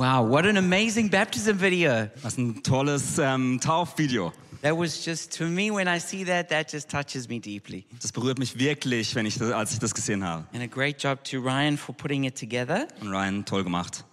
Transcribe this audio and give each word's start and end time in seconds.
Wow, 0.00 0.26
what 0.26 0.46
an 0.46 0.56
amazing 0.56 1.10
baptism 1.10 1.60
video. 1.60 2.08
Was 2.22 2.38
ein 2.38 2.62
tolles 2.62 3.18
ähm, 3.18 3.60
Taufvideo. 3.60 4.32
That 4.62 4.74
was 4.74 5.04
just, 5.04 5.36
to 5.36 5.44
me, 5.44 5.70
when 5.70 5.86
I 5.86 6.00
see 6.00 6.24
that, 6.24 6.48
that 6.48 6.72
just 6.72 6.88
touches 6.88 7.28
me 7.28 7.38
deeply. 7.38 7.84
Das 8.00 8.10
berührt 8.10 8.38
mich 8.38 8.58
wirklich, 8.58 9.14
wenn 9.14 9.26
ich 9.26 9.36
das, 9.36 9.52
als 9.52 9.74
ich 9.74 9.78
das 9.78 9.92
gesehen 9.92 10.24
habe. 10.24 10.46
And 10.54 10.62
a 10.62 10.66
great 10.66 11.02
job 11.02 11.22
to 11.24 11.38
Ryan 11.42 11.76
for 11.76 11.94
putting 11.94 12.24
it 12.24 12.34
together. 12.34 12.88
Und 13.02 13.10
Ryan, 13.10 13.44
toll 13.44 13.62
gemacht. 13.62 14.06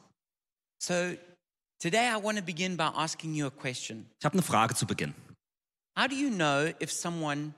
So, 0.80 1.16
today 1.80 2.10
I 2.14 2.22
want 2.22 2.38
to 2.38 2.44
begin 2.44 2.76
by 2.76 2.90
asking 2.94 3.34
you 3.34 3.48
a 3.48 3.50
question. 3.50 4.08
Ich 4.20 4.26
habe 4.26 4.34
eine 4.34 4.42
Frage 4.42 4.76
zu 4.76 4.86
Beginn. 4.86 5.14
How 5.98 6.10
do 6.10 6.16
you 6.16 6.30
know 6.30 6.70
if 6.82 6.92
someone 6.92 7.54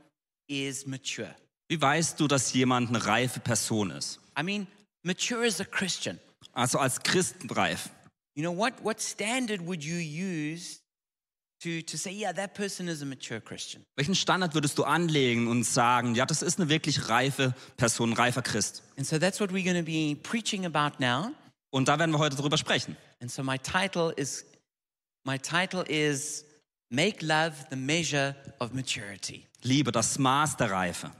is 0.47 0.85
mature? 0.85 1.33
Wie 1.67 1.81
weißt 1.81 2.19
du, 2.19 2.27
dass 2.27 2.53
jemand 2.53 2.89
eine 2.89 3.03
reife 3.03 3.39
Person 3.39 3.89
ist? 3.89 4.19
I 4.39 4.43
mean, 4.43 4.67
mature 5.01 5.47
as 5.47 5.59
a 5.59 5.65
Christian. 5.65 6.19
Also 6.53 6.77
als 6.77 7.01
Christen 7.01 7.49
reif. 7.49 7.89
You 8.39 8.45
know, 8.45 8.53
what, 8.53 8.81
what 8.81 9.01
standard 9.01 9.59
would 9.67 9.83
you 9.83 9.97
use 9.97 10.79
to, 11.59 11.81
to 11.81 11.97
say, 11.97 12.13
yeah, 12.13 12.31
that 12.31 12.53
person 12.53 12.87
is 12.87 13.01
a 13.01 13.05
mature 13.05 13.41
Christian? 13.41 13.83
Welchen 13.97 14.15
Standard 14.15 14.53
würdest 14.53 14.77
du 14.77 14.85
anlegen 14.85 15.49
und 15.49 15.65
sagen, 15.65 16.15
ja, 16.15 16.25
das 16.25 16.41
ist 16.41 16.57
eine 16.57 16.69
wirklich 16.69 17.09
reife 17.09 17.53
Person, 17.75 18.11
ein 18.11 18.13
reifer 18.13 18.41
Christ? 18.41 18.81
And 18.95 19.05
so 19.05 19.19
that's 19.19 19.41
what 19.41 19.51
we're 19.51 19.65
going 19.65 19.75
to 19.75 19.83
be 19.83 20.15
preaching 20.23 20.65
about 20.65 21.01
now. 21.01 21.33
Und 21.69 21.89
da 21.89 21.99
werden 21.99 22.13
wir 22.13 22.19
heute 22.19 22.37
drüber 22.37 22.57
sprechen. 22.57 22.95
And 23.19 23.29
so 23.29 23.43
my 23.43 23.57
title 23.57 24.13
is 24.15 24.45
my 25.25 25.37
title 25.37 25.83
is 25.89 26.45
Make 26.89 27.21
Love 27.21 27.65
the 27.69 27.75
Measure 27.75 28.37
of 28.59 28.71
Maturity. 28.71 29.47
Liebe, 29.63 29.91
das 29.91 30.17
Maß 30.17 30.55
der 30.55 30.71
Reife. 30.71 31.11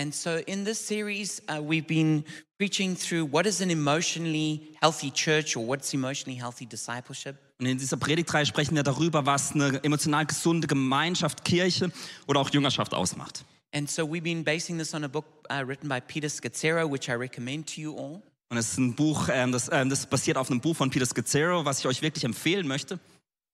And 0.00 0.14
so 0.14 0.38
in 0.46 0.64
this 0.64 0.78
series, 0.78 1.42
uh, 1.50 1.60
we've 1.60 1.86
been 1.86 2.24
preaching 2.58 2.96
through 2.96 3.26
what 3.26 3.44
is 3.44 3.60
an 3.60 3.70
emotionally 3.70 4.74
healthy 4.80 5.10
church 5.10 5.58
or 5.58 5.66
what's 5.66 5.92
emotionally 5.92 6.38
healthy 6.38 6.64
discipleship. 6.64 7.36
Und 7.58 7.66
in 7.66 7.76
dieser 7.76 7.98
Predigtreihe 7.98 8.46
sprechen 8.46 8.74
wir 8.76 8.82
darüber, 8.82 9.26
was 9.26 9.52
eine 9.52 9.84
emotional 9.84 10.24
gesunde 10.24 10.66
Gemeinschaft, 10.66 11.44
Kirche 11.44 11.92
oder 12.26 12.40
auch 12.40 12.48
Jüngerschaft 12.48 12.94
ausmacht. 12.94 13.44
And 13.74 13.90
so 13.90 14.06
we've 14.06 14.22
been 14.22 14.42
basing 14.42 14.78
this 14.78 14.94
on 14.94 15.04
a 15.04 15.08
book 15.08 15.26
uh, 15.50 15.62
written 15.66 15.86
by 15.86 16.00
Peter 16.00 16.30
Scazzero, 16.30 16.90
which 16.90 17.10
I 17.10 17.12
recommend 17.12 17.66
to 17.74 17.82
you 17.82 17.94
all. 17.94 18.22
Und 18.48 18.56
es 18.56 18.70
ist 18.72 18.78
ein 18.78 18.94
Buch, 18.94 19.28
ähm, 19.30 19.52
das, 19.52 19.68
ähm, 19.70 19.90
das 19.90 20.06
basiert 20.06 20.38
auf 20.38 20.50
einem 20.50 20.62
Buch 20.62 20.76
von 20.76 20.88
Peter 20.88 21.04
Scazzaro, 21.04 21.66
was 21.66 21.80
ich 21.80 21.86
euch 21.86 22.00
wirklich 22.00 22.24
empfehlen 22.24 22.66
möchte. 22.66 22.98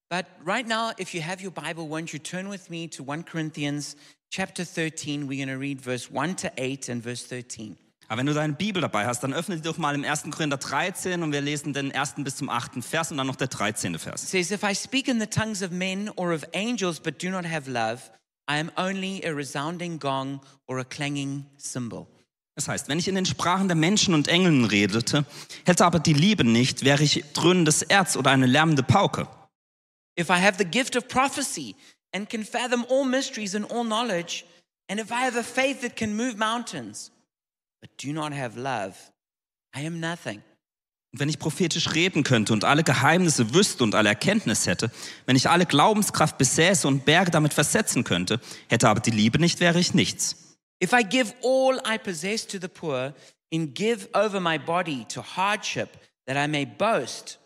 But 0.09 0.25
right 0.45 0.65
now, 0.65 0.91
if 0.97 1.13
you 1.13 1.21
have 1.21 1.43
your 1.43 1.51
Bible, 1.51 1.89
won't 1.89 2.13
you 2.13 2.19
turn 2.19 2.49
with 2.49 2.69
me 2.69 2.87
to 2.91 3.03
1 3.03 3.25
Corinthians 3.25 3.97
chapter 4.29 4.65
13? 4.65 5.27
We're 5.27 5.45
going 5.45 5.49
to 5.49 5.59
read 5.59 5.81
verse 5.81 6.11
1 6.11 6.35
to 6.37 6.51
8 6.57 6.89
and 6.89 7.03
verse 7.03 7.23
13. 7.27 7.77
Aber 8.09 8.19
wenn 8.19 8.25
du 8.25 8.33
deine 8.33 8.53
Bibel 8.53 8.81
dabei 8.81 9.05
hast, 9.05 9.21
dann 9.21 9.33
öffne 9.33 9.57
die 9.57 9.61
doch 9.61 9.77
mal 9.77 9.93
im 9.93 10.05
1. 10.05 10.23
Korinther 10.31 10.57
13 10.57 11.23
und 11.23 11.33
wir 11.33 11.41
lesen 11.41 11.73
den 11.73 11.91
ersten 11.91 12.23
bis 12.23 12.37
zum 12.37 12.49
achten 12.49 12.81
Vers 12.81 13.11
und 13.11 13.17
dann 13.17 13.27
noch 13.27 13.35
der 13.35 13.47
13. 13.47 13.95
It 13.95 14.01
Vers. 14.01 14.31
says, 14.31 14.51
If 14.51 14.63
I 14.63 14.73
speak 14.73 15.09
in 15.09 15.19
the 15.19 15.27
tongues 15.27 15.61
of 15.61 15.71
men 15.71 16.09
or 16.15 16.33
of 16.33 16.45
angels 16.53 16.99
but 17.01 17.21
do 17.21 17.29
not 17.29 17.45
have 17.45 17.69
love, 17.69 18.09
I 18.49 18.59
am 18.59 18.71
only 18.77 19.21
a 19.25 19.33
resounding 19.33 19.99
gong 19.99 20.39
or 20.67 20.79
a 20.79 20.85
clanging 20.85 21.45
cymbal. 21.59 22.07
Das 22.55 22.67
heißt, 22.69 22.87
wenn 22.87 22.97
ich 22.97 23.07
in 23.07 23.15
den 23.15 23.25
Sprachen 23.25 23.67
der 23.67 23.75
Menschen 23.75 24.13
und 24.13 24.29
Engeln 24.29 24.65
redete, 24.65 25.25
hätte 25.65 25.85
aber 25.85 25.99
die 25.99 26.13
Liebe 26.13 26.43
nicht, 26.43 26.83
wäre 26.85 27.03
ich 27.03 27.23
dröhnendes 27.33 27.83
Erz 27.83 28.15
oder 28.15 28.31
eine 28.31 28.47
lärmende 28.47 28.83
Pauke. 28.83 29.27
If 30.19 30.29
I 30.29 30.41
have 30.41 30.55
the 30.57 30.65
gift 30.65 30.95
of 30.95 31.07
prophecy 31.07 31.75
and 32.13 32.29
can 32.29 32.43
fathom 32.43 32.85
all 32.89 33.05
mysteries 33.05 33.55
and 33.55 33.65
all 33.71 33.83
knowledge, 33.83 34.45
and 34.89 34.99
if 34.99 35.11
I 35.11 35.25
have 35.25 35.35
a 35.35 35.43
faith 35.43 35.81
that 35.81 35.95
can 35.95 36.15
move 36.15 36.37
mountains, 36.37 37.11
but 37.81 37.89
do 37.97 38.13
not 38.13 38.33
have 38.33 38.57
love, 38.57 38.95
I 39.75 39.81
am 39.81 39.99
nothing. 39.99 40.41
Wenn 41.13 41.29
ich 41.29 41.39
prophetisch 41.39 41.93
reden 41.93 42.23
könnte 42.23 42.53
und 42.53 42.63
alle 42.63 42.83
Geheimnisse 42.83 43.53
wüsste 43.53 43.83
und 43.83 43.95
alle 43.95 44.09
Erkenntnis 44.09 44.67
hätte, 44.67 44.91
wenn 45.25 45.35
ich 45.35 45.49
alle 45.49 45.65
Glaubenskraft 45.65 46.37
besäße 46.37 46.87
und 46.87 47.05
Berge 47.05 47.31
damit 47.31 47.53
versetzen 47.53 48.03
könnte, 48.03 48.39
hätte 48.67 48.89
aber 48.89 48.99
die 48.99 49.11
Liebe 49.11 49.39
nicht, 49.39 49.59
wäre 49.59 49.79
ich 49.79 49.93
nichts. 49.93 50.57
If 50.83 50.93
I 50.93 51.03
give 51.03 51.33
all 51.43 51.81
I 51.87 51.97
possess 51.97 52.45
to 52.47 52.59
the 52.59 52.67
poor 52.67 53.13
and 53.51 53.73
give 53.73 54.09
over 54.13 54.39
my 54.39 54.59
body 54.59 55.05
to 55.05 55.23
hardship 55.23 55.89
that 56.27 56.37
I 56.37 56.47
may 56.47 56.65
boast, 56.65 57.39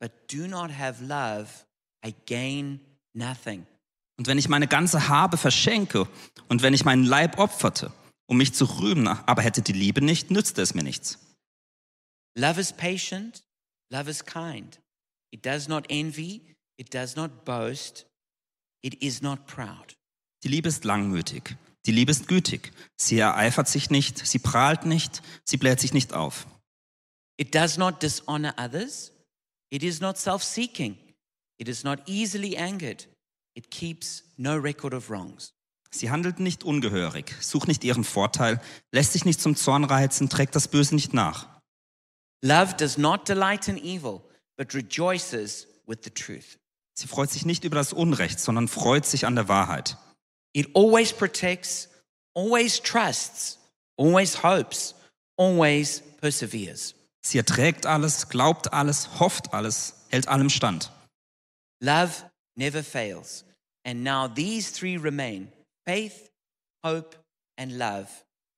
but 0.00 0.12
do 0.32 0.46
not 0.46 0.70
have 0.70 1.02
love, 1.04 1.66
I 2.06 2.14
gain 2.26 2.80
nothing. 3.14 3.66
Und 4.18 4.26
wenn 4.26 4.36
ich 4.36 4.48
meine 4.48 4.66
ganze 4.66 5.08
Habe 5.08 5.36
verschenke 5.36 6.08
und 6.48 6.62
wenn 6.62 6.74
ich 6.74 6.84
meinen 6.84 7.04
Leib 7.04 7.38
opferte, 7.38 7.92
um 8.26 8.36
mich 8.36 8.52
zu 8.52 8.64
rühmen, 8.64 9.06
aber 9.06 9.42
hätte 9.42 9.62
die 9.62 9.72
Liebe 9.72 10.02
nicht, 10.02 10.30
nützte 10.30 10.60
es 10.60 10.74
mir 10.74 10.82
nichts. 10.82 11.18
Love 12.36 12.60
is 12.60 12.72
patient, 12.72 13.44
love 13.90 14.10
is 14.10 14.24
kind. 14.24 14.80
It 15.30 15.46
does 15.46 15.68
not 15.68 15.90
envy, 15.90 16.42
it 16.76 16.92
does 16.92 17.16
not 17.16 17.44
boast, 17.44 18.06
it 18.82 18.94
is 19.02 19.22
not 19.22 19.46
proud. 19.46 19.96
Die 20.42 20.48
Liebe 20.48 20.68
ist 20.68 20.84
langmütig, 20.84 21.56
die 21.86 21.92
Liebe 21.92 22.10
ist 22.10 22.28
gütig, 22.28 22.72
sie 22.96 23.18
ereifert 23.18 23.68
sich 23.68 23.90
nicht, 23.90 24.24
sie 24.26 24.38
prahlt 24.38 24.84
nicht, 24.84 25.22
sie 25.44 25.56
bläht 25.56 25.80
sich 25.80 25.92
nicht 25.92 26.12
auf. 26.12 26.46
It 27.36 27.54
does 27.54 27.76
not 27.76 28.02
dishonor 28.02 28.54
others, 28.58 29.12
it 29.70 29.82
is 29.82 30.00
not 30.00 30.18
self 30.18 30.42
seeking, 30.42 30.96
it 31.58 31.68
is 31.68 31.84
not 31.84 32.08
easily 32.08 32.56
angered, 32.56 33.06
it 33.58 33.72
keeps 33.72 34.22
no 34.36 34.56
record 34.56 34.94
of 34.94 35.10
wrongs. 35.10 35.52
Sie 35.90 36.10
handelt 36.10 36.38
nicht 36.38 36.62
ungehörig, 36.62 37.34
sucht 37.40 37.66
nicht 37.66 37.82
ihren 37.82 38.04
Vorteil, 38.04 38.60
lässt 38.92 39.14
sich 39.14 39.24
nicht 39.24 39.40
zum 39.40 39.56
Zorn 39.56 39.84
reizen, 39.84 40.28
trägt 40.28 40.54
das 40.54 40.68
Böse 40.68 40.94
nicht 40.94 41.12
nach. 41.12 41.48
Love 42.40 42.74
does 42.74 42.98
not 42.98 43.28
delight 43.28 43.66
in 43.66 43.76
evil, 43.76 44.20
but 44.56 44.74
rejoices 44.74 45.66
with 45.86 45.98
the 46.04 46.10
truth. 46.10 46.58
Sie 46.94 47.08
freut 47.08 47.30
sich 47.30 47.44
nicht 47.44 47.64
über 47.64 47.74
das 47.74 47.92
Unrecht, 47.92 48.38
sondern 48.38 48.68
freut 48.68 49.06
sich 49.06 49.26
an 49.26 49.34
der 49.34 49.48
Wahrheit. 49.48 49.96
It 50.52 50.76
always 50.76 51.12
protects, 51.12 51.88
always 52.36 52.80
trusts, 52.80 53.58
always 53.96 54.42
hopes, 54.42 54.94
always 55.36 56.02
perseveres. 56.20 56.94
Sie 57.22 57.38
erträgt 57.38 57.86
alles, 57.86 58.28
glaubt 58.28 58.72
alles, 58.72 59.18
hofft 59.18 59.52
alles, 59.52 59.94
hält 60.10 60.28
allem 60.28 60.50
stand. 60.50 60.92
Love 61.80 62.12
never 62.56 62.84
fails. 62.84 63.44
And 63.88 64.04
now 64.04 64.28
these 64.28 64.70
three 64.70 64.98
remain 64.98 65.48
faith, 65.86 66.30
hope, 66.84 67.16
and 67.56 67.78
love. 67.78 68.10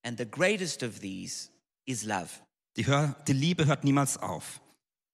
And 0.02 0.18
the 0.18 0.24
greatest 0.24 0.82
of 0.82 0.98
these 1.00 1.50
is 1.86 2.04
love. 2.04 2.30
Die, 2.76 2.84
Hör 2.84 3.14
die 3.28 3.32
Liebe 3.32 3.66
hört 3.66 3.84
niemals 3.84 4.16
auf. 4.16 4.60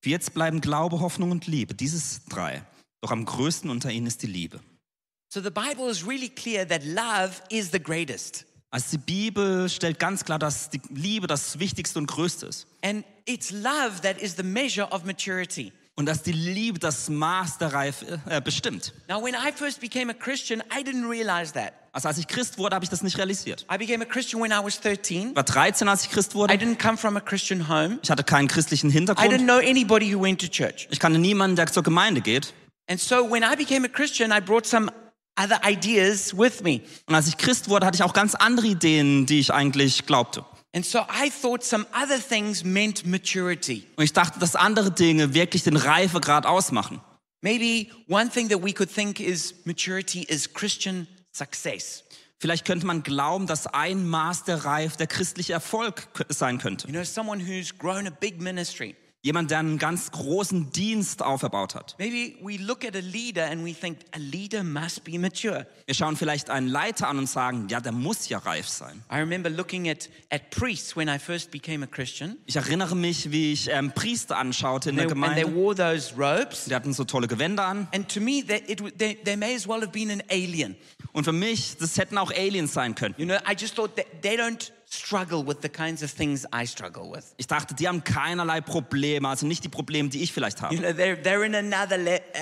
Für 0.00 0.08
jetzt 0.08 0.32
bleiben 0.32 0.62
Glaube, 0.62 1.00
Hoffnung 1.00 1.32
und 1.32 1.46
Liebe, 1.46 1.74
dieses 1.74 2.24
drei. 2.30 2.64
Doch 3.02 3.10
am 3.10 3.26
größten 3.26 3.68
unter 3.68 3.90
ihnen 3.90 4.06
ist 4.06 4.22
die 4.22 4.26
Liebe. 4.26 4.60
So 5.28 5.42
the 5.42 5.50
Bible 5.50 5.90
is 5.90 6.06
really 6.06 6.30
clear 6.30 6.66
that 6.66 6.82
love 6.84 7.42
is 7.50 7.70
the 7.70 7.82
greatest. 7.82 8.46
Also 8.70 8.96
die 8.96 9.04
Bibel 9.04 9.68
stellt 9.68 9.98
ganz 9.98 10.24
klar, 10.24 10.38
dass 10.38 10.70
die 10.70 10.80
Liebe 10.88 11.26
das 11.26 11.58
Wichtigste 11.58 11.98
und 11.98 12.06
Größte 12.06 12.46
ist. 12.46 12.66
And 12.82 13.04
it's 13.26 13.50
love 13.50 14.00
that 14.00 14.18
is 14.18 14.36
the 14.36 14.42
measure 14.42 14.90
of 14.90 15.04
maturity. 15.04 15.72
Und 15.98 16.04
dass 16.06 16.22
die 16.22 16.32
Liebe 16.32 16.78
das 16.78 17.08
Maß 17.08 17.56
der 17.56 17.72
Reife 17.72 18.20
äh, 18.28 18.40
bestimmt. 18.42 18.92
Now, 19.08 19.22
when 19.24 19.34
I 19.34 19.50
first 19.50 19.80
became 19.80 20.12
a 20.12 20.14
Christian, 20.14 20.62
I 20.70 20.82
didn't 20.82 21.08
realize 21.08 21.54
that. 21.54 21.72
Also 21.92 22.08
als 22.08 22.18
ich 22.18 22.28
Christ 22.28 22.58
wurde, 22.58 22.74
habe 22.74 22.84
ich 22.84 22.90
das 22.90 23.02
nicht 23.02 23.16
realisiert. 23.16 23.64
I 23.72 23.78
became 23.78 24.04
a 24.04 24.06
Christian 24.06 24.42
when 24.42 24.50
I 24.50 24.62
was 24.62 24.78
13. 24.78 25.30
Ich 25.30 25.36
war 25.36 25.42
13, 25.42 25.88
als 25.88 26.04
ich 26.04 26.10
Christ 26.10 26.32
I 26.32 26.34
wurde. 26.34 26.54
didn't 26.54 26.78
come 26.78 26.98
from 26.98 27.16
a 27.16 27.20
Christian 27.20 27.66
home. 27.70 27.98
Ich 28.02 28.10
hatte 28.10 28.24
keinen 28.24 28.46
christlichen 28.48 28.90
I 28.90 28.92
didn't 28.92 29.14
Hintergrund. 29.16 29.44
know 29.46 29.56
anybody 29.56 30.14
who 30.14 30.22
went 30.22 30.38
to 30.42 30.48
church. 30.48 30.86
Ich 30.90 31.00
kannte 31.00 31.18
niemanden, 31.18 31.56
der 31.56 31.66
zur 31.68 31.82
Gemeinde 31.82 32.20
geht. 32.20 32.52
And 32.90 33.00
so 33.00 33.30
when 33.30 33.42
I 33.42 33.56
became 33.56 33.86
a 33.86 33.90
Christian, 33.90 34.30
I 34.30 34.40
brought 34.42 34.66
some 34.66 34.92
other 35.42 35.58
ideas 35.66 36.36
with 36.36 36.62
me. 36.62 36.82
Und 37.06 37.14
als 37.14 37.26
ich 37.28 37.38
Christ 37.38 37.70
wurde, 37.70 37.86
hatte 37.86 37.96
ich 37.96 38.02
auch 38.02 38.12
ganz 38.12 38.34
andere 38.34 38.66
Ideen, 38.66 39.24
die 39.24 39.40
ich 39.40 39.52
eigentlich 39.54 40.04
glaubte. 40.04 40.44
And 40.76 40.84
so 40.84 41.06
I 41.08 41.30
thought 41.30 41.64
some 41.64 41.86
other 41.94 42.18
things 42.18 42.62
meant 42.62 43.06
maturity. 43.06 43.86
Und 43.96 44.04
ich 44.04 44.12
dachte, 44.12 44.38
dass 44.38 44.54
andere 44.54 44.90
Dinge 44.90 45.32
wirklich 45.32 45.62
den 45.62 45.76
Reifegrad 45.76 46.44
ausmachen. 46.44 47.00
Maybe 47.40 47.90
one 48.08 48.28
thing 48.28 48.50
that 48.50 48.62
we 48.62 48.74
could 48.74 48.90
think 48.90 49.18
is 49.18 49.54
maturity 49.64 50.24
is 50.24 50.52
Christian 50.52 51.08
success. 51.32 52.04
Vielleicht 52.38 52.66
könnte 52.66 52.84
man 52.84 53.02
glauben, 53.02 53.46
dass 53.46 53.66
ein 53.66 54.06
Maß 54.06 54.44
der 54.44 54.66
Reife 54.66 54.98
der 54.98 55.06
christliche 55.06 55.54
Erfolg 55.54 56.08
sein 56.28 56.58
könnte. 56.58 56.86
You 56.88 56.92
know, 56.92 57.04
someone 57.04 57.40
who's 57.40 57.72
grown 57.78 58.06
a 58.06 58.10
big 58.10 58.42
ministry. 58.42 58.94
Jemand, 59.26 59.50
der 59.50 59.58
einen 59.58 59.78
ganz 59.78 60.12
großen 60.12 60.70
Dienst 60.70 61.20
aufgebaut 61.20 61.74
hat. 61.74 61.96
Maybe 61.98 62.36
we 62.44 62.58
look 62.62 62.84
at 62.84 62.94
a 62.94 63.00
leader 63.00 63.44
and 63.50 63.66
we 63.66 63.74
think 63.74 63.98
a 64.14 64.18
leader 64.18 64.62
must 64.62 65.02
be 65.02 65.18
mature. 65.18 65.66
Wir 65.84 65.96
schauen 65.96 66.16
vielleicht 66.16 66.48
einen 66.48 66.68
Leiter 66.68 67.08
an 67.08 67.18
und 67.18 67.28
sagen, 67.28 67.66
ja, 67.68 67.80
der 67.80 67.90
muss 67.90 68.28
ja 68.28 68.38
reif 68.38 68.68
sein. 68.68 69.02
I 69.10 69.16
remember 69.16 69.50
looking 69.50 69.88
at, 69.88 70.08
at 70.30 70.50
priests 70.50 70.96
when 70.96 71.08
I 71.08 71.18
first 71.18 71.50
became 71.50 71.82
a 71.84 71.88
Christian. 71.88 72.36
Ich 72.46 72.54
erinnere 72.54 72.94
mich, 72.94 73.32
wie 73.32 73.52
ich 73.52 73.68
ähm, 73.68 73.90
Priester 73.90 74.36
anschaute 74.36 74.90
in 74.90 74.96
They, 74.96 75.06
der 75.08 75.16
and 75.16 75.24
they 75.34 75.42
Gemeinde. 75.42 75.60
wore 75.60 75.74
those 75.74 76.14
robes. 76.16 76.66
Die 76.66 76.74
hatten 76.76 76.92
so 76.92 77.02
tolle 77.02 77.26
Gewänder 77.26 77.66
an. 77.66 77.88
And 77.92 78.08
to 78.08 78.20
me, 78.20 78.44
they, 78.46 78.62
it, 78.68 78.80
they, 78.96 79.16
they 79.24 79.36
may 79.36 79.56
as 79.56 79.66
well 79.66 79.80
have 79.80 79.90
been 79.90 80.12
an 80.12 80.22
alien. 80.30 80.76
Und 81.12 81.24
für 81.24 81.32
mich, 81.32 81.76
das 81.78 81.98
hätten 81.98 82.16
auch 82.16 82.30
Aliens 82.30 82.72
sein 82.72 82.94
können. 82.94 83.16
You 83.18 83.24
know, 83.26 83.38
I 83.38 83.56
just 83.58 83.74
thought 83.74 83.96
that 83.96 84.06
they 84.22 84.36
don't 84.38 84.70
struggle 84.96 85.44
with 85.46 85.58
the 85.62 85.68
kinds 85.68 86.02
of 86.02 86.10
things 86.10 86.46
I 86.52 86.66
struggle 86.66 87.10
with. 87.10 87.34
Ich 87.36 87.46
dachte, 87.46 87.74
die 87.74 87.86
haben 87.88 88.02
keinerlei 88.04 88.60
Probleme, 88.60 89.28
also 89.28 89.46
nicht 89.46 89.64
die 89.64 89.68
Probleme, 89.68 90.08
die 90.08 90.22
ich 90.22 90.32
vielleicht 90.32 90.60
You 90.60 90.64
habe. 90.66 90.76
know, 90.76 90.88
they're, 90.90 91.16
they're 91.22 91.44
in 91.44 91.54
another, 91.54 91.98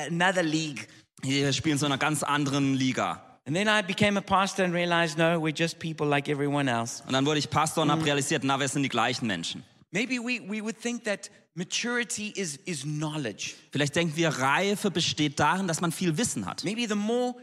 another 0.08 0.42
league. 0.42 0.88
Die 1.24 1.52
spielen 1.52 1.74
in 1.74 1.78
so 1.78 1.86
einer 1.86 1.98
ganz 1.98 2.22
anderen 2.22 2.74
Liga. 2.74 3.22
And 3.46 3.54
then 3.54 3.68
I 3.68 3.82
became 3.82 4.16
a 4.16 4.22
pastor 4.22 4.64
and 4.64 4.72
realized, 4.72 5.18
no, 5.18 5.38
we're 5.38 5.54
just 5.54 5.78
people 5.78 6.06
like 6.06 6.28
everyone 6.28 6.70
else. 6.70 7.02
Und 7.06 7.12
dann 7.12 7.26
wurde 7.26 7.38
ich 7.38 7.50
Pastor 7.50 7.82
und 7.82 7.90
habe 7.90 8.04
realisiert, 8.04 8.42
na, 8.42 8.58
wir 8.58 8.68
sind 8.68 8.82
die 8.82 8.88
gleichen 8.88 9.26
Menschen. 9.26 9.62
Maybe 9.90 10.18
we, 10.18 10.40
we 10.48 10.62
would 10.62 10.80
think 10.80 11.04
that 11.04 11.30
maturity 11.54 12.32
is, 12.36 12.56
is 12.64 12.82
knowledge. 12.82 13.54
Vielleicht 13.70 13.94
denken 13.96 14.16
wir, 14.16 14.30
Reife 14.30 14.90
besteht 14.90 15.38
darin, 15.38 15.68
dass 15.68 15.80
man 15.82 15.92
viel 15.92 16.16
Wissen 16.16 16.46
hat. 16.46 16.64
Maybe 16.64 16.86
the 16.88 16.94
more 16.94 17.34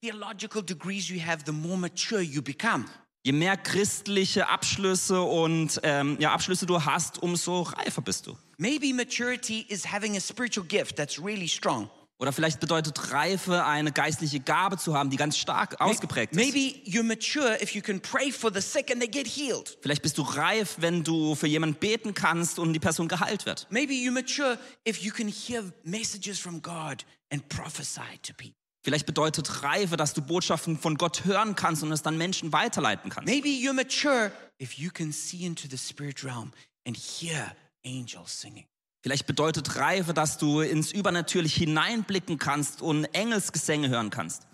theological 0.00 0.62
degrees 0.62 1.08
you 1.08 1.20
have, 1.20 1.42
the 1.44 1.52
more 1.52 1.76
mature 1.76 2.20
you 2.20 2.40
become. 2.40 2.84
Je 3.28 3.32
mehr 3.32 3.58
christliche 3.58 4.48
Abschlüsse 4.48 5.20
und 5.20 5.78
ähm, 5.82 6.16
ja, 6.18 6.32
Abschlüsse 6.32 6.64
du 6.64 6.82
hast, 6.82 7.22
umso 7.22 7.60
reifer 7.60 8.00
bist 8.00 8.26
du. 8.26 8.38
Maybe 8.56 8.94
maturity 8.94 9.66
is 9.68 9.92
having 9.92 10.16
a 10.16 10.20
spiritual 10.20 10.66
gift 10.66 10.96
that's 10.96 11.22
really 11.22 11.46
strong. 11.46 11.90
Oder 12.18 12.32
vielleicht 12.32 12.58
bedeutet 12.58 13.12
Reife, 13.12 13.66
eine 13.66 13.92
geistliche 13.92 14.40
Gabe 14.40 14.78
zu 14.78 14.94
haben, 14.94 15.10
die 15.10 15.18
ganz 15.18 15.36
stark 15.36 15.78
ausgeprägt 15.78 16.34
ist. 16.34 16.38
Maybe 16.38 16.80
you're 16.86 17.02
mature 17.02 17.62
if 17.62 17.74
you 17.74 17.82
can 17.82 18.00
pray 18.00 18.32
for 18.32 18.50
the 18.50 18.62
sick 18.62 18.90
and 18.90 18.98
they 18.98 19.10
get 19.10 19.26
healed. 19.26 19.76
Vielleicht 19.82 20.00
bist 20.00 20.16
du 20.16 20.22
reif, 20.22 20.76
wenn 20.78 21.04
du 21.04 21.34
für 21.34 21.48
jemanden 21.48 21.78
beten 21.78 22.14
kannst 22.14 22.58
und 22.58 22.72
die 22.72 22.80
Person 22.80 23.08
geheilt 23.08 23.44
wird. 23.44 23.66
Maybe 23.68 23.92
you're 23.92 24.10
mature 24.10 24.58
if 24.88 25.02
you 25.02 25.12
can 25.12 25.28
hear 25.28 25.70
messages 25.84 26.38
from 26.38 26.62
God 26.62 27.04
and 27.30 27.46
prophesy 27.50 28.18
to 28.22 28.32
people. 28.32 28.57
Vielleicht 28.88 29.04
bedeutet 29.04 29.62
Reife, 29.62 29.98
dass 29.98 30.14
du 30.14 30.22
Botschaften 30.22 30.78
von 30.78 30.96
Gott 30.96 31.26
hören 31.26 31.54
kannst 31.54 31.82
und 31.82 31.92
es 31.92 32.00
dann 32.00 32.16
Menschen 32.16 32.54
weiterleiten 32.54 33.10
kannst. 33.10 33.28
Maybe 33.28 33.48
you're 33.48 33.74
mature 33.74 34.32
if 34.58 34.78
you 34.78 34.88
can 34.90 35.12
see 35.12 35.44
into 35.44 35.68
the 35.68 35.76
spirit 35.76 36.24
realm 36.24 36.54
and 36.86 36.96
hear 36.96 37.54
angels 37.84 38.40
singing. 38.40 38.64
Vielleicht 39.02 39.26
bedeutet 39.26 39.76
Reife, 39.76 40.14
dass 40.14 40.38
du 40.38 40.62
ins 40.62 40.90
Übernatürlich 40.90 41.54
hineinblicken 41.56 42.38
kannst 42.38 42.80
und 42.80 43.04
Engelsgesänge 43.12 43.90
hören 43.90 44.08
kannst. 44.08 44.46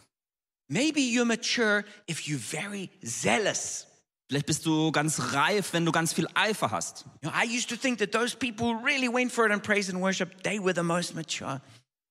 Maybe 0.66 0.98
you're 0.98 1.24
mature 1.24 1.84
if 2.10 2.22
you're 2.22 2.36
very 2.36 2.90
zealous. 3.04 3.86
Vielleicht 4.28 4.46
bist 4.46 4.66
du 4.66 4.90
ganz 4.90 5.32
reif, 5.32 5.72
wenn 5.74 5.86
du 5.86 5.92
ganz 5.92 6.12
viel 6.12 6.26
Eifer 6.34 6.72
hast. 6.72 7.04
You 7.22 7.30
know, 7.30 7.40
I 7.40 7.46
used 7.46 7.68
to 7.68 7.76
think 7.76 8.00
that 8.00 8.10
those 8.10 8.34
people 8.34 8.66
who 8.66 8.84
really 8.84 9.08
went 9.08 9.30
for 9.30 9.46
it 9.46 9.52
in 9.52 9.60
praise 9.60 9.88
and 9.88 10.02
worship, 10.02 10.42
they 10.42 10.58
were 10.58 10.74
the 10.74 10.82
most 10.82 11.14
mature. 11.14 11.60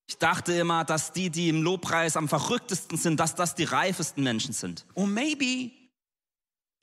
Ich 0.08 0.18
dachte 0.18 0.54
immer, 0.54 0.84
dass 0.84 1.14
die, 1.14 1.30
die 1.30 1.50
im 1.50 1.62
Lobpreis 1.62 2.18
am 2.18 2.28
verrücktesten 2.28 2.98
sind, 2.98 3.20
dass 3.20 3.36
das 3.36 3.56
die 3.56 3.64
reifesten 3.64 4.24
Menschen 4.24 4.54
sind. 4.54 4.86
Or 4.96 5.08
maybe 5.08 5.72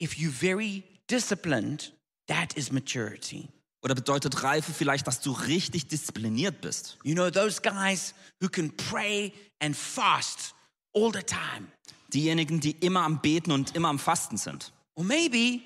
if 0.01 0.15
you're 0.15 0.31
very 0.31 0.83
disciplined, 1.09 1.93
that 2.27 2.53
is 2.57 2.71
maturity. 2.71 3.47
Oder 3.83 3.95
bedeutet 3.95 4.43
Reife 4.43 4.73
vielleicht, 4.73 5.07
dass 5.07 5.21
du 5.21 5.31
richtig 5.31 5.87
diszipliniert 5.87 6.61
bist? 6.61 6.97
You 7.03 7.15
know, 7.15 7.29
those 7.31 7.61
guys 7.61 8.13
who 8.41 8.47
can 8.47 8.75
pray 8.75 9.33
and 9.59 9.75
fast 9.75 10.53
all 10.93 11.11
the 11.11 11.23
time. 11.23 11.67
Diejenigen, 12.13 12.59
die 12.59 12.71
immer 12.71 13.03
am 13.03 13.21
Beten 13.21 13.51
und 13.51 13.75
immer 13.75 13.89
am 13.89 13.99
Fasten 13.99 14.37
sind. 14.37 14.71
Or 14.95 15.03
maybe 15.03 15.61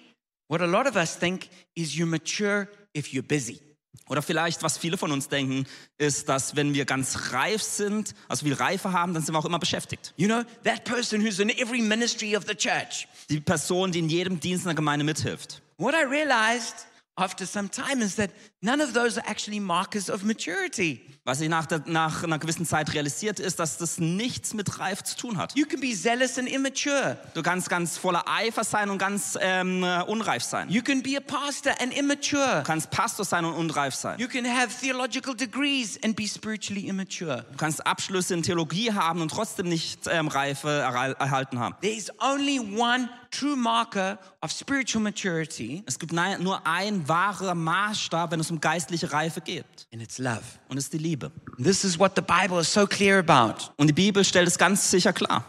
what 0.48 0.62
a 0.62 0.66
lot 0.66 0.88
of 0.88 0.96
us 0.96 1.18
think 1.18 1.50
is 1.74 1.96
you're 1.96 2.06
mature 2.06 2.70
if 2.94 3.12
you're 3.12 3.26
busy. 3.26 3.60
Oder 4.08 4.22
vielleicht, 4.22 4.64
was 4.64 4.78
viele 4.78 4.98
von 4.98 5.12
uns 5.12 5.30
denken, 5.30 5.66
ist, 5.98 6.30
dass 6.30 6.56
wenn 6.56 6.74
wir 6.74 6.86
ganz 6.86 7.32
reif 7.32 7.62
sind, 7.62 8.14
also 8.28 8.46
viel 8.46 8.54
Reife 8.54 8.92
haben, 8.92 9.14
dann 9.14 9.24
sind 9.24 9.34
wir 9.34 9.40
auch 9.40 9.46
immer 9.46 9.60
beschäftigt. 9.60 10.14
You 10.18 10.28
know, 10.28 10.44
that 10.64 10.84
person 10.84 11.22
who's 11.22 11.40
in 11.40 11.50
every 11.50 11.82
ministry 11.82 12.36
of 12.36 12.46
the 12.48 12.56
church. 12.56 13.08
Die 13.30 13.40
Person, 13.40 13.92
die 13.92 14.00
in 14.00 14.10
jedem 14.10 14.40
Dienst 14.40 14.66
in 14.66 14.70
der 14.70 14.76
Gemeinde 14.76 15.06
mithilft. 15.06 15.62
What 15.78 15.94
I 15.94 16.04
realized 16.06 16.88
after 17.16 17.46
some 17.46 17.70
time 17.70 18.04
is 18.04 18.16
that 18.16 18.32
none 18.62 18.82
of 18.82 18.94
those 18.94 19.20
are 19.20 19.28
actually 19.28 19.60
markers 19.60 20.10
of 20.10 20.24
maturity. 20.24 21.02
Was 21.28 21.42
ich 21.42 21.50
nach, 21.50 21.66
der, 21.66 21.82
nach 21.88 22.24
einer 22.24 22.38
gewissen 22.38 22.68
Zeit 22.68 22.94
realisiert 22.94 23.40
ist, 23.40 23.58
dass 23.60 23.78
das 23.78 23.98
nichts 23.98 24.54
mit 24.54 24.78
Reif 24.78 25.02
zu 25.02 25.18
tun 25.18 25.38
hat. 25.40 25.56
You 25.58 25.66
can 25.66 25.80
be 25.80 25.92
zealous 25.96 26.38
and 26.38 26.48
immature. 26.48 27.18
Du 27.34 27.42
kannst 27.42 27.68
ganz 27.68 27.98
voller 27.98 28.24
Eifer 28.28 28.64
sein 28.64 28.92
und 28.92 29.00
ganz 29.00 29.36
ähm, 29.42 29.84
äh, 29.84 30.04
unreif 30.04 30.44
sein. 30.44 30.70
You 30.70 30.84
can 30.84 31.02
be 31.02 31.18
a 31.18 31.22
pastor 31.22 31.74
and 31.82 31.92
immature. 31.98 32.58
Du 32.60 32.64
kannst 32.68 32.92
Pastor 32.92 33.26
sein 33.26 33.44
und 33.44 33.56
unreif 33.56 33.96
sein. 33.96 34.20
You 34.20 34.28
can 34.28 34.46
have 34.46 34.68
theological 34.80 35.34
degrees 35.36 35.98
and 36.04 36.16
be 36.16 36.28
spiritually 36.28 36.88
immature. 36.88 37.44
Du 37.54 37.58
kannst 37.58 37.84
Abschlüsse 37.88 38.36
in 38.36 38.44
Theologie 38.44 38.94
haben 38.94 39.22
und 39.22 39.30
trotzdem 39.32 39.68
nicht 39.68 40.02
ähm, 40.08 40.28
Reife 40.28 40.68
erhal- 40.70 41.16
erhalten 41.18 41.58
haben. 41.58 41.74
There's 41.82 42.12
only 42.22 42.60
one 42.60 43.10
true 43.32 43.56
marker 43.56 44.20
of 44.42 44.52
spiritual 44.52 45.02
maturity, 45.04 45.84
Es 45.88 45.98
gibt 45.98 46.14
nur 46.14 46.66
ein 46.68 47.08
wahrer 47.10 47.56
Maßstab, 47.56 48.30
wenn 48.32 48.40
es 48.40 48.52
um 48.52 48.62
geistliche 48.62 49.12
Reife 49.12 49.42
geht. 49.42 49.66
and 49.92 50.04
it's 50.04 50.20
love. 50.20 50.44
Und 50.70 50.78
es 50.78 50.86
ist 50.86 50.94
die 50.94 51.00
Liebe. 51.00 51.15
This 51.58 51.84
is 51.84 52.00
what 52.00 52.14
the 52.16 52.22
Bible 52.22 52.60
is 52.60 52.72
so 52.72 52.86
clear 52.86 53.20
about 53.20 53.72
Und 53.78 53.88
die 53.88 53.94
Bibel 53.94 54.24
stellt 54.24 54.48
es 54.48 54.58
ganz 54.58 54.90
sicher 54.92 55.14
klar. 55.14 55.44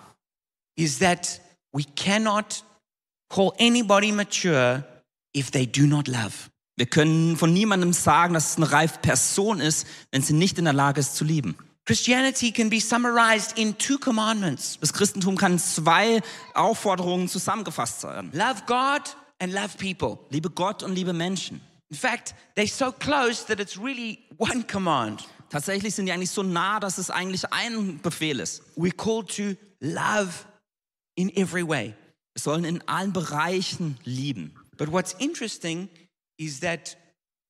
is 0.76 0.98
that 0.98 1.40
we 1.72 1.84
cannot 1.96 2.62
call 3.28 3.52
anybody 3.58 4.12
mature 4.12 4.84
if 5.34 5.50
they 5.50 5.66
do 5.66 5.86
not 5.86 6.06
love. 6.08 6.50
Wir 6.76 6.86
können 6.86 7.36
von 7.36 7.52
niemandem 7.52 7.92
sagen, 7.94 8.34
dass 8.34 8.50
es 8.50 8.56
eine 8.58 8.70
reife 8.70 8.98
Person 9.00 9.60
ist, 9.60 9.86
wenn 10.10 10.22
sie 10.22 10.34
nicht 10.34 10.58
in 10.58 10.64
der 10.64 10.74
Lage 10.74 11.00
ist 11.00 11.16
zu 11.16 11.24
lieben. 11.24 11.56
Christianity 11.86 12.50
can 12.52 12.68
be 12.68 12.80
summarized 12.80 13.56
in 13.56 13.78
two 13.78 13.96
commandments. 13.96 14.76
Das 14.80 14.92
Christentum 14.92 15.36
kann 15.36 15.52
in 15.52 15.58
zwei 15.58 16.20
Aufforderungen 16.52 17.28
zusammengefasst 17.28 18.00
sein. 18.00 18.30
Love 18.32 18.62
God 18.66 19.16
and 19.38 19.52
love 19.52 19.78
people. 19.78 20.18
Liebe 20.30 20.50
Gott 20.50 20.82
und 20.82 20.94
liebe 20.94 21.12
Menschen. 21.12 21.60
In 21.88 21.96
fact, 21.96 22.34
they're 22.56 22.66
so 22.68 22.90
close 22.90 23.46
that 23.46 23.60
it's 23.60 23.78
really 23.78 24.18
one 24.36 24.64
command. 24.64 25.24
Tatsächlich 25.48 25.94
sind 25.94 26.06
die 26.06 26.12
eigentlich 26.12 26.30
so 26.30 26.42
nah, 26.42 26.80
dass 26.80 26.98
es 26.98 27.10
eigentlich 27.10 27.52
ein 27.52 28.00
Befehl 28.02 28.40
ist. 28.40 28.62
We're 28.76 28.94
called 28.94 29.34
to 29.36 29.54
love 29.80 30.44
in 31.14 31.34
every 31.36 31.66
way. 31.66 31.94
Wir 32.34 32.40
sollen 32.42 32.64
in 32.64 32.86
allen 32.88 33.12
Bereichen 33.12 33.98
lieben. 34.04 34.54
But 34.76 34.92
what's 34.92 35.14
interesting 35.18 35.88
is 36.36 36.60
that 36.60 36.96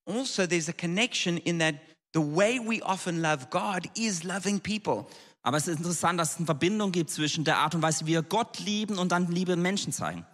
also 0.04 0.46
there's 0.46 0.68
a 0.68 0.72
connection 0.72 1.38
in 1.38 1.58
that 1.58 1.74
the 2.14 2.20
way 2.20 2.60
we 2.60 2.82
often 2.82 3.20
love 3.20 3.50
God 3.50 3.88
is 3.96 4.22
loving 4.22 4.60
people. 4.60 5.06
Aber 5.42 5.56
es 5.56 5.68
ist 5.68 5.78
interessant, 5.78 6.18
dass 6.18 6.32
es 6.32 6.36
eine 6.38 6.46
Verbindung 6.46 6.92
gibt 6.92 7.10
zwischen 7.10 7.44
der 7.44 7.58
Art 7.58 7.74
und 7.74 7.82
Weise, 7.82 8.06
wie 8.06 8.12
wir 8.12 8.22
Gott 8.22 8.58
lieben 8.58 8.98
und 8.98 9.12
dann 9.12 9.30
Liebe 9.30 9.56
Menschen 9.56 9.92
zeigen. 9.92 10.26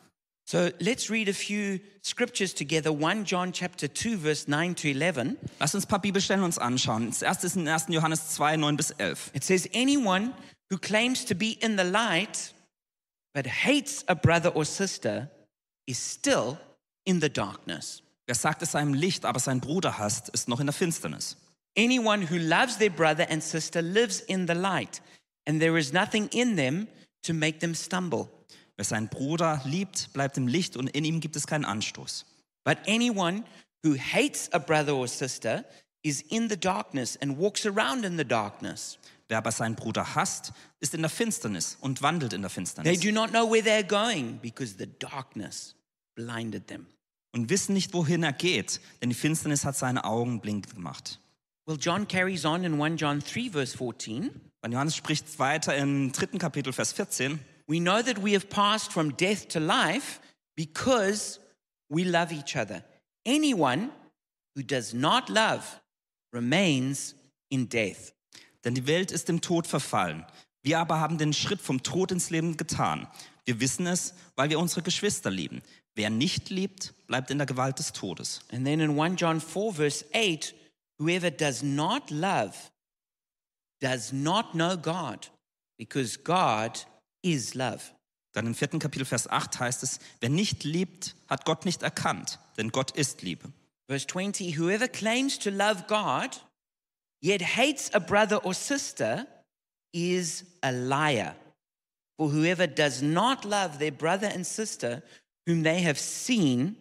So 0.44 0.70
let's 0.80 1.08
read 1.08 1.28
a 1.28 1.32
few 1.32 1.80
scriptures 2.02 2.52
together. 2.52 2.92
1 2.92 3.24
John 3.24 3.52
chapter 3.52 3.88
2 3.88 4.16
verse 4.16 4.48
9 4.48 4.74
to 4.76 4.88
11. 4.88 5.36
Lass 5.60 5.74
uns 5.74 5.84
ein 5.84 5.88
paar 5.88 6.00
Bibelstellen 6.00 6.44
uns 6.44 6.58
anschauen. 6.58 7.08
Das 7.08 7.22
erste 7.22 7.46
ist 7.46 7.56
in 7.56 7.68
1. 7.68 7.86
Johannes 7.88 8.30
2, 8.34 8.56
9 8.56 8.76
bis 8.76 8.90
11. 8.90 9.30
It 9.34 9.44
says 9.44 9.68
anyone 9.72 10.32
who 10.70 10.78
claims 10.78 11.24
to 11.24 11.34
be 11.34 11.56
in 11.60 11.76
the 11.76 11.84
light 11.84 12.52
but 13.34 13.46
hates 13.46 14.04
a 14.08 14.14
brother 14.14 14.54
or 14.54 14.64
sister 14.64 15.30
is 15.86 15.98
still 15.98 16.58
in 17.06 17.20
the 17.20 17.28
darkness. 17.28 18.02
Wer 18.26 18.34
sagt, 18.34 18.62
es 18.62 18.72
sei 18.72 18.82
im 18.82 18.94
Licht, 18.94 19.24
aber 19.24 19.40
seinen 19.40 19.60
Bruder 19.60 19.98
hasst, 19.98 20.28
ist 20.28 20.48
noch 20.48 20.60
in 20.60 20.66
der 20.66 20.74
Finsternis. 20.74 21.36
Anyone 21.76 22.30
who 22.30 22.36
loves 22.36 22.78
their 22.78 22.90
brother 22.90 23.26
and 23.30 23.42
sister 23.42 23.82
lives 23.82 24.20
in 24.20 24.46
the 24.46 24.54
light, 24.54 25.02
and 25.46 25.60
there 25.60 25.78
is 25.78 25.92
nothing 25.92 26.28
in 26.28 26.56
them 26.56 26.86
to 27.22 27.32
make 27.32 27.60
them 27.60 27.74
stumble. 27.74 28.28
Wer 28.82 28.86
seinen 28.86 29.06
Bruder 29.06 29.60
liebt, 29.64 30.12
bleibt 30.12 30.36
im 30.36 30.48
Licht 30.48 30.76
und 30.76 30.88
in 30.88 31.04
ihm 31.04 31.20
gibt 31.20 31.36
es 31.36 31.46
keinen 31.46 31.64
Anstoß. 31.64 32.26
But 32.64 32.78
anyone 32.88 33.44
who 33.84 33.94
hates 33.94 34.52
a 34.52 34.58
brother 34.58 34.96
or 34.96 35.06
sister 35.06 35.64
is 36.02 36.20
in 36.22 36.48
the 36.48 36.56
darkness 36.56 37.16
and 37.22 37.38
walks 37.38 37.64
around 37.64 38.04
in 38.04 38.18
the 38.18 38.24
darkness. 38.24 38.98
Wer 39.28 39.38
aber 39.38 39.52
seinen 39.52 39.76
Bruder 39.76 40.16
hasst, 40.16 40.52
ist 40.80 40.94
in 40.94 41.02
der 41.02 41.10
Finsternis 41.10 41.78
und 41.80 42.02
wandelt 42.02 42.32
in 42.32 42.42
der 42.42 42.50
They 42.50 42.54
Finsternis 42.56 42.98
do 42.98 43.12
not 43.12 43.30
know 43.30 43.48
where 43.48 43.62
they're 43.62 43.86
going 43.86 44.40
because 44.42 44.74
the 44.76 44.88
darkness 44.98 45.76
blinded 46.16 46.66
them. 46.66 46.88
und 47.30 47.50
wissen 47.50 47.74
nicht, 47.74 47.94
wohin 47.94 48.24
er 48.24 48.32
geht, 48.32 48.80
denn 49.00 49.10
die 49.10 49.14
Finsternis 49.14 49.64
hat 49.64 49.76
seine 49.76 50.02
Augen 50.02 50.40
blind 50.40 50.74
gemacht. 50.74 51.20
Well, 51.66 51.78
John 51.80 52.08
carries 52.08 52.44
on 52.44 52.64
in 52.64 52.82
1 52.82 53.00
John 53.00 53.20
3, 53.20 53.50
verse 53.50 53.78
14. 53.78 54.32
Weil 54.60 54.72
Johannes 54.72 54.96
spricht 54.96 55.38
weiter 55.38 55.76
im 55.76 56.10
dritten 56.10 56.38
Kapitel, 56.38 56.72
Vers 56.72 56.92
14. 56.92 57.38
We 57.72 57.80
know 57.80 58.02
that 58.02 58.18
we 58.18 58.34
have 58.34 58.50
passed 58.50 58.92
from 58.92 59.14
death 59.16 59.48
to 59.48 59.58
life 59.58 60.20
because 60.54 61.40
we 61.88 62.04
love 62.04 62.30
each 62.30 62.54
other. 62.54 62.84
Anyone 63.24 63.90
who 64.54 64.62
does 64.62 64.92
not 64.92 65.30
love 65.30 65.80
remains 66.34 67.14
in 67.50 67.70
death. 67.70 68.12
Denn 68.62 68.74
die 68.74 68.86
Welt 68.86 69.10
ist 69.10 69.30
dem 69.30 69.40
Tod 69.40 69.66
verfallen. 69.66 70.26
Wir 70.62 70.80
aber 70.80 71.00
haben 71.00 71.16
den 71.16 71.32
Schritt 71.32 71.62
vom 71.62 71.82
Tod 71.82 72.12
ins 72.12 72.28
Leben 72.28 72.58
getan. 72.58 73.08
Wir 73.46 73.58
wissen 73.58 73.86
es, 73.86 74.12
weil 74.36 74.50
wir 74.50 74.58
unsere 74.58 74.82
Geschwister 74.82 75.30
lieben. 75.30 75.62
Wer 75.94 76.10
nicht 76.10 76.50
liebt, 76.50 76.92
bleibt 77.06 77.30
in 77.30 77.38
der 77.38 77.46
Gewalt 77.46 77.78
des 77.78 77.94
Todes. 77.94 78.42
And 78.52 78.66
then 78.66 78.80
in 78.80 79.00
1 79.00 79.18
John 79.18 79.40
4, 79.40 79.72
verse 79.72 80.04
8, 80.12 80.54
whoever 80.98 81.30
does 81.30 81.62
not 81.62 82.10
love 82.10 82.54
does 83.80 84.12
not 84.12 84.52
know 84.52 84.76
God 84.76 85.30
because 85.78 86.22
God 86.22 86.86
is 87.22 87.54
love. 87.54 87.80
Dann 88.32 88.46
im 88.46 88.54
vierten 88.54 88.78
Kapitel, 88.78 89.04
Vers 89.04 89.28
8 89.28 89.60
heißt 89.60 89.82
es, 89.82 89.98
wer 90.20 90.30
nicht 90.30 90.64
liebt, 90.64 91.14
hat 91.28 91.44
Gott 91.44 91.64
nicht 91.64 91.82
erkannt, 91.82 92.38
denn 92.56 92.70
Gott 92.70 92.90
ist 92.92 93.22
Liebe. 93.22 93.52
Verse 93.88 94.06
20 94.06 94.58
Whoever 94.58 94.88
claims 94.88 95.38
to 95.38 95.50
love 95.50 95.84
God, 95.86 96.40
yet 97.20 97.42
hates 97.42 97.92
a 97.92 97.98
brother 97.98 98.44
or 98.44 98.54
sister, 98.54 99.26
is 99.92 100.44
a 100.62 100.70
liar. 100.70 101.34
For 102.16 102.30
whoever 102.30 102.66
does 102.66 103.02
not 103.02 103.44
love 103.44 103.78
their 103.78 103.92
brother 103.92 104.28
and 104.28 104.46
sister 104.46 105.02
whom 105.46 105.62
they 105.62 105.82
have 105.82 105.98
seen 105.98 106.76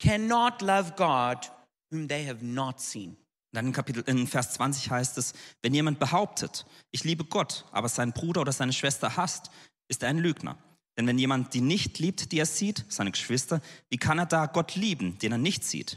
cannot 0.00 0.62
love 0.62 0.96
God 0.96 1.46
whom 1.90 2.08
they 2.08 2.24
have 2.24 2.42
not 2.42 2.80
seen. 2.80 3.16
Dann 3.56 3.68
in, 3.68 3.72
Kapitel, 3.72 4.04
in 4.06 4.26
Vers 4.26 4.52
20 4.52 4.90
heißt 4.90 5.16
es, 5.16 5.32
wenn 5.62 5.72
jemand 5.72 5.98
behauptet, 5.98 6.66
ich 6.90 7.04
liebe 7.04 7.24
Gott, 7.24 7.64
aber 7.72 7.88
seinen 7.88 8.12
Bruder 8.12 8.42
oder 8.42 8.52
seine 8.52 8.74
Schwester 8.74 9.16
hasst, 9.16 9.50
ist 9.88 10.02
er 10.02 10.10
ein 10.10 10.18
Lügner. 10.18 10.58
Denn 10.98 11.06
wenn 11.06 11.18
jemand 11.18 11.54
die 11.54 11.62
nicht 11.62 11.98
liebt, 11.98 12.32
die 12.32 12.38
er 12.38 12.44
sieht, 12.44 12.84
seine 12.90 13.12
Geschwister, 13.12 13.62
wie 13.88 13.96
kann 13.96 14.18
er 14.18 14.26
da 14.26 14.44
Gott 14.44 14.76
lieben, 14.76 15.16
den 15.20 15.32
er 15.32 15.38
nicht 15.38 15.64
sieht? 15.64 15.96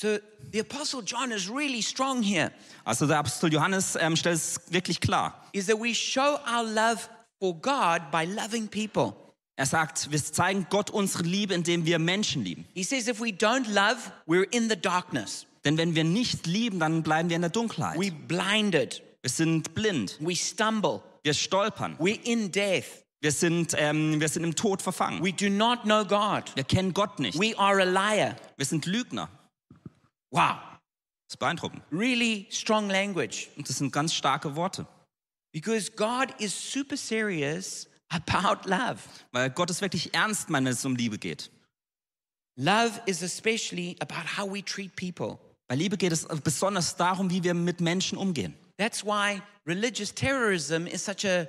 So 0.00 0.18
the 0.52 0.62
Apostle 0.62 1.02
John 1.04 1.30
is 1.30 1.48
really 1.48 1.80
strong 1.80 2.24
here. 2.24 2.50
Also 2.84 3.06
der 3.06 3.18
Apostel 3.18 3.52
Johannes 3.52 3.94
ähm, 3.94 4.16
stellt 4.16 4.38
es 4.38 4.60
wirklich 4.70 5.00
klar. 5.00 5.46
Is 5.52 5.66
that 5.66 5.78
we 5.78 5.94
show 5.94 6.40
our 6.44 6.64
love 6.64 7.08
for 7.38 7.54
God 7.54 8.10
by 8.10 8.24
loving 8.24 8.66
people. 8.66 9.14
Er 9.54 9.66
sagt, 9.66 10.10
wir 10.10 10.18
zeigen 10.18 10.66
Gott 10.70 10.90
unsere 10.90 11.22
Liebe, 11.22 11.54
indem 11.54 11.84
wir 11.84 12.00
Menschen 12.00 12.42
lieben. 12.42 12.66
He 12.74 12.82
says 12.82 13.06
if 13.06 13.20
we 13.20 13.28
don't 13.28 13.68
love, 13.68 14.10
we're 14.26 14.48
in 14.50 14.68
the 14.68 14.76
darkness. 14.76 15.46
Denn 15.64 15.76
wenn 15.76 15.94
wir 15.94 16.04
nicht 16.04 16.46
lieben, 16.46 16.80
dann 16.80 17.02
bleiben 17.02 17.28
wir 17.28 17.36
in 17.36 17.42
der 17.42 17.50
Dunkelheit. 17.50 17.98
We're 17.98 18.12
blinded. 18.12 19.02
Wir 19.22 19.30
sind 19.30 19.74
blind, 19.74 20.16
We 20.20 20.34
stumble. 20.34 21.02
wir 21.22 21.34
stolpern, 21.34 21.96
We're 21.98 22.18
in 22.24 22.50
death. 22.50 22.86
wir 23.20 23.32
sind, 23.32 23.74
ähm, 23.76 24.18
wir 24.18 24.28
sind 24.28 24.44
im 24.44 24.56
Tod 24.56 24.80
verfangen. 24.80 25.22
We 25.22 25.32
do 25.32 25.50
not 25.50 25.82
know 25.82 26.04
God. 26.04 26.50
Wir 26.56 26.64
kennen 26.64 26.94
Gott 26.94 27.18
nicht. 27.18 27.38
We 27.38 27.56
are 27.58 27.82
a 27.82 27.84
liar. 27.84 28.36
Wir 28.56 28.64
sind 28.64 28.86
Lügner. 28.86 29.28
Wow. 30.30 30.56
Das 31.26 31.34
ist 31.34 31.38
beeindruckend. 31.38 31.82
Really 31.92 32.46
strong 32.50 32.88
language. 32.88 33.48
Und 33.56 33.68
das 33.68 33.78
sind 33.78 33.92
ganz 33.92 34.14
starke 34.14 34.56
Worte. 34.56 34.86
Because 35.52 35.90
God 35.92 36.28
is 36.38 36.54
super 36.72 36.96
serious 36.96 37.86
about 38.08 38.68
love. 38.68 39.00
Weil 39.32 39.50
Gott 39.50 39.68
es 39.68 39.82
wirklich 39.82 40.14
ernst 40.14 40.50
wenn 40.50 40.66
es 40.66 40.84
um 40.84 40.96
Liebe 40.96 41.18
geht. 41.18 41.50
Love 42.56 43.00
is 43.06 43.22
especially 43.22 43.96
about 44.00 44.38
how 44.38 44.50
we 44.50 44.62
treat 44.64 44.94
people. 44.96 45.38
Bei 45.70 45.76
Liebe 45.76 45.96
geht 45.96 46.10
es 46.10 46.26
besonders 46.42 46.96
darum, 46.96 47.30
wie 47.30 47.44
wir 47.44 47.54
mit 47.54 47.80
Menschen 47.80 48.18
umgehen. 48.18 48.56
That's 48.76 49.04
why 49.04 49.40
religious 49.64 50.12
terrorism 50.12 50.88
is 50.88 51.04
such 51.04 51.24
a 51.24 51.46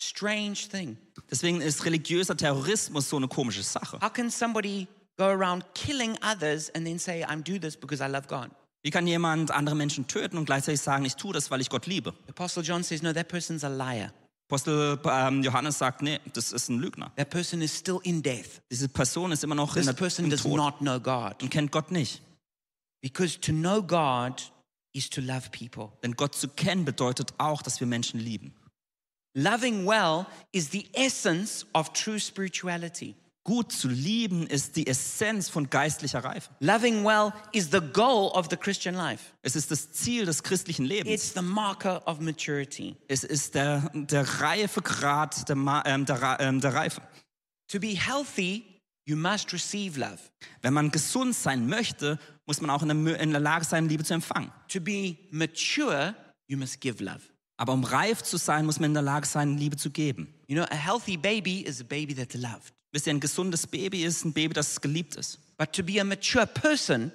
strange 0.00 0.66
thing. 0.70 0.96
Deswegen 1.30 1.60
ist 1.60 1.84
religiöser 1.84 2.34
Terrorismus 2.34 3.10
so 3.10 3.18
eine 3.18 3.28
komische 3.28 3.62
Sache. 3.62 3.98
How 4.00 4.10
can 4.10 4.30
somebody 4.30 4.88
go 5.18 5.26
around 5.26 5.66
killing 5.74 6.16
others 6.22 6.70
and 6.70 6.86
then 6.86 6.98
say, 6.98 7.22
I'm 7.22 7.42
do 7.42 7.58
this 7.58 7.76
because 7.76 8.02
I 8.02 8.08
love 8.10 8.26
God? 8.26 8.52
Wie 8.82 8.90
kann 8.90 9.06
jemand 9.06 9.50
andere 9.50 9.76
Menschen 9.76 10.06
töten 10.06 10.38
und 10.38 10.46
gleichzeitig 10.46 10.80
sagen, 10.80 11.04
ich 11.04 11.16
tue 11.16 11.34
das, 11.34 11.50
weil 11.50 11.60
ich 11.60 11.68
Gott 11.68 11.84
liebe? 11.84 12.14
Apostle 12.26 12.62
John 12.62 12.82
says, 12.82 13.02
no, 13.02 13.12
that 13.12 13.28
person's 13.28 13.64
a 13.64 13.68
liar. 13.68 14.14
Apostel 14.48 14.98
ähm, 15.04 15.42
Johannes 15.42 15.76
sagt, 15.76 16.00
nee, 16.00 16.20
das 16.32 16.52
ist 16.52 16.70
ein 16.70 16.78
Lügner. 16.78 17.12
That 17.16 17.28
person 17.28 17.60
is 17.60 17.76
still 17.76 18.00
in 18.02 18.22
death. 18.22 18.62
Diese 18.70 18.88
Person 18.88 19.30
ist 19.30 19.44
immer 19.44 19.56
noch 19.56 19.76
in 19.76 19.82
This 19.82 19.86
der, 19.88 19.92
person 19.92 20.24
im 20.24 20.30
does 20.30 20.40
Tod 20.40 20.56
not 20.56 20.78
know 20.78 20.98
God. 20.98 21.42
und 21.42 21.50
kennt 21.50 21.70
Gott 21.70 21.90
nicht. 21.90 22.22
Because 23.02 23.38
to 23.40 23.52
know 23.52 23.82
God 23.82 24.42
is 24.92 25.08
to 25.10 25.20
love 25.20 25.50
people. 25.50 25.92
Denn 26.02 26.14
Gott 26.14 26.34
zu 26.34 26.48
kennen 26.48 26.84
bedeutet 26.84 27.32
auch, 27.38 27.62
dass 27.62 27.80
wir 27.80 27.86
Menschen 27.86 28.20
lieben. 28.20 28.54
Loving 29.34 29.86
well 29.86 30.26
is 30.52 30.70
the 30.70 30.88
essence 30.94 31.64
of 31.72 31.92
true 31.92 32.18
spirituality. 32.18 33.14
Gut 33.44 33.72
zu 33.72 33.88
lieben 33.88 34.46
ist 34.46 34.76
die 34.76 34.86
Essenz 34.86 35.48
von 35.48 35.70
geistlicher 35.70 36.22
Reife. 36.22 36.50
Loving 36.60 37.04
well 37.04 37.32
is 37.52 37.70
the 37.70 37.80
goal 37.80 38.30
of 38.32 38.48
the 38.50 38.56
Christian 38.56 38.94
life. 38.94 39.32
Es 39.42 39.56
ist 39.56 39.70
das 39.70 39.90
Ziel 39.92 40.26
des 40.26 40.42
christlichen 40.42 40.84
Lebens. 40.84 41.14
It's 41.14 41.32
the 41.34 41.42
marker 41.42 42.06
of 42.06 42.20
maturity. 42.20 42.96
Es 43.08 43.24
ist 43.24 43.54
der, 43.54 43.90
der 43.94 44.24
Reifegrad 44.40 45.48
der, 45.48 45.56
ähm, 45.86 46.04
der, 46.04 46.36
ähm, 46.40 46.60
der 46.60 46.74
Reife. 46.74 47.00
To 47.68 47.78
be 47.78 47.94
healthy, 47.94 48.64
you 49.06 49.16
must 49.16 49.52
receive 49.54 49.98
love. 49.98 50.18
Wenn 50.60 50.74
man 50.74 50.90
gesund 50.90 51.34
sein 51.34 51.66
möchte, 51.66 52.18
muss 52.50 52.60
man 52.60 52.70
auch 52.70 52.82
in 52.82 52.88
der, 52.88 52.96
Mö- 52.96 53.14
in 53.14 53.30
der 53.30 53.38
Lage 53.38 53.64
sein, 53.64 53.88
Liebe 53.88 54.02
zu 54.02 54.12
empfangen. 54.12 54.50
To 54.72 54.80
be 54.80 55.16
mature, 55.30 56.16
you 56.48 56.58
must 56.58 56.80
give 56.80 57.00
love. 57.00 57.20
Aber 57.56 57.72
um 57.72 57.84
reif 57.84 58.24
zu 58.24 58.38
sein, 58.38 58.66
muss 58.66 58.80
man 58.80 58.90
in 58.90 58.94
der 58.94 59.04
Lage 59.04 59.24
sein, 59.24 59.56
Liebe 59.56 59.76
zu 59.76 59.88
geben. 59.88 60.34
You 60.48 60.56
know, 60.56 60.64
a 60.64 60.74
healthy 60.74 61.16
baby 61.16 61.60
is 61.60 61.80
a 61.80 61.84
baby 61.84 62.12
that's 62.12 62.34
loved. 62.34 62.72
Wisst 62.92 63.06
ihr, 63.06 63.12
ein 63.14 63.20
gesundes 63.20 63.68
Baby 63.68 64.02
ist 64.02 64.24
ein 64.24 64.32
Baby, 64.32 64.52
das 64.52 64.80
geliebt 64.80 65.14
ist. 65.14 65.38
But 65.58 65.72
to 65.74 65.84
be 65.84 66.00
a 66.00 66.04
mature 66.04 66.44
person 66.44 67.12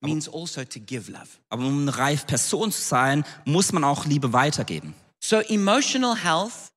means 0.00 0.26
also 0.26 0.64
to 0.64 0.80
give 0.80 1.12
love. 1.12 1.28
Aber 1.50 1.66
um 1.66 1.82
eine 1.82 1.98
reife 1.98 2.24
Person 2.24 2.72
zu 2.72 2.80
sein, 2.80 3.26
muss 3.44 3.72
man 3.72 3.84
auch 3.84 4.06
Liebe 4.06 4.32
weitergeben. 4.32 4.94
So 5.22 5.40
emotional 5.40 6.16
health 6.16 6.72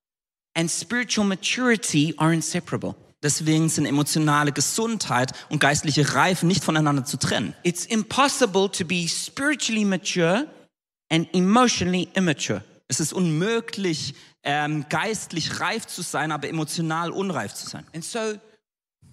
and 0.54 0.70
spiritual 0.70 1.26
maturity 1.26 2.12
are 2.18 2.34
inseparable. 2.34 2.94
Deswegen 3.22 3.68
sind 3.68 3.84
emotionale 3.86 4.50
Gesundheit 4.52 5.32
und 5.50 5.60
geistliche 5.60 6.14
Reife 6.14 6.46
nicht 6.46 6.64
voneinander 6.64 7.04
zu 7.04 7.18
trennen. 7.18 7.54
It's 7.62 7.84
impossible 7.84 8.70
to 8.70 8.84
be 8.84 9.06
spiritually 9.08 9.84
mature 9.84 10.46
and 11.10 11.28
emotionally 11.34 12.08
immature. 12.14 12.64
Es 12.88 12.98
ist 12.98 13.12
unmöglich, 13.12 14.14
ähm, 14.42 14.86
geistlich 14.88 15.60
reif 15.60 15.86
zu 15.86 16.02
sein, 16.02 16.32
aber 16.32 16.48
emotional 16.48 17.10
unreif 17.10 17.52
zu 17.54 17.68
sein. 17.68 17.86
And 17.94 18.02
so 18.04 18.18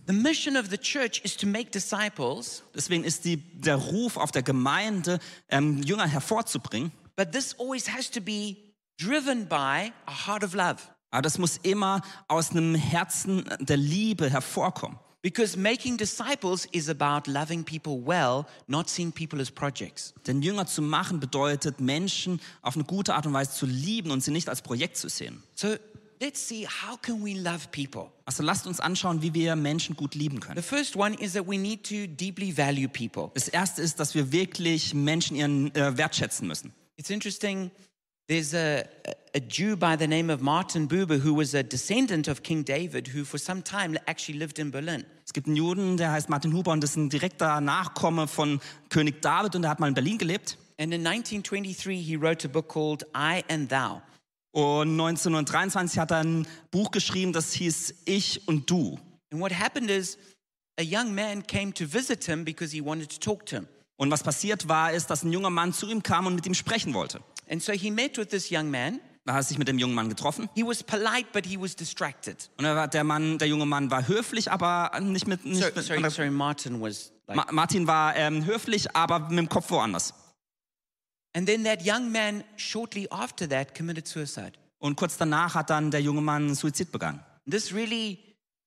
the 0.07 0.13
mission 0.13 0.55
of 0.55 0.67
the 0.69 0.77
church 0.77 1.19
is 1.25 1.35
to 1.35 1.45
make 1.45 1.69
disciples, 1.71 2.63
Deswegen 2.73 3.03
ist 3.03 3.25
die, 3.25 3.37
der 3.59 3.75
Ruf 3.75 4.15
auf 4.15 4.31
der 4.31 4.41
Gemeinde, 4.41 5.19
ähm, 5.49 5.83
Jünger 5.83 6.07
hervorzubringen. 6.07 6.91
but 7.17 7.31
this 7.33 7.53
always 7.59 7.89
has 7.89 8.09
to 8.09 8.21
be 8.21 8.55
driven 8.97 9.47
by 9.47 9.91
a 10.05 10.27
heart 10.27 10.43
of 10.45 10.53
love. 10.53 10.77
Aber 11.17 11.23
das 11.23 11.39
muss 11.39 11.57
immer 11.63 12.03
aus 12.27 12.51
einem 12.51 12.75
Herzen 12.75 13.43
der 13.59 13.77
Liebe 13.77 14.29
hervorkommen. 14.29 14.99
Because 15.23 15.57
making 15.57 15.97
disciples 15.97 16.67
is 16.71 16.89
about 16.89 17.27
loving 17.27 17.63
people 17.63 18.05
well, 18.05 18.45
not 18.67 18.87
seeing 18.87 19.11
people 19.11 19.41
as 19.41 19.49
projects. 19.49 20.13
Denn 20.27 20.43
Jünger 20.43 20.67
zu 20.67 20.83
machen 20.83 21.19
bedeutet, 21.19 21.79
Menschen 21.79 22.39
auf 22.61 22.75
eine 22.75 22.83
gute 22.83 23.15
Art 23.15 23.25
und 23.25 23.33
Weise 23.33 23.49
zu 23.49 23.65
lieben 23.65 24.11
und 24.11 24.21
sie 24.21 24.29
nicht 24.29 24.47
als 24.47 24.61
Projekt 24.61 24.95
zu 24.95 25.09
sehen. 25.09 25.41
So 25.55 25.69
let's 26.21 26.47
see 26.47 26.67
how 26.67 27.01
can 27.01 27.25
we 27.25 27.33
love 27.33 27.67
people? 27.71 28.11
Also 28.25 28.43
lasst 28.43 28.67
uns 28.67 28.79
anschauen, 28.79 29.23
wie 29.23 29.33
wir 29.33 29.55
Menschen 29.55 29.95
gut 29.95 30.13
lieben 30.13 30.39
können. 30.39 30.61
The 30.61 30.61
first 30.61 30.95
one 30.95 31.15
is 31.15 31.33
that 31.33 31.47
we 31.47 31.57
need 31.57 31.83
to 31.85 32.05
deeply 32.05 32.55
value 32.55 32.87
people. 32.87 33.31
Das 33.33 33.47
erste 33.47 33.81
ist, 33.81 33.99
dass 33.99 34.13
wir 34.13 34.31
wirklich 34.31 34.93
Menschen 34.93 35.35
ihren 35.35 35.73
äh, 35.73 35.97
wertschätzen 35.97 36.47
müssen. 36.47 36.75
It's 36.95 37.09
interesting. 37.09 37.71
There's 38.27 38.53
a, 38.53 38.83
a 39.33 39.39
Jew 39.39 39.77
by 39.77 39.95
the 39.95 40.05
name 40.05 40.29
of 40.29 40.41
Martin 40.41 40.85
Buber 40.89 41.17
who 41.17 41.33
was 41.33 41.53
a 41.53 41.63
descendant 41.63 42.27
of 42.27 42.43
King 42.43 42.63
David 42.63 43.07
who 43.07 43.23
for 43.23 43.37
some 43.37 43.61
time 43.61 43.97
actually 44.05 44.37
lived 44.37 44.59
in 44.59 44.69
Berlin. 44.69 45.05
Es 45.25 45.31
gibt 45.31 45.47
einen 45.47 45.55
Juden, 45.55 45.95
der 45.95 46.11
heißt 46.11 46.27
Martin 46.27 46.51
Huber 46.51 46.73
und 46.73 46.83
ist 46.83 46.97
ein 46.97 47.09
direkter 47.09 47.61
Nachkomme 47.61 48.27
von 48.27 48.59
König 48.89 49.21
David 49.21 49.55
und 49.55 49.61
der 49.61 49.71
hat 49.71 49.79
mal 49.79 49.87
in 49.87 49.93
Berlin 49.93 50.17
gelebt. 50.17 50.57
And 50.77 50.93
in 50.93 51.07
1923, 51.07 52.05
he 52.05 52.17
wrote 52.17 52.45
a 52.45 52.49
book 52.51 52.67
called 52.67 53.05
I 53.15 53.45
and 53.49 53.69
Thou. 53.69 54.01
Und 54.51 54.99
1923 54.99 55.97
hat 55.97 56.11
er 56.11 56.19
ein 56.19 56.45
Buch 56.69 56.91
geschrieben, 56.91 57.31
das 57.31 57.53
hieß 57.53 57.95
Ich 58.03 58.45
und 58.45 58.69
Du. 58.69 58.99
And 59.31 59.41
what 59.41 59.57
happened 59.57 59.89
is 59.89 60.17
a 60.77 60.83
young 60.83 61.15
man 61.15 61.47
came 61.47 61.73
to 61.73 61.85
visit 61.85 62.25
him 62.25 62.43
because 62.43 62.75
he 62.75 62.83
wanted 62.83 63.09
to 63.09 63.19
talk 63.19 63.45
to 63.45 63.55
him. 63.55 63.67
Und 63.95 64.11
was 64.11 64.21
passiert 64.21 64.67
war, 64.67 64.91
ist, 64.91 65.09
dass 65.09 65.23
ein 65.23 65.31
junger 65.31 65.49
Mann 65.49 65.71
zu 65.71 65.87
ihm 65.87 66.03
kam 66.03 66.27
und 66.27 66.35
mit 66.35 66.45
ihm 66.45 66.53
sprechen 66.53 66.93
wollte. 66.93 67.21
And 67.49 67.61
so 67.61 67.73
he 67.73 67.91
met 67.91 68.17
with 68.17 68.29
this 68.29 68.49
young 68.49 68.69
man. 68.69 68.99
Da 69.25 69.33
hat 69.33 69.41
er 69.41 69.43
sich 69.43 69.57
mit 69.57 69.67
dem 69.67 69.77
jungen 69.77 69.93
Mann 69.93 70.07
getroffen. 70.07 70.49
He 70.55 70.63
was 70.63 70.81
polite, 70.83 71.27
but 71.33 71.45
he 71.45 71.59
was 71.59 71.75
distracted. 71.75 72.49
Und 72.57 72.63
er 72.63 72.77
war, 72.77 72.87
der, 72.87 73.03
Mann, 73.03 73.37
der 73.37 73.49
junge 73.49 73.65
Mann 73.65 73.91
war 73.91 74.07
höflich, 74.07 74.49
aber 74.49 74.97
nicht 75.01 75.27
mit. 75.27 75.43
Nicht 75.43 75.61
So, 75.61 75.65
mit 75.65 75.83
sorry, 75.83 76.09
sorry, 76.09 76.29
Martin 76.31 76.81
was 76.81 77.11
like. 77.27 77.35
Ma 77.35 77.45
Martin 77.51 77.87
war 77.87 78.15
ähm, 78.15 78.45
höflich, 78.45 78.95
aber 78.95 79.19
mit 79.19 79.37
dem 79.37 79.49
Kopf 79.49 79.69
woanders. 79.69 80.13
And 81.33 81.45
then 81.45 81.65
that 81.65 81.85
young 81.85 82.11
man, 82.11 82.43
shortly 82.55 83.07
after 83.11 83.47
that, 83.49 83.75
committed 83.75 84.07
suicide. 84.07 84.53
Und 84.79 84.95
kurz 84.95 85.17
danach 85.17 85.55
hat 85.55 85.69
dann 85.69 85.91
der 85.91 86.01
junge 86.01 86.21
Mann 86.21 86.55
Suizid 86.55 86.91
begangen. 86.91 87.19
This 87.49 87.73
really, 87.73 88.19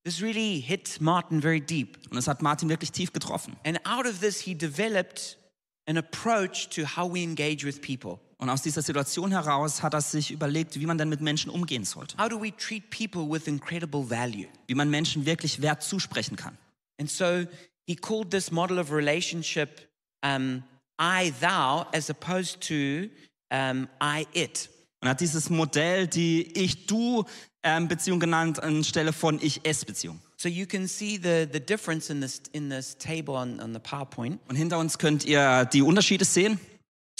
this 0.05 0.21
really 0.21 0.61
hit 0.61 1.01
Martin 1.01 1.41
very 1.41 1.61
deep. 1.61 1.99
Und 2.11 2.19
es 2.19 2.29
hat 2.29 2.43
Martin 2.43 2.69
wirklich 2.69 2.93
tief 2.93 3.13
getroffen. 3.13 3.57
And 3.65 3.81
out 3.87 4.07
of 4.07 4.21
this, 4.21 4.41
he 4.41 4.55
developed 4.55 5.39
an 5.87 5.97
approach 5.97 6.69
to 6.69 6.83
how 6.83 7.11
we 7.11 7.23
engage 7.23 7.65
with 7.65 7.81
people. 7.81 8.21
Und 8.41 8.49
aus 8.49 8.63
dieser 8.63 8.81
Situation 8.81 9.33
heraus 9.33 9.83
hat 9.83 9.93
er 9.93 10.01
sich 10.01 10.31
überlegt, 10.31 10.81
wie 10.81 10.87
man 10.87 10.97
denn 10.97 11.11
mit 11.11 11.21
Menschen 11.21 11.51
umgehen 11.51 11.85
sollte. 11.85 12.17
How 12.17 12.31
do 12.31 12.41
we 12.41 12.51
treat 12.57 12.89
people 12.89 13.31
with 13.31 13.47
incredible 13.47 14.09
value? 14.09 14.47
Wie 14.67 14.75
man 14.75 14.89
Menschen 14.89 15.27
wirklich 15.27 15.61
Wert 15.61 15.83
zusprechen 15.83 16.37
kann. 16.37 16.57
And 16.99 17.11
so 17.11 17.45
he 17.87 17.95
called 17.95 18.31
this 18.31 18.51
model 18.51 18.79
of 18.79 18.91
relationship 18.91 19.87
um, 20.25 20.63
I 20.99 21.35
thou 21.39 21.87
as 21.93 22.09
opposed 22.09 22.63
to 22.63 23.11
um, 23.51 23.89
I 24.03 24.27
it. 24.33 24.71
Und 25.03 25.09
er 25.09 25.11
hat 25.11 25.21
dieses 25.21 25.51
Modell, 25.51 26.07
die 26.07 26.51
Ich-Du 26.59 27.27
ähm, 27.63 27.89
Beziehung 27.89 28.21
genannt 28.21 28.63
anstelle 28.63 29.13
von 29.13 29.39
Ich-Es-Beziehung. 29.43 30.19
So 30.39 30.49
you 30.49 30.65
can 30.65 30.89
see 30.89 31.21
the, 31.23 31.47
the 31.53 31.61
difference 31.61 32.09
in 32.09 32.23
this, 32.23 32.41
in 32.53 32.71
this 32.71 32.97
table 32.97 33.35
on, 33.35 33.61
on 33.61 33.75
the 33.75 33.81
PowerPoint. 33.81 34.41
Und 34.49 34.57
hinter 34.57 34.79
uns 34.79 34.97
könnt 34.97 35.27
ihr 35.27 35.67
die 35.67 35.83
Unterschiede 35.83 36.25
sehen. 36.25 36.59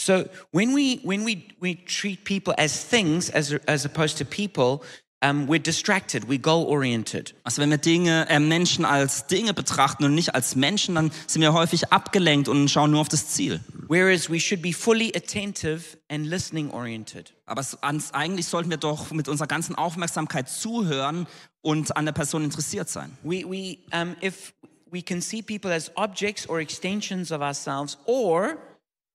So 0.01 0.27
when 0.51 0.73
we, 0.73 0.99
when 1.03 1.23
we, 1.25 1.47
we 1.59 1.75
treat 1.75 2.23
people 2.23 2.55
as 2.57 2.83
things 2.83 3.29
as, 3.29 3.53
as 3.67 3.85
opposed 3.85 4.17
to 4.17 4.25
people, 4.25 4.83
um, 5.21 5.45
we're 5.45 5.59
distracted, 5.59 6.27
we're 6.27 6.39
goal 6.39 6.65
oriented. 6.65 7.33
Also 7.43 7.61
wenn 7.61 7.69
wir 7.69 7.77
Dinge, 7.77 8.27
äh, 8.27 8.39
Menschen 8.39 8.83
als 8.83 9.27
Dinge 9.27 9.53
betrachten 9.53 10.03
und 10.03 10.15
nicht 10.15 10.33
als 10.33 10.55
Menschen, 10.55 10.95
dann 10.95 11.11
sind 11.27 11.43
wir 11.43 11.53
häufig 11.53 11.93
abgelenkt 11.93 12.47
und 12.47 12.69
schauen 12.69 12.89
nur 12.89 13.01
auf 13.01 13.09
das 13.09 13.27
Ziel. 13.27 13.59
Whereas 13.87 14.27
we 14.31 14.39
should 14.39 14.63
be 14.63 14.73
fully 14.73 15.11
attentive 15.15 15.97
and 16.09 16.25
listening 16.25 16.71
oriented. 16.71 17.35
Aber 17.45 17.61
es, 17.61 17.77
eigentlich 18.13 18.47
sollten 18.47 18.71
wir 18.71 18.77
doch 18.77 19.11
mit 19.11 19.27
unserer 19.27 19.47
ganzen 19.47 19.75
Aufmerksamkeit 19.75 20.49
zuhören 20.49 21.27
und 21.61 21.95
an 21.95 22.05
der 22.05 22.13
Person 22.13 22.43
interessiert 22.43 22.89
sein. 22.89 23.15
We, 23.21 23.43
we, 23.47 23.77
um, 23.93 24.15
if 24.23 24.55
we 24.91 25.03
can 25.03 25.21
see 25.21 25.43
people 25.43 25.71
as 25.71 25.91
objects 25.95 26.49
or 26.49 26.59
extensions 26.59 27.31
of 27.31 27.41
ourselves, 27.41 27.99
or 28.05 28.57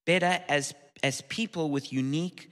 better, 0.07 0.41
as, 0.47 0.73
as 1.03 1.21
people 1.21 1.71
with 1.71 1.91
unique 1.91 2.49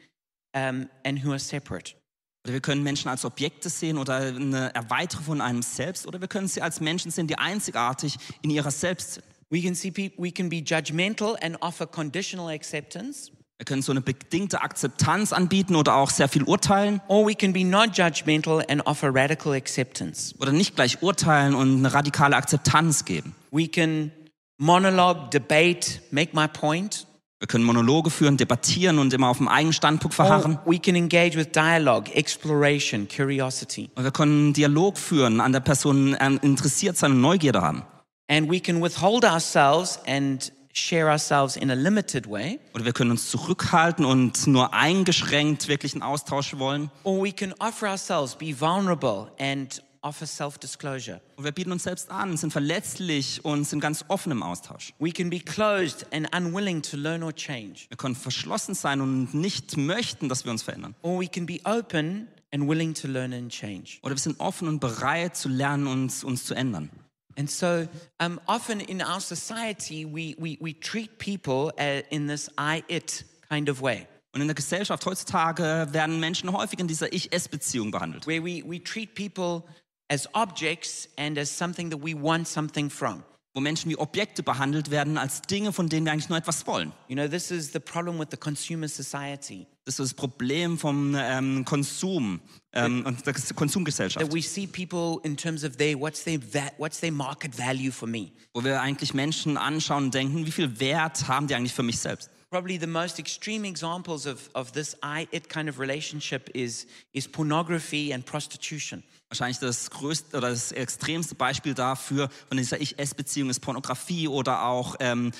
um, 0.54 0.90
and 1.04 1.24
who 1.24 1.32
are 1.32 1.40
separate. 1.40 1.96
Oder 2.44 2.54
wir 2.54 2.62
können 2.62 2.84
Menschen 2.84 3.10
als 3.10 3.26
Objekte 3.26 3.70
sehen 3.70 3.98
oder 3.98 4.18
eine 4.18 4.76
Erweiterung 4.76 5.26
von 5.26 5.42
einem 5.42 5.64
selbst, 5.64 6.06
oder 6.06 6.22
wir 6.22 6.28
können 6.28 6.48
sie 6.48 6.62
als 6.62 6.80
Menschen 6.80 7.10
sehen, 7.10 7.26
die 7.26 7.40
einzigartig 7.40 8.18
in 8.44 8.52
ihrer 8.52 8.70
selbst 8.70 9.16
sind. 9.16 9.26
We 9.50 9.62
can 9.62 9.74
see 9.74 9.90
people, 9.90 10.24
we 10.24 10.32
can 10.32 10.50
be 10.50 10.58
judgmental 10.58 11.36
and 11.42 11.60
offer 11.62 11.88
conditional 11.88 12.50
acceptance, 12.50 13.32
Wir 13.58 13.64
können 13.66 13.82
so 13.82 13.94
eine 13.94 14.02
bedingte 14.02 14.62
Akzeptanz 14.62 15.32
anbieten 15.32 15.78
oder 15.78 15.96
auch 15.96 16.10
sehr 16.10 16.28
viel 16.28 16.44
urteilen 16.44 17.00
or 17.08 17.26
we 17.26 17.36
can 17.36 17.54
be 17.54 17.64
not 17.64 17.98
judgmental 17.98 18.62
and 18.70 18.86
offer 18.86 19.16
radical 19.16 19.54
acceptance. 19.54 20.36
oder 20.40 20.52
nicht 20.52 20.76
gleich 20.76 21.02
urteilen 21.02 21.56
und 21.56 21.78
eine 21.78 21.94
radikale 21.94 22.36
Akzeptanz 22.36 23.06
geben. 23.06 23.34
We 23.52 23.70
can 23.70 24.12
monologue, 24.58 25.30
debate, 25.32 26.02
make 26.12 26.36
my 26.36 26.48
point, 26.48 27.08
Wir 27.40 27.48
können 27.48 27.66
Monologe 27.66 28.10
führen, 28.10 28.38
debattieren 28.38 28.98
und 28.98 29.14
immer 29.14 29.28
auf 29.28 29.38
dem 29.38 29.50
eigenen 29.50 29.74
Standpunkt 29.74 30.16
verharren. 30.16 30.58
or 30.66 30.72
we 30.72 30.80
can 30.80 30.96
engage 30.96 31.36
with 31.36 31.48
dialogue, 31.52 32.10
exploration, 32.16 33.08
curiosity. 33.10 33.90
Und 33.96 34.04
wir 34.06 34.12
können 34.12 34.54
Dialog 34.54 34.98
führen, 34.98 35.42
an 35.42 35.52
der 35.52 35.60
Person 35.60 36.16
ähm, 36.22 36.40
interessiert 36.42 36.96
sein 36.98 37.12
und 37.12 37.22
Neugierde 37.22 37.62
haben. 37.62 37.84
And 38.30 38.50
we 38.50 38.60
can 38.62 38.82
withhold 38.82 39.26
ourselves 39.26 40.00
and 40.08 40.52
share 40.74 41.10
ourselves 41.10 41.58
in 41.58 41.70
a 41.70 41.74
limited 41.74 42.30
way, 42.30 42.60
Oder 42.74 42.86
wir 42.86 42.94
können 42.94 43.12
uns 43.12 43.30
zurückhalten 43.30 44.04
und 44.06 44.48
nur 44.48 44.74
eingeschränkt 44.74 45.68
wirklich 45.68 45.94
einen 45.94 46.04
Austausch 46.04 46.58
wollen. 46.58 46.90
or 47.04 47.22
we 47.24 47.32
can 47.32 47.54
offer 47.60 47.90
ourselves, 47.90 48.36
be 48.36 48.54
vulnerable, 48.60 49.28
and 49.40 49.82
offer 50.06 50.26
self 50.28 50.58
disclosure. 50.58 51.20
Und 51.36 51.44
wir 51.44 51.52
bieten 51.52 51.72
uns 51.72 51.84
selbst 51.84 52.10
an, 52.12 52.38
sind 52.38 52.52
verletzlich 52.52 53.44
und 53.44 53.66
sind 53.66 53.80
ganz 53.80 54.06
offen 54.08 54.32
im 54.32 54.44
Austausch. 54.44 54.94
We 55.00 55.12
can 55.12 55.30
be 55.30 55.40
closed 55.40 56.06
and 56.14 56.34
unwilling 56.36 56.82
to 56.84 56.96
learn 56.98 57.24
or 57.24 57.34
change, 57.34 57.88
Wir 57.90 57.98
können 57.98 58.16
verschlossen 58.16 58.76
sein 58.76 59.02
und 59.02 59.34
nicht 59.34 59.78
möchten, 59.78 60.30
dass 60.30 60.46
wir 60.46 60.52
uns 60.52 60.64
verändern. 60.64 60.96
or 61.02 61.20
we 61.20 61.28
can 61.28 61.46
be 61.46 61.60
open 61.66 62.28
and 62.54 62.68
willing 62.70 62.94
to 62.94 63.08
learn 63.08 63.34
and 63.34 63.52
change. 63.52 64.00
Oder 64.04 64.14
wir 64.16 64.20
sind 64.22 64.40
offen 64.40 64.68
und 64.68 64.80
bereit 64.80 65.36
zu 65.36 65.50
lernen 65.50 65.88
und 65.88 66.24
uns 66.24 66.46
zu 66.46 66.54
ändern. 66.54 66.90
And 67.38 67.52
so, 67.52 67.86
um, 68.24 68.40
often 68.46 68.80
in 68.80 69.02
our 69.02 69.20
society, 69.20 70.06
we, 70.06 70.36
we, 70.38 70.58
we 70.62 70.74
treat 70.80 71.18
people 71.18 71.74
uh, 71.78 72.02
in 72.10 72.28
this 72.28 72.50
I 72.58 72.82
it 72.88 73.26
kind 73.50 73.70
of 73.70 73.82
way, 73.82 74.08
Und 74.34 74.40
in 74.42 74.48
der 74.48 74.56
Gesellschaft 74.56 75.06
heutzutage 75.06 75.88
werden 75.92 76.20
Menschen 76.22 76.52
häufig 76.54 76.80
in 76.80 76.88
dieser 76.88 77.12
Ich-Es-Beziehung 77.12 77.92
behandelt. 77.92 78.26
where 78.26 78.42
we, 78.42 78.64
we 78.66 78.82
treat 78.82 79.16
people 79.16 79.64
as 80.10 80.28
objects 80.34 81.10
and 81.18 81.38
as 81.38 81.50
something 81.50 81.90
that 81.90 82.04
we 82.04 82.14
want 82.14 82.48
something 82.48 82.90
from. 82.90 83.24
Wo 83.54 83.62
Menschen 83.62 83.90
wie 83.90 83.98
Objekte 83.98 84.44
behandelt 84.44 84.92
werden 84.92 85.18
als 85.18 85.42
Dinge, 85.42 85.72
von 85.72 85.88
denen 85.88 86.06
wir 86.06 86.12
eigentlich 86.12 86.28
nur 86.28 86.38
etwas 86.38 86.68
wollen. 86.68 86.92
You 87.08 87.16
know, 87.16 87.28
this 87.28 87.52
is 87.52 87.72
the 87.72 87.80
problem 87.80 88.20
with 88.20 88.28
the 88.32 88.38
consumer 88.38 88.90
society. 88.90 89.66
Das 89.86 90.00
ist 90.00 90.12
das 90.12 90.14
Problem 90.14 90.78
vom 90.78 91.16
ähm, 91.16 91.64
Konsum 91.64 92.42
ähm, 92.74 93.06
und 93.06 93.26
der 93.26 93.34
Konsumgesellschaft. 93.56 94.26
that 94.26 94.36
we 94.36 94.42
see 94.42 94.68
people 94.68 95.22
in 95.24 95.38
terms 95.38 95.64
of 95.64 95.78
their 95.78 95.98
what's 95.98 96.24
their 96.24 96.40
what's 96.78 97.00
their 97.00 97.14
market 97.14 97.58
value 97.58 97.92
for 97.92 98.10
me. 98.10 98.32
Wo 98.54 98.64
wir 98.64 98.82
eigentlich 98.82 99.14
Menschen 99.14 99.58
anschauen 99.58 100.06
und 100.06 100.14
denken, 100.14 100.46
wie 100.46 100.52
viel 100.52 100.80
Wert 100.80 101.30
haben 101.30 101.48
die 101.48 101.56
eigentlich 101.56 101.74
für 101.74 101.84
mich 101.84 102.00
selbst? 102.00 102.30
Probably 102.50 102.80
the 102.80 102.88
most 102.88 103.20
extreme 103.20 103.66
examples 103.66 104.26
of, 104.26 104.50
of 104.54 104.72
this 104.72 104.96
I 105.04 105.28
it 105.32 105.50
kind 105.50 105.68
of 105.68 105.80
relationship 105.80 106.50
is 106.54 106.88
is 107.12 107.28
pornography 107.28 108.14
and 108.14 108.26
prostitution. 108.26 109.04
Wahrscheinlich 109.30 109.60
das 109.60 109.90
größte 109.90 110.38
oder 110.38 110.50
das 110.50 110.72
extremste 110.72 111.36
Beispiel 111.36 111.74
dafür 111.74 112.30
von 112.48 112.58
dieser 112.58 112.80
Ich-Es-Beziehung 112.80 113.50
ist 113.50 113.60
Pornografie 113.60 114.28
oder 114.28 114.64
auch 114.64 114.96
ähm, 115.00 115.32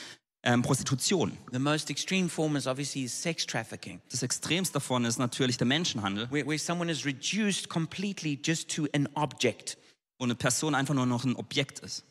ähm, 0.46 0.62
Prostitution. 0.62 1.38
The 1.52 1.60
most 1.60 1.90
extreme 1.90 2.30
form 2.30 2.56
is 2.56 2.68
obviously 2.68 3.08
sex 3.08 3.46
trafficking, 3.46 4.02
Das 4.12 4.24
extremste 4.24 4.74
davon 4.74 5.06
ist 5.06 5.18
natürlich 5.18 5.58
der 5.58 5.68
Menschenhandel, 5.68 6.30
where, 6.32 6.46
where 6.46 6.60
someone 6.60 6.92
is 6.92 7.06
reduced 7.06 7.70
completely 7.70 8.40
just 8.42 8.70
to 8.76 8.88
an 8.94 9.08
object. 9.16 9.78
wo 10.18 10.26
eine 10.26 10.36
Person 10.36 10.76
einfach 10.76 10.94
nur 10.94 11.06
noch 11.06 11.26
ein 11.26 11.36
Objekt 11.36 11.80
ist. 11.80 12.04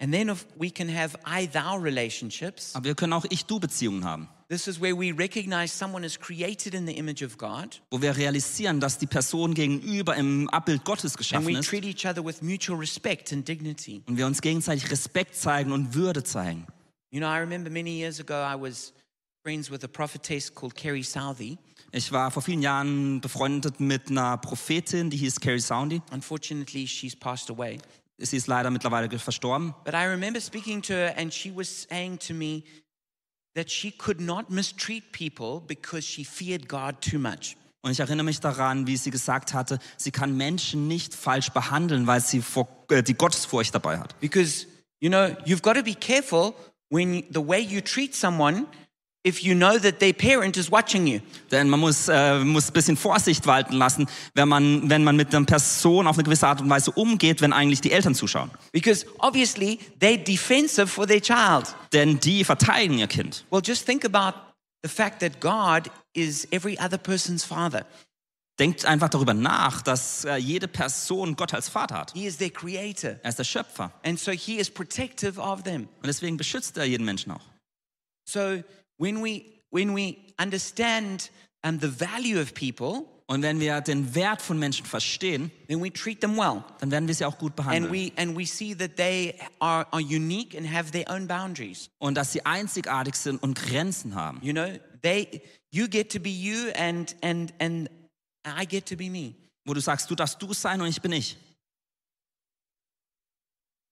And 0.00 0.12
then 0.12 0.28
if 0.28 0.46
we 0.58 0.70
can 0.70 0.88
have 0.88 1.16
I 1.26 1.46
thou 1.46 1.76
relationships. 1.76 2.74
Aber 2.74 2.84
wir 2.84 2.94
können 2.94 3.12
auch 3.12 3.24
Ich-Du-Beziehungen 3.28 4.04
haben, 4.04 4.28
This 4.48 4.66
is 4.66 4.78
where 4.80 4.94
we 4.94 5.10
recognize 5.10 5.72
someone 5.74 6.04
is 6.04 6.18
created 6.20 6.74
in 6.74 6.86
the 6.86 6.92
image 6.92 7.22
of 7.24 7.38
God 7.38 7.80
wo 7.90 8.02
wir 8.02 8.14
realisieren, 8.16 8.78
dass 8.78 8.98
die 8.98 9.06
Person 9.06 9.54
gegenüber 9.54 10.16
im 10.16 10.48
Abbild 10.50 10.84
Gottes 10.84 11.12
and 11.12 11.18
geschaffen 11.18 11.46
we 11.46 11.58
ist 11.58 11.68
treat 11.68 11.84
each 11.84 12.06
other 12.06 12.24
with 12.24 12.42
mutual 12.42 12.78
respect 12.78 13.32
and 13.32 13.46
dignity. 13.48 14.02
und 14.06 14.18
wir 14.18 14.26
uns 14.26 14.42
gegenseitig 14.42 14.90
Respekt 14.90 15.36
zeigen 15.36 15.72
und 15.72 15.94
Würde 15.94 16.22
zeigen. 16.22 16.66
You 17.10 17.20
know, 17.20 17.28
I 17.28 17.38
remember 17.38 17.70
many 17.70 17.98
years 17.98 18.20
ago 18.20 18.34
I 18.34 18.60
was 18.60 18.92
friends 19.42 19.70
with 19.70 19.82
a 19.84 19.88
prophetess 19.88 20.52
called 20.52 20.74
Carrie 20.74 21.02
Southey. 21.04 21.56
Ich 21.92 22.10
war 22.12 22.30
vor 22.30 22.42
vielen 22.42 22.60
Jahren 22.60 23.20
befreundet 23.20 23.78
mit 23.78 24.10
einer 24.10 24.36
Prophetin, 24.38 25.10
die 25.10 25.16
hieß 25.16 25.40
Carrie 25.40 25.60
Soundy. 25.60 26.02
Unfortunately, 26.10 26.86
she's 26.86 27.14
passed 27.14 27.50
away. 27.50 27.78
Sie 28.18 28.36
ist 28.36 28.46
leider 28.46 28.70
mittlerweile 28.70 29.18
verstorben. 29.18 29.74
But 29.84 29.94
I 29.94 30.06
remember 30.06 30.40
speaking 30.40 30.82
to 30.82 30.94
her, 30.94 31.14
and 31.16 31.32
she 31.32 31.54
was 31.54 31.86
saying 31.88 32.18
to 32.20 32.34
me 32.34 32.64
that 33.54 33.70
she 33.70 33.90
could 33.90 34.20
not 34.20 34.50
mistreat 34.50 35.12
people 35.12 35.60
because 35.66 36.06
she 36.06 36.24
feared 36.24 36.68
God 36.68 37.00
too 37.00 37.18
much. 37.18 37.56
Und 37.82 37.90
ich 37.90 38.00
erinnere 38.00 38.24
mich 38.24 38.40
daran, 38.40 38.86
wie 38.86 38.96
sie 38.96 39.10
gesagt 39.10 39.52
hatte, 39.52 39.78
sie 39.98 40.10
kann 40.10 40.36
Menschen 40.36 40.88
nicht 40.88 41.14
falsch 41.14 41.50
behandeln, 41.50 42.06
weil 42.06 42.20
sie 42.20 42.40
vor, 42.40 42.66
äh, 42.90 43.02
die 43.02 43.12
Gottesfurcht 43.12 43.74
dabei 43.74 43.98
hat. 43.98 44.18
Because, 44.20 44.66
you 45.00 45.10
know, 45.10 45.36
you've 45.44 45.60
got 45.60 45.74
to 45.74 45.82
be 45.82 45.94
careful 45.94 46.54
when 46.88 47.24
the 47.30 47.46
way 47.46 47.60
you 47.60 47.82
treat 47.82 48.14
someone 48.14 48.66
if 49.24 49.42
you 49.42 49.54
know 49.54 49.78
that 49.78 49.98
their 50.00 50.12
parent 50.12 50.56
is 50.56 50.70
watching 50.70 51.06
you. 51.06 51.20
Denn 51.50 51.68
man 51.68 51.80
muss, 51.80 52.08
äh, 52.08 52.38
muss 52.44 52.68
ein 52.68 52.72
bisschen 52.74 52.96
Vorsicht 52.96 53.46
walten 53.46 53.74
lassen, 53.74 54.06
wenn 54.34 54.48
man, 54.48 54.88
wenn 54.90 55.02
man 55.02 55.16
mit 55.16 55.34
einer 55.34 55.46
Person 55.46 56.06
auf 56.06 56.16
eine 56.16 56.24
gewisse 56.24 56.46
Art 56.46 56.60
und 56.60 56.68
Weise 56.68 56.92
umgeht, 56.92 57.40
wenn 57.40 57.52
eigentlich 57.52 57.80
die 57.80 57.90
Eltern 57.90 58.14
zuschauen. 58.14 58.50
Because 58.72 59.06
obviously 59.18 59.78
they're 60.00 60.22
defensive 60.22 60.86
for 60.86 61.06
their 61.06 61.20
child. 61.20 61.74
Denn 61.92 62.20
die 62.20 62.44
verteidigen 62.44 62.98
ihr 62.98 63.06
Kind. 63.06 63.44
Well, 63.50 63.62
just 63.64 63.86
think 63.86 64.04
about 64.04 64.38
the 64.82 64.88
fact 64.88 65.20
that 65.20 65.40
God 65.40 65.90
is 66.12 66.46
every 66.50 66.78
other 66.78 66.98
person's 66.98 67.44
father. 67.44 67.86
Denkt 68.60 68.84
einfach 68.84 69.08
darüber 69.08 69.34
nach, 69.34 69.82
dass 69.82 70.24
äh, 70.24 70.36
jede 70.36 70.68
Person 70.68 71.34
Gott 71.34 71.54
als 71.54 71.68
Vater 71.68 71.96
hat. 71.96 72.12
He 72.12 72.26
is 72.26 72.36
their 72.36 72.50
creator. 72.50 73.16
Er 73.22 73.30
ist 73.30 73.38
der 73.38 73.44
Schöpfer. 73.44 73.90
And 74.04 74.20
so 74.20 74.30
he 74.30 74.58
is 74.58 74.70
protective 74.70 75.40
of 75.40 75.64
them. 75.64 75.88
Und 75.96 76.06
deswegen 76.06 76.36
beschützt 76.36 76.76
er 76.76 76.84
jeden 76.84 77.04
Menschen 77.04 77.32
auch. 77.32 77.40
So 78.28 78.62
when 78.98 79.22
we 79.22 79.44
when 79.70 79.94
we 79.94 80.16
understand 80.38 81.30
um, 81.62 81.78
the 81.80 81.88
value 81.88 82.40
of 82.40 82.54
people, 82.54 83.06
Und 83.26 83.40
wenn 83.40 83.58
wir 83.58 83.80
den 83.80 84.14
Wert 84.14 84.42
von 84.42 84.58
Menschen 84.58 84.84
verstehen, 84.84 85.50
then 85.66 85.82
we 85.82 85.90
treat 85.90 86.20
them 86.20 86.36
well. 86.36 86.62
dann 86.80 86.90
werden 86.90 87.08
wir 87.08 87.14
sie 87.14 87.24
auch 87.24 87.38
gut 87.38 87.52
And 87.52 87.56
behandeln. 87.56 87.92
we 87.92 88.12
and 88.16 88.36
we 88.36 88.44
see 88.46 88.74
that 88.74 88.96
they 88.96 89.34
are, 89.60 89.86
are 89.92 90.02
unique 90.02 90.54
and 90.54 90.70
have 90.70 90.90
their 90.92 91.08
own 91.08 91.26
boundaries. 91.26 91.88
Und 91.98 92.16
dass 92.16 92.32
sie 92.32 92.44
einzigartig 92.44 93.14
sind 93.16 93.42
und 93.42 93.54
Grenzen 93.54 94.14
haben. 94.14 94.40
You 94.42 94.52
know, 94.52 94.78
they 95.02 95.40
you 95.70 95.88
get 95.88 96.12
to 96.12 96.20
be 96.20 96.30
you 96.30 96.70
and 96.76 97.16
and 97.22 97.54
and 97.58 97.88
I 98.46 98.66
get 98.66 98.86
to 98.90 98.96
be 98.96 99.08
me. 99.08 99.34
Wo 99.64 99.72
du 99.72 99.80
sagst, 99.80 100.10
du 100.10 100.14
darfst 100.14 100.42
du 100.42 100.52
sein 100.52 100.82
und 100.82 100.88
ich 100.88 101.00
bin 101.00 101.12
ich. 101.12 101.38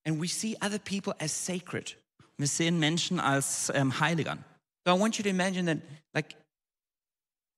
And 0.05 0.21
we 0.21 0.29
see 0.29 0.57
other 0.61 0.79
people 0.79 1.15
as 1.19 1.33
sacred. 1.33 1.97
Wir 2.37 2.49
sehen 2.49 2.79
Menschen 2.79 3.19
als 3.19 3.71
ähm, 3.75 3.99
heilig 3.99 4.29
an. 4.29 4.45
So 4.85 4.95
I 4.95 4.99
want 4.99 5.18
you 5.18 5.23
to 5.25 5.31
imagine 5.31 5.66
that 5.66 5.79
like 6.14 6.35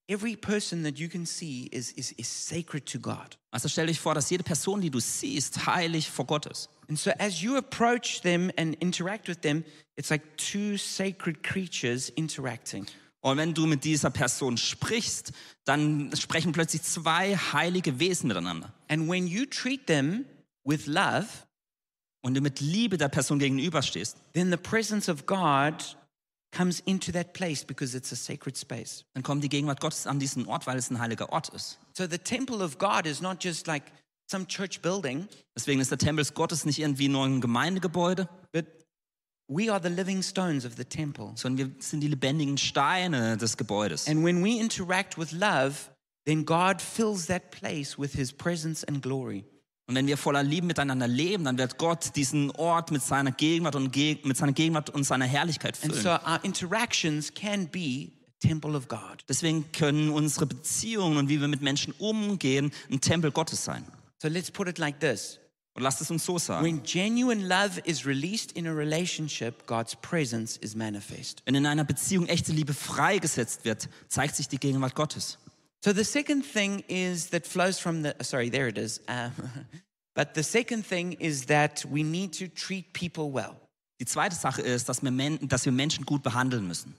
every 0.09 0.37
person 0.37 0.83
that 0.83 0.99
you 0.99 1.09
can 1.09 1.27
see 1.27 1.69
is 1.73 1.93
is, 1.93 2.13
is 2.13 2.29
sacred 2.29 2.87
to 2.87 2.99
God. 2.99 3.37
Also 3.53 3.69
stell 3.69 3.87
dich 3.87 4.01
vor, 4.01 4.15
dass 4.15 4.31
jede 4.31 4.45
Person, 4.45 4.81
die 4.81 4.91
du 4.91 5.01
siehst, 5.01 5.67
heilig 5.67 6.11
vor 6.11 6.27
Gott 6.27 6.47
ist. 6.47 6.69
And 6.89 6.99
so 6.99 7.11
as 7.19 7.41
you 7.41 7.57
approach 7.57 8.21
them 8.23 8.51
and 8.57 8.75
interact 8.83 9.29
with 9.29 9.41
them, 9.41 9.65
it's 9.97 10.11
like 10.11 10.37
two 10.37 10.77
sacred 10.77 11.43
creatures 11.43 12.11
interacting. 12.11 12.87
Und 13.21 13.39
wenn 13.39 13.55
du 13.55 13.67
mit 13.67 13.85
dieser 13.85 14.11
Person 14.11 14.59
sprichst, 14.59 15.33
dann 15.65 16.15
sprechen 16.15 16.53
plötzlich 16.53 16.83
zwei 16.83 17.35
heilige 17.37 17.99
Wesen 17.99 18.29
miteinander. 18.29 18.75
And 18.89 19.09
when 19.09 19.27
you 19.27 19.47
treat 19.47 19.87
them 19.87 20.27
with 20.65 20.87
love, 20.87 21.27
Und 22.25 22.33
du 22.33 22.41
mit 22.41 22.61
Liebe 22.61 22.97
der 22.97 23.09
Person 23.09 23.39
gegenüberstehst, 23.39 24.17
then 24.33 24.51
the 24.51 24.57
presence 24.57 25.11
of 25.11 25.27
God 25.27 25.95
comes 26.55 26.81
into 26.81 27.13
that 27.13 27.33
place 27.33 27.65
because 27.65 27.97
it's 27.97 28.13
a 28.13 28.17
sacred 28.17 28.57
space. 28.57 29.05
dann 29.15 29.23
kommt 29.23 29.43
die 29.43 29.49
Gegenwart 29.49 29.81
Gottes 29.81 30.07
an 30.07 30.19
diesen 30.19 30.47
Ort, 30.47 30.67
weil 30.67 30.79
es 30.79 30.91
ein 30.91 30.99
heiliger 31.01 31.31
Ort 31.33 31.49
ist. 31.51 31.79
So 31.97 32.07
the 32.07 32.19
temple 32.19 32.63
of 32.65 32.79
God 32.79 33.07
is 33.07 33.21
not 33.21 33.43
just 33.43 33.67
like 33.67 33.85
some 34.31 34.47
church 34.47 34.81
building, 34.81 35.29
Deswegen 35.57 35.81
ist 35.81 35.91
der 35.91 35.99
Tempel 35.99 36.25
Gottes 36.35 36.65
nicht 36.65 36.79
irgendwie 36.79 37.09
nur 37.09 37.25
ein 37.25 37.41
Gemeindegebäude, 37.41 38.29
but 38.53 38.67
we 39.49 39.71
are 39.71 39.81
the 39.83 39.89
living 39.89 40.23
stones 40.23 40.65
of 40.65 40.75
the 40.77 40.85
temple. 40.85 41.33
sondern 41.35 41.69
wir 41.69 41.83
sind 41.83 42.01
die 42.01 42.09
lebendigen 42.09 42.57
Steine 42.57 43.37
des 43.37 43.57
Gebäudes. 43.57 44.07
And 44.09 44.25
when 44.25 44.43
we 44.43 44.59
interact 44.61 45.19
with 45.19 45.33
love, 45.33 45.91
then 46.25 46.45
God 46.45 46.81
fills 46.81 47.27
that 47.27 47.51
place 47.51 47.99
with 47.99 48.13
his 48.15 48.33
presence 48.33 48.85
and 48.85 49.03
glory. 49.03 49.45
Und 49.87 49.95
wenn 49.95 50.07
wir 50.07 50.17
voller 50.17 50.43
Liebe 50.43 50.67
miteinander 50.67 51.07
leben, 51.07 51.45
dann 51.45 51.59
wird 51.59 51.77
Gott 51.77 52.17
diesen 52.17 52.51
Ort 52.53 52.91
mit 52.91 53.03
seiner 53.03 53.33
Gegenwart 53.33 53.77
und 53.77 53.93
Ge 53.93 54.19
mit 54.25 54.37
seiner 54.37 54.53
Gegenwart 54.53 54.91
und 54.91 55.05
seiner 55.05 55.27
Herrlichkeit 55.27 55.77
füllen. 55.77 56.01
so 56.01 56.11
our 56.11 56.41
interactions 56.43 57.33
can 57.35 57.69
be 57.69 58.09
a 58.27 58.47
temple 58.47 58.75
of 58.75 58.89
God. 58.89 59.25
Deswegen 59.29 59.71
können 59.73 60.09
unsere 60.09 60.47
Beziehungen 60.47 61.19
und 61.19 61.29
wie 61.29 61.41
wir 61.41 61.49
mit 61.49 61.61
Menschen 61.61 61.93
umgehen 61.99 62.73
ein 62.91 63.01
Tempel 63.01 63.31
Gottes 63.31 63.65
sein. 63.65 63.85
So 64.23 64.29
let's 64.29 64.51
put 64.51 64.69
it 64.69 64.79
like 64.79 65.01
this. 65.01 65.39
Und 65.75 65.83
lasst 65.83 66.01
es 66.01 66.11
uns 66.11 66.25
so 66.25 66.39
sagen. 66.39 66.65
When 66.65 66.83
genuine 66.85 67.47
love 67.47 67.81
is 67.85 68.07
released 68.07 68.53
in 68.53 68.67
a 68.67 68.73
relationship, 68.73 69.67
God's 69.67 69.97
presence 69.97 70.57
is 70.57 70.75
manifest. 70.75 71.43
Wenn 71.45 71.57
in 71.57 71.67
einer 71.67 71.85
Beziehung 71.85 72.27
echte 72.27 72.53
Liebe 72.53 72.73
freigesetzt 72.73 73.65
wird, 73.65 73.89
zeigt 74.09 74.37
sich 74.37 74.49
die 74.49 74.59
Gegenwart 74.59 74.95
Gottes. 74.95 75.37
So 75.85 75.93
the 75.93 76.03
second 76.05 76.47
thing 76.47 76.83
is 76.89 77.27
that 77.27 77.47
flows 77.47 77.79
from 77.79 78.05
the 78.05 78.15
sorry, 78.23 78.49
there 78.49 78.69
it 78.69 78.79
is. 78.79 79.01
Uh, 79.07 79.29
but 80.15 80.33
the 80.33 80.43
second 80.43 80.87
thing 80.87 81.13
is 81.21 81.45
that 81.45 81.85
we 81.85 82.03
need 82.03 82.33
to 82.33 82.49
treat 82.49 82.95
people 82.95 83.31
well. 83.31 83.55
Die 84.01 84.07
zweite 84.07 84.35
Sache 84.35 84.63
ist, 84.63 84.89
dass 84.89 85.03
wir, 85.03 85.11
Men 85.11 85.47
dass 85.47 85.67
wir 85.67 85.73
Menschen 85.73 86.07
gut 86.07 86.23
behandeln 86.23 86.67
müssen. 86.67 86.95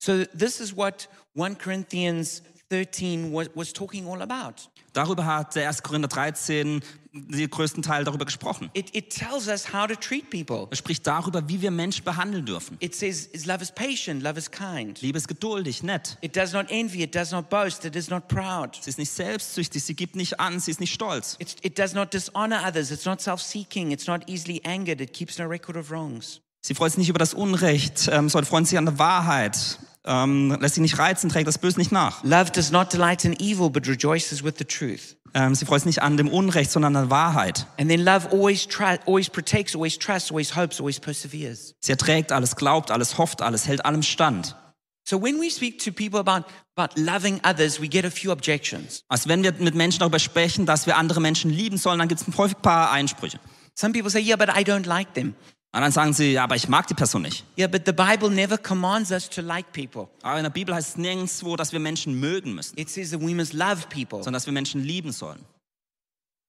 So 0.00 0.24
this 0.36 0.58
is 0.58 0.76
what 0.76 1.06
1 1.36 1.58
Corinthians 1.58 2.42
13 2.70 3.32
was, 3.32 3.50
was 3.54 3.72
talking 3.72 4.08
all 4.08 4.20
about. 4.20 4.68
Darüber 4.92 5.26
hat 5.26 5.54
der 5.54 5.68
1. 5.68 5.82
Korinther 5.82 6.08
13 6.08 6.82
den 7.12 7.50
größten 7.50 7.82
Teil 7.82 8.04
darüber 8.04 8.24
gesprochen. 8.24 8.70
It, 8.74 8.94
it 8.94 9.10
tells 9.10 9.48
us 9.48 9.72
how 9.72 9.86
to 9.86 9.94
treat 9.94 10.30
people. 10.30 10.68
Er 10.70 10.76
spricht 10.76 11.06
darüber, 11.06 11.48
wie 11.48 11.60
wir 11.60 11.70
Menschen 11.70 12.04
behandeln 12.04 12.44
dürfen. 12.44 12.76
It 12.80 12.94
says 12.94 13.28
love 13.46 13.62
is 13.62 13.72
patient, 13.72 14.22
love 14.22 14.38
is 14.38 14.50
kind. 14.50 15.00
Liebe 15.00 15.18
ist 15.18 15.28
geduldig, 15.28 15.82
nett. 15.82 16.18
It 16.20 16.36
does 16.36 16.52
not 16.52 16.70
envy, 16.70 17.02
it 17.02 17.14
does 17.14 17.32
not 17.32 17.48
boast, 17.48 17.84
it 17.84 17.96
is 17.96 18.10
not 18.10 18.28
proud. 18.28 18.78
Sie 18.80 18.90
ist 18.90 18.98
nicht 18.98 19.10
selbstsüchtig, 19.10 19.82
sie 19.82 19.94
gibt 19.94 20.16
nicht 20.16 20.38
an, 20.38 20.60
sie 20.60 20.70
ist 20.70 20.80
nicht 20.80 20.92
stolz. 20.92 21.36
It's, 21.38 21.56
it 21.62 21.78
does 21.78 21.94
not 21.94 22.12
dishonor 22.12 22.60
others, 22.66 22.90
it's 22.90 23.04
not 23.04 23.20
self 23.20 23.40
seeking, 23.40 23.90
it's 23.90 24.06
not 24.06 24.28
easily 24.28 24.60
angered, 24.64 25.00
it 25.00 25.12
keeps 25.12 25.38
no 25.38 25.46
record 25.46 25.76
of 25.76 25.90
wrongs. 25.90 26.40
Sie 26.60 26.74
freut 26.74 26.90
sich 26.90 26.98
nicht 26.98 27.08
über 27.08 27.18
das 27.18 27.34
Unrecht, 27.34 28.08
ähm, 28.12 28.28
sondern 28.28 28.48
freut 28.48 28.66
sich 28.66 28.76
an 28.76 28.84
der 28.84 28.98
Wahrheit, 28.98 29.78
ähm, 30.08 30.56
lässt 30.60 30.74
sich 30.74 30.82
nicht 30.82 30.98
reizen, 30.98 31.28
trägt 31.28 31.46
das 31.46 31.58
Böse 31.58 31.78
nicht 31.78 31.92
nach. 31.92 32.24
Love 32.24 32.50
does 32.50 32.72
not 32.72 32.92
delight 32.92 33.24
in 33.24 33.34
evil, 33.38 33.70
but 33.70 33.86
rejoices 33.86 34.42
with 34.42 34.54
the 34.58 34.64
truth. 34.64 35.16
Ähm, 35.34 35.54
sie 35.54 35.66
freut 35.66 35.80
sich 35.80 35.86
nicht 35.86 36.02
an 36.02 36.16
dem 36.16 36.28
Unrecht, 36.28 36.70
sondern 36.70 36.96
an 36.96 37.04
der 37.04 37.10
Wahrheit. 37.10 37.66
And 37.78 37.90
then 37.90 38.00
love 38.00 38.28
always, 38.32 38.66
try, 38.66 38.98
always 39.06 39.28
protects, 39.28 39.74
always 39.74 39.98
trusts, 39.98 40.30
always 40.30 40.56
hopes, 40.56 40.80
always 40.80 40.98
perseveres. 40.98 41.74
Sie 41.80 41.92
erträgt 41.92 42.32
alles, 42.32 42.56
glaubt 42.56 42.90
alles, 42.90 43.18
hofft 43.18 43.42
alles, 43.42 43.68
hält 43.68 43.84
allem 43.84 44.02
stand. 44.02 44.56
So 45.04 45.22
when 45.22 45.40
we 45.40 45.50
speak 45.50 45.78
to 45.84 45.92
people 45.92 46.20
about, 46.20 46.46
about 46.76 47.00
loving 47.00 47.40
others, 47.42 47.80
we 47.80 47.88
get 47.88 48.04
a 48.04 48.10
few 48.10 48.30
objections. 48.30 49.04
Also 49.08 49.28
wenn 49.28 49.42
wir 49.42 49.52
mit 49.52 49.74
Menschen 49.74 50.00
darüber 50.00 50.18
sprechen, 50.18 50.66
dass 50.66 50.86
wir 50.86 50.96
andere 50.96 51.20
Menschen 51.20 51.50
lieben 51.50 51.78
sollen, 51.78 51.98
dann 51.98 52.08
gibt 52.08 52.20
es 52.20 52.36
häufig 52.36 52.56
ein 52.56 52.62
paar 52.62 52.90
Einsprüche. 52.90 53.38
Some 53.74 53.92
people 53.92 54.10
say, 54.10 54.20
yeah, 54.20 54.36
but 54.36 54.48
I 54.48 54.64
don't 54.64 54.86
like 54.86 55.14
them. 55.14 55.34
Und 55.78 55.82
dann 55.82 55.92
sagen 55.92 56.12
sie, 56.12 56.32
ja, 56.32 56.42
aber 56.42 56.56
ich 56.56 56.68
mag 56.68 56.88
die 56.88 56.94
Person 56.94 57.22
nicht. 57.22 57.44
Yeah, 57.56 57.68
but 57.68 57.82
the 57.86 57.92
Bible 57.92 58.30
never 58.30 58.58
commands 58.58 59.12
us 59.12 59.30
to 59.30 59.40
like 59.40 59.70
people. 59.72 60.08
Aber 60.22 60.36
in 60.36 60.42
der 60.42 60.50
Bibel 60.50 60.74
heißt 60.74 60.88
es 60.88 60.96
nirgendwo, 60.96 61.54
dass 61.54 61.70
wir 61.70 61.78
Menschen 61.78 62.18
mögen 62.18 62.52
müssen, 62.52 62.76
It 62.76 62.90
says 62.90 63.10
that 63.12 63.20
we 63.20 63.32
must 63.32 63.52
love 63.52 63.86
people. 63.88 64.18
sondern 64.18 64.32
dass 64.32 64.46
wir 64.46 64.52
Menschen 64.52 64.82
lieben 64.82 65.12
sollen. 65.12 65.38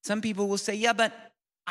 Some 0.02 0.22
people 0.22 0.50
will 0.50 0.58
say, 0.58 0.74
yeah, 0.76 0.94
but 0.94 1.12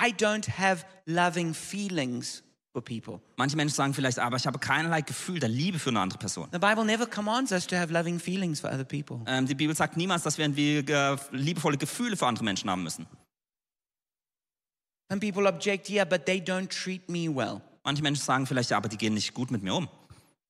I 0.01 0.13
don't 0.13 0.49
have 0.57 0.85
loving 1.07 1.53
feelings 1.53 2.45
for 2.73 2.81
people. 2.81 3.21
Manche 3.37 3.57
Menschen 3.57 3.75
sagen 3.75 3.93
vielleicht, 3.93 4.21
aber 4.21 4.37
ich 4.37 4.47
habe 4.47 4.61
keinerlei 4.61 5.01
Gefühl 5.01 5.41
der 5.41 5.49
Liebe 5.49 5.81
für 5.81 5.91
eine 5.91 5.99
andere 5.99 6.21
Person. 6.21 6.47
The 6.53 6.61
Bible 6.61 6.85
never 6.85 7.07
commands 7.07 7.51
us 7.51 7.67
to 7.67 7.75
have 7.75 7.93
loving 7.93 8.21
feelings 8.21 8.61
for 8.61 8.71
other 8.71 8.85
people. 8.85 9.19
Ähm, 9.27 9.47
die 9.47 9.57
Bibel 9.57 9.75
sagt 9.75 9.97
niemals, 9.97 10.23
dass 10.23 10.39
wir 10.39 10.45
irgendwie 10.45 10.77
äh, 10.77 11.17
liebevolle 11.33 11.77
Gefühle 11.77 12.17
für 12.17 12.29
andere 12.29 12.45
Menschen 12.45 12.71
haben 12.71 12.85
müssen. 12.85 13.09
Some 15.11 15.21
people 15.21 15.47
object, 15.47 15.89
yeah, 15.89 16.05
but 16.05 16.27
they 16.27 16.39
don't 16.41 16.69
treat 16.69 17.09
me 17.09 17.29
well. 17.29 17.63
Manche 17.85 18.03
Menschen 18.03 18.23
sagen 18.23 18.47
vielleicht, 18.47 18.71
ja, 18.71 18.77
aber 18.77 18.89
die 18.91 18.99
gehen 18.99 19.15
nicht 19.15 19.33
gut 19.33 19.51
mit 19.51 19.63
mir 19.63 19.75
um. 19.75 19.89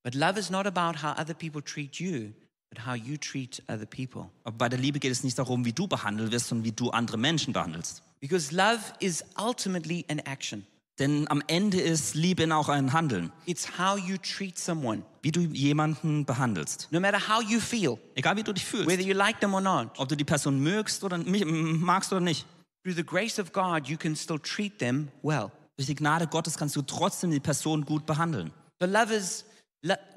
But 0.03 0.15
love 0.15 0.39
is 0.39 0.51
not 0.51 0.67
about 0.67 1.01
how 1.03 1.13
other 1.17 1.35
people 1.35 1.63
treat 1.63 2.01
you, 2.01 2.33
but 2.71 2.85
how 2.85 2.95
you 2.95 3.17
treat 3.17 3.63
other 3.69 3.87
people. 3.87 4.31
Aber 4.43 4.57
bei 4.57 4.69
der 4.69 4.79
Liebe 4.81 4.99
geht 4.99 5.13
es 5.13 5.23
nicht 5.23 5.39
darum, 5.39 5.65
wie 5.65 5.73
du 5.73 5.87
behandelt 5.87 6.33
wirst, 6.33 6.49
sondern 6.49 6.65
wie 6.65 6.73
du 6.73 6.91
andere 6.91 7.19
Menschen 7.19 7.53
behandelst. 7.53 8.03
Because 8.21 8.53
love 8.53 8.81
is 8.99 9.25
ultimately 9.41 10.05
an 10.09 10.19
action. 10.21 10.67
Denn 10.99 11.29
am 11.31 11.41
Ende 11.47 11.81
ist 11.81 12.17
Liebe 12.17 12.53
auch 12.53 12.69
ein 12.69 12.93
Handeln, 12.93 13.31
It's 13.47 13.79
how 13.79 13.97
you 13.97 14.17
treat 14.17 14.59
someone, 14.59 15.03
wie 15.23 15.31
du 15.31 15.43
jemanden 15.43 16.25
behandelst. 16.25 16.89
no 16.91 16.99
matter 16.99 17.21
how 17.21 17.41
you 17.41 17.61
feel, 17.61 17.99
Egal 18.17 18.37
wie 18.37 18.43
du 18.43 18.53
dich 18.53 18.65
whether 18.73 18.85
fühlst, 18.91 19.07
you 19.07 19.15
like 19.15 19.39
them 19.39 19.55
or 19.55 19.61
not. 19.61 19.91
ob 19.99 20.09
du 20.09 20.17
die 20.17 20.25
Person 20.25 20.59
mögst 20.59 21.05
oder 21.05 21.19
magst 21.19 22.11
oder 22.13 22.21
nicht. 22.21 22.45
Through 22.89 22.97
the 22.97 23.05
grace 23.05 23.39
of 23.39 23.53
God, 23.53 23.87
you 23.87 23.99
can 23.99 24.17
still 24.17 24.39
treat 24.39 24.79
them 24.79 25.11
well. 25.23 25.51
Durch 25.77 25.89
die 25.89 25.95
Gnade 25.95 26.27
Gottes 26.27 26.57
kannst 26.57 26.75
du 26.75 26.81
trotzdem 26.81 27.31
die 27.31 27.39
Person 27.39 27.85
gut 27.85 28.07
behandeln. 28.07 28.51
So 28.81 28.87
love 28.87 29.13
is, 29.13 29.45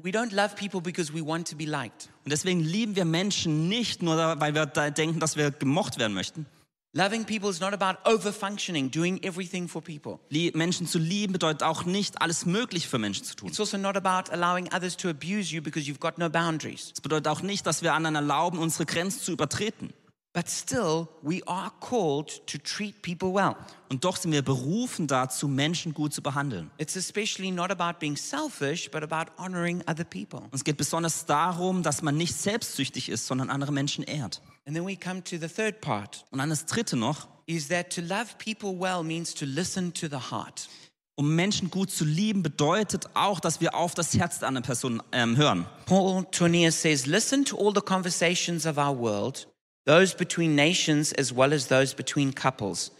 we 0.01 0.11
don't 0.11 0.33
love 0.33 0.55
people 0.55 0.79
because 0.79 1.13
we 1.13 1.21
want 1.21 1.49
to 1.49 1.57
be 1.57 1.65
liked. 1.65 2.07
Und 2.23 2.31
deswegen 2.31 2.61
lieben 2.61 2.95
wir 2.95 3.03
Menschen 3.03 3.67
nicht 3.67 4.01
nur, 4.01 4.15
weil 4.15 4.55
wir 4.55 4.67
da 4.67 4.89
denken, 4.89 5.19
dass 5.19 5.35
wir 5.35 5.51
gemocht 5.51 5.99
werden 5.99 6.13
möchten. 6.13 6.45
Loving 6.93 7.25
people 7.25 7.49
is 7.49 7.59
not 7.59 7.73
about 7.73 7.99
overfunctioning, 8.09 8.89
doing 8.89 9.21
everything 9.21 9.67
for 9.67 9.81
people. 9.81 10.19
Menschen 10.53 10.87
zu 10.87 10.97
lieben 10.97 11.33
bedeutet 11.33 11.63
auch 11.63 11.83
nicht, 11.83 12.21
alles 12.21 12.45
Mögliche 12.45 12.87
für 12.87 12.99
Menschen 12.99 13.25
zu 13.25 13.35
tun. 13.35 13.49
It's 13.49 13.59
also 13.59 13.77
not 13.77 13.97
about 13.97 14.31
allowing 14.31 14.69
others 14.73 14.95
to 14.95 15.09
abuse 15.09 15.53
you 15.53 15.61
because 15.61 15.89
you've 15.89 15.99
got 15.99 16.17
no 16.17 16.29
boundaries. 16.29 16.91
Es 16.93 17.01
bedeutet 17.01 17.27
auch 17.27 17.41
nicht, 17.41 17.65
dass 17.65 17.81
wir 17.81 17.93
anderen 17.93 18.15
erlauben, 18.15 18.59
unsere 18.59 18.85
Grenzen 18.85 19.19
zu 19.19 19.33
übertreten. 19.33 19.91
But 20.33 20.49
still, 20.49 21.09
we 21.21 21.41
are 21.45 21.71
called 21.81 22.45
to 22.47 22.57
treat 22.57 23.01
people 23.01 23.33
well. 23.33 23.55
Und 23.89 24.05
doch 24.05 24.15
sind 24.15 24.31
wir 24.31 24.41
berufen 24.41 25.07
dazu, 25.07 25.49
Menschen 25.49 25.93
gut 25.93 26.13
zu 26.13 26.21
behandeln. 26.21 26.71
It's 26.77 26.95
especially 26.95 27.51
not 27.51 27.69
about 27.69 27.99
being 27.99 28.15
selfish, 28.15 28.89
but 28.89 29.03
about 29.03 29.29
honoring 29.37 29.81
other 29.89 30.05
people. 30.05 30.39
Und 30.39 30.53
es 30.53 30.63
geht 30.63 30.77
besonders 30.77 31.25
darum, 31.25 31.83
dass 31.83 32.01
man 32.01 32.15
nicht 32.15 32.33
selbstsüchtig 32.33 33.09
ist, 33.09 33.27
sondern 33.27 33.49
andere 33.49 33.73
Menschen 33.73 34.05
ehrt. 34.05 34.41
And 34.65 34.73
then 34.75 34.85
we 34.87 34.95
come 34.95 35.21
to 35.23 35.37
the 35.37 35.49
third 35.49 35.81
part 35.81 36.23
Und 36.31 36.39
dann 36.39 36.49
das 36.49 36.65
Dritte 36.65 36.95
noch, 36.95 37.27
is 37.45 37.67
that 37.67 37.89
to 37.93 37.99
love 38.01 38.27
people 38.37 38.69
well 38.79 39.03
means 39.03 39.33
to 39.33 39.43
listen 39.45 39.93
to 39.93 40.07
the 40.07 40.31
heart. 40.31 40.69
um 41.15 41.35
Menschen 41.35 41.69
gut 41.69 41.91
zu 41.91 42.05
lieben, 42.05 42.41
bedeutet 42.41 43.05
auch, 43.15 43.41
dass 43.41 43.59
wir 43.59 43.75
auf 43.75 43.93
das 43.95 44.13
Herz 44.15 44.39
der 44.39 44.47
anderen 44.47 44.63
Person 44.63 45.03
ähm, 45.11 45.35
hören. 45.35 45.65
Paul 45.87 46.25
Tournier 46.31 46.71
says, 46.71 47.05
Listen 47.05 47.43
to 47.43 47.57
all 47.57 47.73
the 47.75 47.81
conversations 47.81 48.65
of 48.65 48.77
our 48.77 48.97
world, 48.97 49.47
those 49.85 50.13
between 50.13 50.55
nations 50.55 51.13
as 51.13 51.33
well 51.33 51.53
as 51.53 51.67
those 51.67 51.93
between 51.93 52.33
couples. 52.33 52.91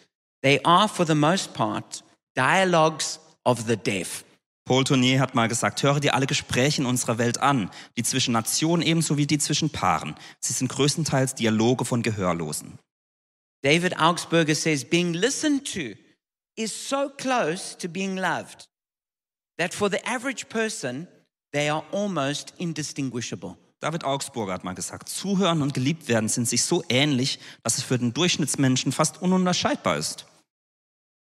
They 0.41 0.59
are, 0.63 0.87
for 0.87 1.05
the 1.05 1.15
most 1.15 1.53
part, 1.53 2.03
dialogues 2.35 3.19
of 3.45 3.67
the 3.67 3.77
deaf. 3.77 4.23
Paul 4.65 4.83
Tournier 4.83 5.19
hat 5.19 5.35
mal 5.35 5.47
gesagt, 5.47 5.83
höre 5.83 5.99
dir 5.99 6.13
alle 6.13 6.27
Gespräche 6.27 6.81
in 6.81 6.87
unserer 6.87 7.17
Welt 7.17 7.39
an, 7.39 7.69
die 7.97 8.03
zwischen 8.03 8.31
Nationen 8.31 8.81
ebenso 8.83 9.17
wie 9.17 9.27
die 9.27 9.39
zwischen 9.39 9.69
Paaren. 9.69 10.15
Sie 10.39 10.53
sind 10.53 10.69
größtenteils 10.69 11.35
Dialoge 11.35 11.83
von 11.83 12.03
Gehörlosen. 12.03 12.77
David 13.63 13.99
Augsburger 13.99 14.55
says, 14.55 14.85
Being 14.85 15.13
listened 15.13 15.65
to 15.73 15.95
is 16.55 16.71
so 16.71 17.09
close 17.09 17.75
to 17.77 17.87
being 17.87 18.17
loved 18.17 18.67
that 19.57 19.73
for 19.73 19.89
the 19.89 20.03
average 20.07 20.47
person, 20.49 21.07
they 21.53 21.69
are 21.69 21.83
almost 21.91 22.53
indistinguishable. 22.57 23.57
David 23.81 24.03
Augsburger 24.03 24.53
hat 24.53 24.63
mal 24.63 24.75
gesagt, 24.75 25.09
zuhören 25.09 25.63
und 25.63 25.73
geliebt 25.73 26.07
werden 26.07 26.29
sind 26.29 26.47
sich 26.47 26.63
so 26.63 26.83
ähnlich, 26.87 27.39
dass 27.63 27.79
es 27.79 27.83
für 27.83 27.97
den 27.97 28.13
Durchschnittsmenschen 28.13 28.91
fast 28.91 29.21
ununterscheidbar 29.21 29.97
ist. 29.97 30.25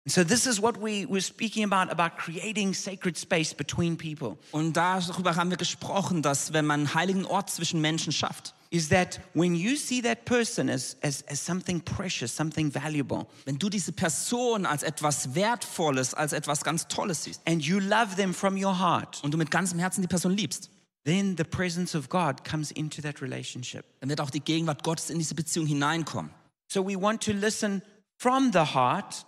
So, 0.06 0.26
this 0.26 0.46
is 0.46 0.62
what 0.62 0.76
we 0.82 1.08
were 1.10 1.22
speaking 1.22 1.64
about 1.64 1.90
about 1.90 2.18
creating 2.18 2.74
sacred 2.74 3.18
space 3.18 3.54
between 3.54 3.96
people. 3.96 4.38
Und 4.52 4.76
darüber 4.76 5.38
haben 5.38 5.50
wir 5.50 5.56
gesprochen, 5.56 6.22
dass 6.22 6.52
wenn 6.52 6.66
man 6.66 6.82
einen 6.82 6.94
heiligen 6.94 7.26
Ort 7.26 7.50
zwischen 7.50 7.80
Menschen 7.80 8.12
schafft, 8.12 8.54
Is 8.70 8.90
that 8.90 9.22
when 9.36 9.54
you 9.54 9.76
see 9.76 10.02
that 10.02 10.26
person 10.26 10.68
as, 10.68 10.98
as, 11.04 11.24
as 11.30 11.40
something 11.46 11.80
precious, 11.80 12.36
something 12.36 12.74
valuable, 12.74 13.28
wenn 13.46 13.60
du 13.60 13.70
diese 13.70 13.92
Person 13.92 14.66
als 14.66 14.82
etwas 14.82 15.36
Wertvolles, 15.36 16.16
als 16.16 16.34
etwas 16.34 16.64
ganz 16.64 16.88
Tolles 16.88 17.24
siehst 17.24 17.40
and 17.46 17.62
you 17.62 17.80
love 17.80 18.16
them 18.18 18.34
from 18.34 18.58
your 18.62 18.78
heart, 18.78 19.24
und 19.24 19.32
du 19.32 19.38
mit 19.38 19.52
ganzem 19.52 19.78
Herzen 19.78 20.02
die 20.02 20.08
Person 20.08 20.36
liebst, 20.36 20.72
then 21.06 21.36
the 21.38 21.44
presence 21.44 21.96
of 21.96 22.10
God 22.10 22.44
comes 22.44 22.72
into 22.72 23.02
that 23.02 23.22
relationship. 23.22 23.86
dann 24.00 24.10
wird 24.10 24.22
auch 24.22 24.30
die 24.30 24.40
Gegenwart 24.40 24.84
Gottes 24.84 25.10
in 25.10 25.20
diese 25.20 25.36
Beziehung 25.36 25.66
hineinkommen. 25.68 26.32
So 26.68 26.86
we 26.88 27.00
want 27.00 27.24
to 27.24 27.32
listen 27.32 27.82
from 28.18 28.52
the 28.54 28.74
heart 28.74 29.26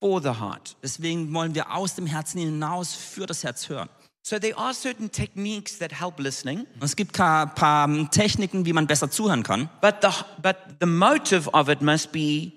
for 0.00 0.20
the 0.20 0.38
heart. 0.38 0.76
Deswegen 0.82 1.32
wollen 1.32 1.54
wir 1.54 1.72
aus 1.74 1.94
dem 1.94 2.06
Herzen 2.06 2.38
hinaus 2.40 2.94
für 2.94 3.26
das 3.26 3.42
Herz 3.42 3.68
hören. 3.68 3.88
So 4.22 4.38
there 4.38 4.56
are 4.56 4.72
certain 4.72 5.10
techniques 5.10 5.78
that 5.78 6.00
help 6.00 6.18
listening, 6.18 6.66
es 6.80 6.96
gibt 6.96 7.20
ein 7.20 7.54
paar 7.54 8.10
Techniken, 8.10 8.64
wie 8.64 8.72
man 8.72 8.86
besser 8.86 9.10
zuhören 9.10 9.42
kann. 9.42 9.68
but 9.82 9.96
the, 10.00 10.08
but 10.40 10.56
the 10.80 10.86
motive 10.86 11.48
of 11.52 11.68
it 11.68 11.82
must 11.82 12.10
be 12.10 12.52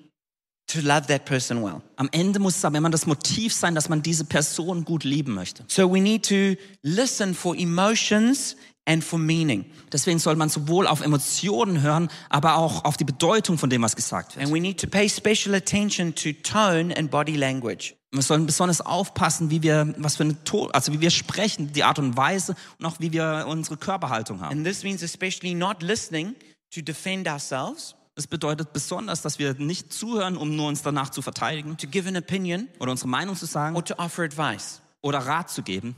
to 0.67 0.81
love 0.81 1.07
that 1.07 1.25
person 1.25 1.63
well. 1.63 1.81
Am 1.95 2.09
Ende 2.11 2.39
muss 2.39 2.57
es 2.57 2.65
aber 2.65 2.77
immer 2.77 2.89
das 2.89 3.05
Motiv 3.05 3.53
sein, 3.53 3.73
dass 3.75 3.89
man 3.89 4.01
diese 4.01 4.25
Person 4.25 4.85
gut 4.85 5.03
lieben 5.03 5.33
möchte. 5.33 5.63
So 5.67 5.91
we 5.91 6.01
need 6.01 6.25
to 6.27 6.61
listen 6.81 7.33
for 7.33 7.55
emotions 7.55 8.55
and 8.85 9.03
for 9.03 9.19
meaning. 9.19 9.65
Deswegen 9.91 10.19
soll 10.19 10.35
man 10.35 10.49
sowohl 10.49 10.87
auf 10.87 11.01
Emotionen 11.01 11.81
hören, 11.81 12.09
aber 12.29 12.57
auch 12.57 12.85
auf 12.85 12.97
die 12.97 13.03
Bedeutung 13.03 13.57
von 13.57 13.69
dem, 13.69 13.81
was 13.81 13.95
gesagt 13.95 14.35
wird. 14.35 14.45
And 14.45 14.53
we 14.53 14.59
need 14.59 14.79
to 14.81 14.87
pay 14.87 15.09
special 15.09 15.55
attention 15.55 16.13
to 16.15 16.31
tone 16.43 16.95
and 16.95 17.09
body 17.09 17.35
language. 17.35 17.95
Wir 18.11 18.21
sollen 18.21 18.45
besonders 18.45 18.79
aufpassen, 18.79 19.49
wie 19.51 19.61
wir, 19.61 19.93
was 19.97 20.15
für 20.15 20.23
eine 20.23 20.41
to 20.45 20.67
also 20.67 20.93
wie 20.93 21.01
wir 21.01 21.09
sprechen, 21.09 21.73
die 21.73 21.83
Art 21.83 21.99
und 21.99 22.15
Weise 22.15 22.55
und 22.79 22.85
auch 22.85 22.99
wie 22.99 23.11
wir 23.11 23.45
unsere 23.49 23.77
Körperhaltung 23.77 24.41
haben. 24.41 24.57
And 24.57 24.65
this 24.65 24.83
means 24.83 25.03
especially 25.03 25.53
not 25.53 25.81
listening 25.81 26.35
to 26.73 26.81
defend 26.81 27.27
ourselves, 27.27 27.95
Das 28.17 28.25
bedeutet 28.25 28.73
besonders, 28.73 29.21
dass 29.21 29.37
wir 29.37 29.53
nicht 29.53 29.93
zuhören, 29.93 30.37
um 30.37 30.55
nur 30.55 30.69
uns 30.69 30.81
danach 30.81 31.11
zu 31.11 31.21
verteidigen 31.21 31.77
to 31.77 31.85
give 31.87 32.09
an 32.09 32.17
opinion, 32.17 32.67
oder 32.79 32.89
unsere 32.91 33.07
Meinung 33.07 33.35
zu 33.35 33.45
sagen 33.45 33.75
or 33.75 33.85
to 33.85 33.93
offer 33.99 34.23
advice. 34.23 34.81
oder 35.01 35.19
Rat 35.19 35.51
zu 35.51 35.61
geben. 35.61 35.95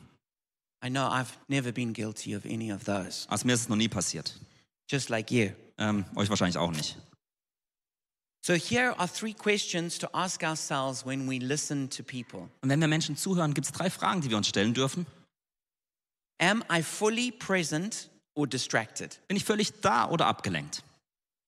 I 0.86 0.90
know 0.90 1.08
I've 1.08 1.32
never 1.48 1.72
been 1.72 1.94
guilty 1.94 2.36
of 2.36 2.44
any 2.44 2.74
of 2.74 2.84
those, 2.84 3.26
Also 3.30 3.48
mir 3.48 3.54
ist 3.54 3.62
es 3.62 3.70
noch 3.70 3.78
nie 3.78 3.88
passiert. 3.88 4.38
just 4.92 5.08
like 5.08 5.32
you. 5.32 5.52
Ähm, 5.78 6.04
euch 6.18 6.30
wahrscheinlich 6.30 6.58
auch 6.58 6.72
nicht. 6.72 6.98
So 8.46 8.54
here 8.54 9.00
are 9.00 9.08
three 9.08 9.34
questions 9.34 9.98
to 10.00 10.08
ask 10.12 10.44
ourselves 10.44 11.06
when 11.06 11.26
we 11.30 11.38
listen 11.38 11.90
to 11.90 12.04
people. 12.04 12.50
Und 12.62 12.68
wenn 12.68 12.82
wir 12.82 12.90
Menschen 12.90 13.16
zuhören, 13.16 13.54
gibt 13.54 13.68
es 13.68 13.72
drei 13.72 13.90
Fragen, 13.90 14.20
die 14.20 14.30
wir 14.30 14.36
uns 14.36 14.50
stellen 14.50 14.74
dürfen. 14.74 15.06
Am 16.42 16.66
I 16.70 16.84
fully 16.84 17.32
present 17.32 18.10
or 18.36 18.46
distracted? 18.46 19.22
Bin 19.30 19.38
ich 19.38 19.46
völlig 19.46 19.80
da 19.80 20.10
oder 20.10 20.26
abgelenkt? 20.28 20.84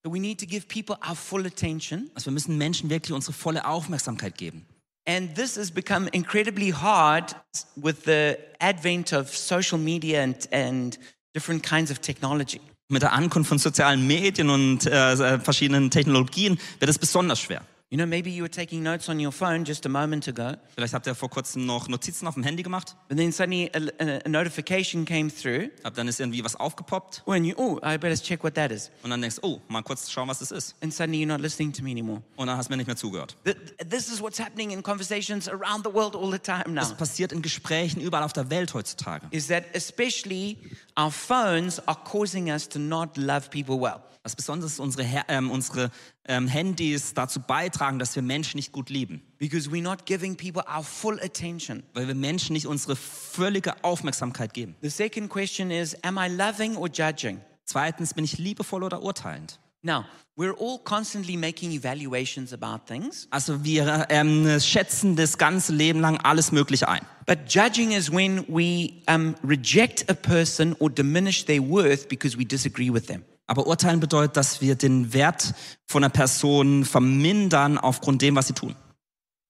So 0.04 0.12
we 0.12 0.20
need 0.20 0.40
to 0.40 0.48
give 0.48 0.68
people 0.68 0.98
our 1.08 1.16
full 1.16 1.46
attention. 1.46 2.10
Also 2.16 2.28
wir 2.28 2.34
müssen 2.34 2.58
Menschen 2.58 2.90
wirklich 2.90 3.14
unsere 3.14 3.34
volle 3.34 3.66
Aufmerksamkeit 3.66 4.38
geben. 4.38 4.66
And 5.08 5.36
this 5.36 5.58
has 5.58 5.72
become 5.72 6.08
incredibly 6.12 6.72
hard 6.72 7.36
with 7.76 8.06
the 8.06 8.38
advent 8.60 9.14
of 9.14 9.36
social 9.36 9.78
media 9.78 10.22
and, 10.22 10.48
and 10.52 11.00
different 11.34 11.64
kinds 11.64 11.92
of 11.92 12.00
technology. 12.00 12.62
Mit 12.90 13.04
der 13.04 13.14
Ankunft 13.14 13.50
von 13.50 13.58
sozialen 13.58 14.06
Medien 14.06 14.50
und 14.50 14.86
äh, 14.86 15.40
verschiedenen 15.40 15.90
Technologien 15.92 16.60
wird 16.80 16.90
es 16.90 17.00
besonders 17.00 17.40
schwer. 17.40 17.64
You 17.94 17.98
know, 17.98 18.06
maybe 18.08 18.30
you 18.32 18.42
were 18.42 18.50
taking 18.50 18.82
notes 18.84 19.10
on 19.10 19.20
your 19.20 19.34
phone 19.34 19.66
just 19.66 19.86
a 19.86 19.90
moment 19.90 20.26
ago, 20.26 20.54
Vielleicht 20.76 20.94
habt 20.94 21.08
ihr 21.08 21.14
vor 21.14 21.30
kurzem 21.30 21.66
noch 21.66 21.90
Notizen 21.90 22.26
auf 22.26 22.36
dem 22.36 22.44
Handy 22.44 22.64
gemacht, 22.64 22.96
but 23.10 23.18
then 23.18 23.34
suddenly 23.34 23.70
a, 23.74 23.80
a, 24.02 24.20
a 24.26 24.30
notification 24.30 25.04
came 25.04 25.30
through. 25.30 25.70
habt 25.84 25.98
dann 25.98 26.08
ist 26.08 26.22
irgendwie 26.22 26.42
was 26.42 26.56
aufgepoppt 26.56 27.22
When 27.26 27.44
you, 27.44 27.54
oh, 27.58 27.80
I 27.84 27.98
better 27.98 28.16
check 28.16 28.46
what 28.46 28.56
that 28.56 28.72
is. 28.72 28.90
und 29.04 29.10
dann 29.10 29.20
denkst, 29.20 29.40
oh, 29.42 29.60
mal 29.68 29.82
kurz 29.84 30.10
schauen, 30.10 30.30
was 30.30 30.40
das 30.40 30.52
ist. 30.52 30.74
And 30.82 30.94
suddenly 30.94 31.22
you're 31.22 31.28
not 31.28 31.42
listening 31.42 31.74
to 31.74 31.84
me 31.84 31.92
anymore. 31.92 32.22
Und 32.38 32.48
dann 32.48 32.56
hast 32.56 32.68
du 32.70 32.72
mir 32.72 32.78
nicht 32.78 32.88
mehr 32.88 32.96
zugehört. 32.96 33.36
Th- 33.44 33.58
This 33.90 34.08
is 34.08 34.22
what's 34.22 34.40
happening 34.40 34.72
in 34.72 34.82
conversations 34.82 35.50
around 35.50 35.84
the 35.86 35.94
world 35.94 36.16
all 36.16 36.32
the 36.32 36.40
time 36.40 36.74
Das 36.76 36.92
now. 36.92 36.96
passiert 36.96 37.34
in 37.34 37.42
Gesprächen 37.42 38.00
überall 38.00 38.24
auf 38.24 38.32
der 38.32 38.50
Welt 38.50 38.74
heutzutage. 38.74 39.28
Is 39.32 39.48
that 39.48 39.66
especially 39.76 40.58
our 40.98 41.12
phones 41.12 41.86
are 41.90 42.00
causing 42.06 42.50
us 42.50 42.70
to 42.70 42.80
not 42.80 43.18
love 43.18 43.50
people 43.50 43.76
well. 43.82 44.00
Was 44.24 44.36
besonders 44.36 44.80
unsere, 44.80 45.04
ähm, 45.30 45.50
unsere 45.50 45.90
ähm, 46.26 46.48
Handys 46.48 47.14
dazu 47.14 47.40
beitragen, 47.40 48.00
dass 48.00 48.16
wir 48.16 48.22
Menschen 48.22 48.58
nicht 48.58 48.72
gut 48.72 48.90
lieben. 48.90 49.22
Because 49.38 49.70
we're 49.70 49.82
not 49.82 50.06
giving 50.06 50.36
people 50.36 50.64
our 50.68 50.84
full 50.84 51.20
attention. 51.22 51.84
Weil 51.94 52.08
wir 52.08 52.16
Menschen 52.16 52.54
nicht 52.54 52.68
unsere 52.68 52.96
völlige 52.96 53.84
Aufmerksamkeit 53.84 54.54
geben. 54.54 54.76
The 54.82 54.90
second 54.90 55.30
question 55.30 55.72
is 55.72 55.96
Am 56.04 56.18
I 56.18 56.28
loving 56.28 56.76
or 56.78 56.88
judging? 56.88 57.40
Zweitens, 57.66 58.14
bin 58.14 58.24
ich 58.26 58.38
liebevoll 58.38 58.84
oder 58.84 59.02
urteilend? 59.02 59.60
Now, 59.84 60.06
we're 60.38 60.54
all 60.60 60.78
constantly 60.84 61.36
making 61.36 61.72
evaluations 61.72 62.54
about 62.54 62.86
things, 62.86 63.28
Also 63.32 63.64
wir 63.64 64.06
ähm, 64.10 64.60
schätzen 64.60 65.16
das 65.16 65.40
ganze 65.40 65.74
Leben 65.74 66.02
lang 66.02 66.18
alles 66.18 66.52
Mögliche 66.52 66.88
ein. 66.88 67.02
but 67.26 67.40
judging 67.48 67.92
is 67.92 68.12
when 68.12 68.46
we 68.48 68.92
um, 69.08 69.34
reject 69.44 70.08
a 70.08 70.14
person 70.14 70.76
or 70.78 70.90
diminish 70.90 71.46
their 71.46 71.62
worth 71.68 72.08
because 72.08 72.38
we 72.38 72.46
disagree 72.46 72.92
with 72.94 73.08
them. 73.08 73.24
Aber 73.48 73.68
urteilen 73.68 74.00
bedeutet, 74.00 74.38
dass 74.38 74.62
wir 74.62 74.76
den 74.76 75.14
Wert 75.14 75.54
von 75.88 76.04
einer 76.04 76.12
Person 76.12 76.86
vermindern 76.86 77.78
aufgrund 77.78 78.22
dem, 78.22 78.36
was 78.36 78.48
sie 78.48 78.54
tun. 78.54 78.76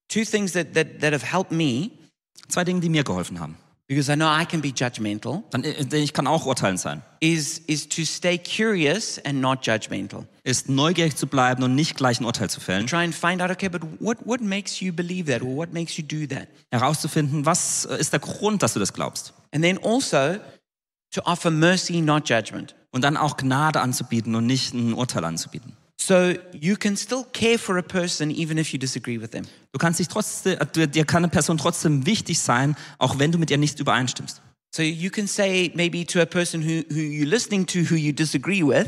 Two 0.08 0.24
things 0.26 0.54
that, 0.54 0.74
that, 0.74 1.00
that 1.02 1.14
have 1.14 1.26
helped 1.26 1.52
me, 1.52 1.92
Zwei 2.50 2.64
Dinge, 2.66 2.82
die 2.82 2.90
mir 2.90 3.04
geholfen 3.04 3.40
haben. 3.40 3.56
because 3.88 4.10
I 4.10 4.16
know 4.16 4.28
I 4.28 4.46
can 4.46 4.62
be 4.62 4.70
judgmental, 4.70 5.44
Dann, 5.52 5.64
äh, 5.66 5.98
ich 5.98 6.14
kann 6.14 6.26
auch 6.26 6.46
urteilend 6.46 6.80
sein. 6.80 7.02
is, 7.20 7.60
is 7.68 7.88
to 7.90 8.04
stay 8.06 8.38
curious 8.38 9.20
and 9.26 9.42
not 9.42 9.66
judgmental. 9.66 10.26
Ist 10.44 10.70
neugierig 10.70 11.16
zu 11.18 11.28
bleiben 11.28 11.62
und 11.64 11.76
nicht 11.76 11.96
gleich 11.98 12.20
ein 12.22 12.26
Urteil 12.26 12.50
zu 12.50 12.60
fällen. 12.62 12.88
Try 12.88 13.04
and 13.04 13.14
find 13.14 13.42
out, 13.42 13.52
okay, 13.52 13.68
but 13.70 13.82
what, 14.00 14.18
what 14.26 14.42
makes 14.42 14.80
you 14.80 14.92
believe 14.94 15.30
that 15.32 15.42
or 15.42 15.56
what 15.56 15.74
makes 15.74 15.98
you 15.98 16.04
do 16.04 16.26
that? 16.34 16.48
Herauszufinden, 16.72 17.46
was 17.46 17.86
äh, 17.86 18.00
ist 18.00 18.12
der 18.14 18.20
Grund, 18.22 18.64
dass 18.64 18.74
du 18.74 18.80
das 18.80 18.94
glaubst. 18.94 19.34
And 19.54 19.62
then 19.64 19.78
also 19.84 20.40
to 21.12 21.22
offer 21.26 21.52
mercy, 21.52 22.00
not 22.02 22.28
judgment. 22.30 22.74
Und 22.92 23.04
dann 23.04 23.18
auch 23.18 23.38
Gnade 23.38 23.80
anzubieten 23.82 24.36
und 24.36 24.46
nicht 24.46 24.74
ein 24.74 24.94
Urteil 24.94 25.24
anzubieten. 25.24 25.74
So 26.00 26.34
you 26.52 26.76
can 26.76 26.98
still 26.98 27.24
care 27.32 27.58
for 27.60 27.78
a 27.78 27.82
person 27.82 28.32
even 28.32 28.58
if 28.58 28.74
you 28.74 28.80
disagree 28.80 29.22
with 29.22 29.30
them. 29.32 29.46
Du 29.72 29.78
kannst 29.78 30.00
dich 30.00 30.08
trotzdem, 30.08 30.58
äh, 30.60 30.88
dir 30.88 31.06
kann 31.06 31.24
eine 31.24 31.30
Person 31.30 31.58
trotzdem 31.58 32.06
wichtig 32.06 32.40
sein, 32.40 32.76
auch 32.98 33.20
wenn 33.20 33.32
du 33.32 33.38
mit 33.38 33.52
ihr 33.52 33.58
nicht 33.58 33.80
übereinstimmst. 33.80 34.42
So 34.76 34.82
you 34.82 35.10
can 35.12 35.28
say 35.28 35.72
maybe 35.76 36.06
to 36.06 36.20
a 36.20 36.26
person 36.26 36.64
who, 36.64 36.84
who 36.90 37.00
you're 37.00 37.26
listening 37.28 37.66
to 37.68 37.80
who 37.80 37.96
you 37.96 38.12
disagree 38.14 38.64
with, 38.64 38.88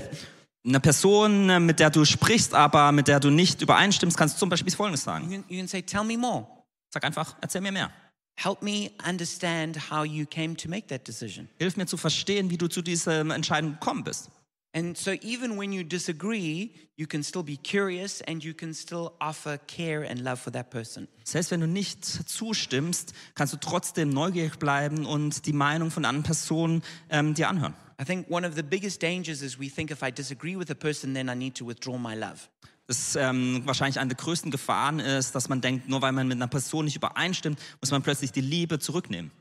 Eine 0.65 0.79
Person, 0.79 1.49
äh, 1.49 1.59
mit 1.59 1.79
der 1.79 1.89
du 1.89 2.03
sprichst, 2.05 2.53
aber 2.53 2.91
mit 2.91 3.07
der 3.07 3.19
du 3.19 3.29
nicht 3.29 3.61
übereinstimmst, 3.61 4.17
kannst 4.17 4.35
du 4.35 4.39
zum 4.39 4.49
Beispiel 4.49 4.73
Folgendes 4.73 5.01
you 5.01 5.05
sagen. 5.11 5.29
can, 5.29 5.43
you 5.49 5.57
can 5.59 5.67
say, 5.67 5.81
Tell 5.81 6.03
me 6.03 6.17
more. 6.17 6.47
Sag 6.89 7.03
einfach, 7.03 7.35
erzähl 7.41 7.61
mir 7.61 7.71
mehr. 7.71 7.91
Help 8.35 8.61
me 8.61 8.91
understand 9.05 9.89
how 9.91 10.03
you 10.03 10.25
came 10.25 10.55
to 10.57 10.69
make 10.69 10.87
that 10.87 11.07
decision. 11.07 11.47
Hilf 11.59 11.77
mir 11.77 11.85
zu 11.85 11.97
verstehen, 11.97 12.49
wie 12.49 12.57
du 12.57 12.67
zu 12.67 12.81
dieser 12.81 13.21
Entscheidung 13.21 13.73
gekommen 13.73 14.03
bist. 14.03 14.29
And 14.75 14.97
so 14.97 15.11
even 15.21 15.55
when 15.55 15.71
you 15.71 15.83
disagree, 15.83 16.71
you 16.95 17.05
can 17.05 17.21
still 17.21 17.43
be 17.43 17.57
curious 17.57 18.21
and 18.21 18.43
you 18.43 18.55
can 18.55 18.73
still 18.73 19.13
offer 19.21 19.59
care 19.67 20.03
and 20.03 20.19
love 20.23 20.39
for 20.39 20.51
that 20.51 20.71
person. 20.71 21.07
Selbst 21.23 21.51
wenn 21.51 21.59
du 21.59 21.67
nicht 21.67 22.03
zustimmst, 22.03 23.13
kannst 23.35 23.53
du 23.53 23.57
trotzdem 23.57 24.09
neugierig 24.09 24.57
bleiben 24.57 25.05
und 25.05 25.45
die 25.45 25.53
Meinung 25.53 25.91
von 25.91 26.05
anderen 26.05 26.23
Personen 26.23 26.81
ähm, 27.09 27.35
dir 27.35 27.49
anhören. 27.49 27.75
I 28.01 28.03
think 28.03 28.27
one 28.31 28.47
of 28.47 28.55
the 28.55 28.63
biggest 28.63 29.03
dangers 29.03 29.43
is 29.43 29.59
we 29.59 29.69
think 29.69 29.91
if 29.91 30.01
I 30.01 30.11
disagree 30.11 30.57
with 30.57 30.71
a 30.71 30.75
person, 30.75 31.13
then 31.13 31.29
I 31.29 31.35
need 31.35 31.55
to 31.55 31.65
withdraw 31.65 31.99
my 31.99 32.15
love. 32.15 32.49
Das 32.87 33.15
ähm, 33.15 33.61
wahrscheinlich 33.65 33.99
eine 33.99 34.09
der 34.09 34.17
größten 34.17 34.51
Gefahren 34.51 34.99
ist, 34.99 35.35
dass 35.35 35.47
man 35.47 35.61
denkt, 35.61 35.87
nur 35.87 36.01
weil 36.01 36.11
man 36.11 36.27
mit 36.27 36.35
einer 36.35 36.47
Person 36.47 36.85
nicht 36.85 36.97
übereinstimmt, 36.97 37.57
muss 37.81 37.91
man 37.91 38.01
plötzlich 38.01 38.31
die 38.31 38.41
Liebe 38.41 38.77
zurücknehmen. 38.79 39.31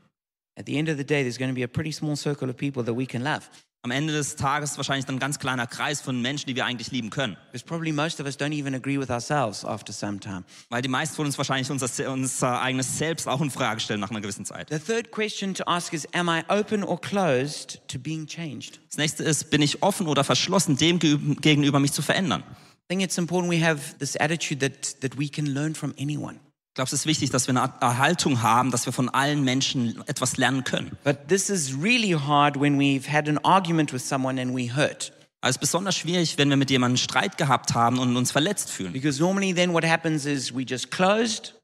At 0.57 0.67
the 0.67 0.77
end 0.77 0.87
of 0.89 0.97
the 0.97 1.03
day, 1.05 1.23
there's 1.23 1.37
going 1.37 1.49
to 1.49 1.55
be 1.55 1.63
a 1.63 1.67
pretty 1.67 1.91
small 1.91 2.15
circle 2.15 2.49
of 2.49 2.55
people 2.55 2.83
that 2.85 2.95
we 2.95 3.05
can 3.05 3.21
love. 3.21 3.41
Am 3.85 3.91
Ende 3.91 4.13
des 4.13 4.37
Tages 4.37 4.77
wahrscheinlich 4.77 5.05
dann 5.05 5.15
ein 5.15 5.19
ganz 5.19 5.39
kleiner 5.39 5.67
Kreis 5.67 5.99
von 5.99 6.21
Menschen, 6.21 6.47
die 6.47 6.55
wir 6.55 6.63
eigentlich 6.63 6.91
lieben 6.91 7.09
können. 7.09 7.35
Because 7.51 7.65
probably 7.65 7.91
most 7.91 8.21
of 8.21 8.25
us 8.25 8.39
don't 8.39 8.57
even 8.57 8.73
agree 8.75 8.97
with 8.97 9.09
ourselves 9.09 9.65
after 9.65 9.91
some 9.91 10.21
time. 10.21 10.45
Weil 10.69 10.81
die 10.81 10.87
meisten 10.87 11.17
von 11.17 11.25
uns 11.25 11.37
wahrscheinlich 11.37 11.69
unser, 11.69 11.89
unser 12.09 12.61
eigenes 12.61 12.97
Selbst 12.97 13.27
auch 13.27 13.41
in 13.41 13.51
Frage 13.51 13.81
stellen 13.81 13.99
nach 13.99 14.09
einer 14.09 14.21
gewissen 14.21 14.45
Zeit. 14.45 14.69
The 14.69 14.79
third 14.79 15.11
question 15.11 15.53
to 15.55 15.65
ask 15.65 15.91
is 15.91 16.07
Am 16.13 16.29
I 16.29 16.43
open 16.47 16.85
or 16.85 17.01
closed 17.01 17.81
to 17.89 17.99
being 17.99 18.25
changed? 18.25 18.79
Das 18.87 18.95
nächste 18.97 19.23
ist, 19.25 19.49
bin 19.49 19.61
ich 19.61 19.83
offen 19.83 20.07
oder 20.07 20.23
verschlossen, 20.23 20.77
dem 20.77 20.99
ge- 20.99 21.17
gegenüber 21.41 21.81
mich 21.81 21.91
zu 21.91 22.01
verändern? 22.01 22.43
Think 22.93 23.05
it's 23.05 23.17
important 23.17 23.51
we 23.51 23.59
have 23.59 23.97
this 23.97 24.15
attitude 24.19 24.59
that, 24.59 25.01
that 25.01 25.17
we 25.17 25.27
can 25.27 25.55
learn 25.55 25.73
from 25.73 25.95
anyone. 25.99 26.35
Ich 26.35 26.75
glaube, 26.75 26.89
es 26.89 26.93
ist 26.93 27.07
wichtig, 27.07 27.31
dass 27.31 27.47
wir 27.47 27.59
eine 27.59 27.73
Erhaltung 27.81 28.43
haben, 28.43 28.69
dass 28.69 28.85
wir 28.85 28.93
von 28.93 29.09
allen 29.09 29.43
Menschen 29.43 30.03
etwas 30.05 30.37
lernen 30.37 30.63
können. 30.63 30.95
But 31.03 31.27
this 31.27 31.49
is 31.49 31.73
really 31.75 32.11
hard 32.11 32.55
when 32.61 32.77
we've 32.77 33.11
had 33.11 33.27
an 33.27 33.39
argument 33.39 33.93
with 33.93 34.07
someone 34.07 34.39
and 34.39 34.55
we 34.55 34.75
hurt. 34.75 35.11
Aber 35.41 35.49
es 35.49 35.55
ist 35.55 35.61
besonders 35.61 35.95
schwierig, 35.95 36.37
wenn 36.37 36.49
wir 36.49 36.55
mit 36.55 36.69
jemandem 36.69 36.97
Streit 36.97 37.39
gehabt 37.39 37.73
haben 37.73 37.97
und 37.97 38.15
uns 38.15 38.31
verletzt 38.31 38.69
fühlen. 38.69 38.93
Because 38.93 39.19
normally 39.19 39.55
then 39.55 39.73
what 39.73 39.83
happens 39.83 40.27
is 40.27 40.53
we 40.53 40.61
just 40.61 40.91
closed 40.91 41.55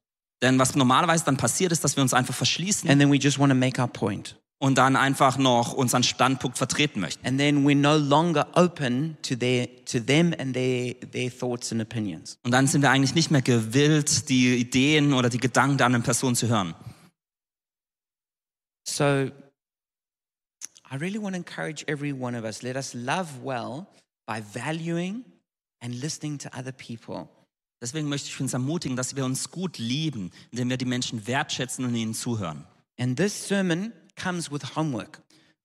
Denn 0.42 0.58
was 0.58 0.74
normalerweise 0.74 1.26
dann 1.26 1.38
passiert 1.38 1.72
ist, 1.72 1.84
dass 1.84 1.96
wir 1.96 2.02
uns 2.02 2.16
einfach 2.16 2.34
verschließen 2.34 2.90
and 2.90 3.00
then 3.00 3.12
we 3.12 3.18
just 3.18 3.38
want 3.38 3.52
to 3.52 3.56
make 3.56 3.80
our 3.80 3.88
point. 3.88 4.36
Und 4.60 4.78
dann 4.78 4.96
einfach 4.96 5.38
noch 5.38 5.74
unseren 5.74 6.04
Standpunkt 6.04 6.58
vertreten 6.58 7.00
möchten. 7.00 7.26
And 7.26 7.40
then 7.40 7.66
we're 7.66 7.76
no 7.76 7.98
longer 7.98 8.48
open 8.56 9.18
to 9.24 9.36
their 9.36 9.68
to 9.86 10.00
them 10.00 10.34
and 10.38 10.54
their 10.54 10.94
their 11.12 11.32
thoughts 11.36 11.72
and 11.72 11.82
opinions. 11.82 12.38
Und 12.44 12.52
dann 12.52 12.68
sind 12.68 12.82
wir 12.82 12.92
eigentlich 12.92 13.16
nicht 13.16 13.32
mehr 13.32 13.42
gewillt, 13.42 14.30
die 14.30 14.58
Ideen 14.58 15.14
oder 15.14 15.30
die 15.30 15.40
Gedanken 15.40 15.78
der 15.78 15.88
anderen 15.88 16.04
Person 16.04 16.36
zu 16.36 16.48
hören. 16.48 16.76
So 18.86 19.32
I 20.92 20.96
really 20.96 21.22
want 21.22 21.36
to 21.36 21.38
encourage 21.38 21.86
every 21.88 22.12
one 22.12 22.38
of 22.38 22.44
us. 22.44 22.62
Let 22.62 22.76
us 22.76 22.94
love 22.94 23.44
well 23.44 23.88
by 24.26 24.42
valuing 24.54 25.24
and 25.80 25.94
listening 25.94 26.38
to 26.40 26.50
other 26.50 26.74
people. 26.74 27.30
Deswegen 27.82 28.10
möchte 28.10 28.28
ich 28.28 28.42
uns 28.42 28.52
ermutigen, 28.52 28.98
dass 28.98 29.16
wir 29.16 29.24
uns 29.24 29.52
gut 29.52 29.78
lieben, 29.78 30.32
indem 30.52 30.70
wir 30.70 30.78
die 30.78 30.86
Menschen 30.86 31.28
wertschätzen 31.28 31.86
und 31.86 31.96
ihnen 31.96 32.14
zuhören. 32.14 32.66
And 33.00 33.16
this 33.16 33.48
sermon 33.48 33.94
comes 34.22 34.52
with 34.52 34.76
homework. 34.76 35.22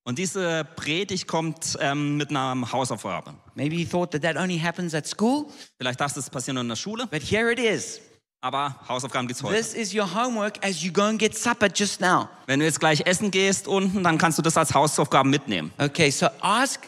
Und 0.07 0.19
diese 0.19 0.65
Predigt 0.77 1.27
kommt 1.27 1.79
ähm, 1.81 2.19
mit 2.19 2.29
einer 2.31 2.71
Hausaufgabe. 2.71 3.35
Maybe 3.55 3.77
you 3.77 3.87
thought 3.87 4.11
that 4.13 4.23
that 4.23 4.37
only 4.37 4.59
happens 4.59 4.95
at 4.95 5.07
school, 5.07 5.47
Vielleicht 5.79 5.99
du, 5.99 6.21
es 6.21 6.29
passiert 6.29 6.55
nur 6.55 6.63
in 6.63 6.69
der 6.69 6.77
Schule, 6.77 7.07
but 7.07 7.23
here 7.23 7.51
it 7.51 7.59
is. 7.59 8.01
aber 8.43 8.79
Hausaufgaben 8.87 9.27
gibt's 9.27 9.43
heute. 9.43 9.57
This 9.57 9.73
is 9.73 9.95
your 9.95 10.07
homework 10.15 10.63
as 10.63 10.83
you 10.83 10.93
go 10.93 11.05
and 11.05 11.19
get 11.19 11.35
supper 11.37 11.69
just 11.75 12.03
now. 12.03 12.29
Wenn 12.47 12.61
du 12.61 12.67
jetzt 12.67 12.79
gleich 12.79 13.07
essen 13.07 13.31
gehst 13.31 13.67
unten, 13.67 14.05
dann 14.05 14.19
kannst 14.19 14.37
du 14.37 14.43
das 14.43 14.59
als 14.59 14.75
Hausaufgaben 14.75 15.31
mitnehmen. 15.31 15.73
Okay, 15.79 16.11
so 16.11 16.27
ask 16.41 16.87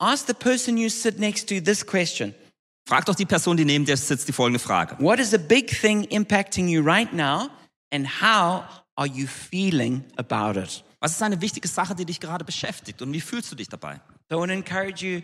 ask 0.00 0.26
the 0.26 0.34
person 0.34 0.76
you 0.76 0.88
sit 0.88 1.20
next 1.20 1.48
to 1.48 1.60
this 1.60 1.86
question. 1.86 2.34
Frag 2.88 3.04
doch 3.04 3.14
die 3.14 3.26
Person, 3.26 3.56
die 3.56 3.64
neben 3.64 3.84
dir 3.84 3.96
sitzt, 3.96 4.26
die 4.26 4.32
folgende 4.32 4.58
Frage. 4.58 4.96
What 4.98 5.20
is 5.20 5.32
a 5.32 5.38
big 5.38 5.70
thing 5.70 6.02
impacting 6.06 6.66
you 6.66 6.82
right 6.82 7.12
now 7.12 7.48
and 7.92 8.04
how 8.20 8.64
are 8.96 9.06
you 9.06 9.28
feeling 9.28 10.02
about 10.16 10.58
it? 10.58 10.82
Was 11.00 11.12
ist 11.12 11.22
eine 11.22 11.40
wichtige 11.40 11.66
Sache, 11.66 11.94
die 11.94 12.04
dich 12.04 12.20
gerade 12.20 12.44
beschäftigt 12.44 13.00
und 13.00 13.12
wie 13.12 13.22
fühlst 13.22 13.50
du 13.50 13.56
dich 13.56 13.68
dabei? 13.68 14.00
So 14.28 14.36
I 14.36 14.38
want 14.38 14.50
to 14.50 14.54
encourage 14.54 15.04
you 15.04 15.22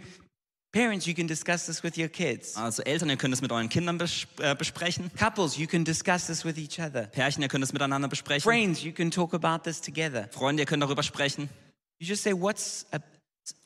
parents 0.73 1.07
you 1.07 1.15
can 1.15 1.29
discuss 1.29 1.67
this 1.67 1.83
with 1.83 1.99
your 1.99 2.09
kids. 2.09 2.57
Also 2.57 2.83
Eltern, 2.83 3.11
ihr 3.11 3.17
könnt 3.17 3.35
es 3.35 3.43
mit 3.43 3.53
euren 3.53 3.69
Kindern 3.69 3.99
bes 3.99 4.27
äh, 4.39 4.55
besprechen. 4.55 5.11
Couples 5.19 5.59
you 5.59 5.67
can 5.67 5.85
discuss 5.85 6.27
this 6.27 6.45
with 6.47 6.57
each 6.57 6.81
other. 6.81 7.03
Pärchen, 7.09 7.43
ihr 7.43 7.49
könnt 7.49 7.63
es 7.63 7.75
miteinander 7.75 8.09
besprechen. 8.09 8.43
Friends 8.43 8.83
you 8.83 8.93
can 8.93 9.11
talk 9.11 9.35
about 9.35 9.65
this 9.65 9.81
together. 9.81 10.29
Freunde, 10.33 10.63
ihr 10.63 10.67
könnt 10.67 10.83
darüber 10.83 11.03
sprechen. 11.03 11.51
You 11.99 12.07
just 12.07 12.23
say 12.23 12.33
what's 12.33 12.87
a 12.93 12.99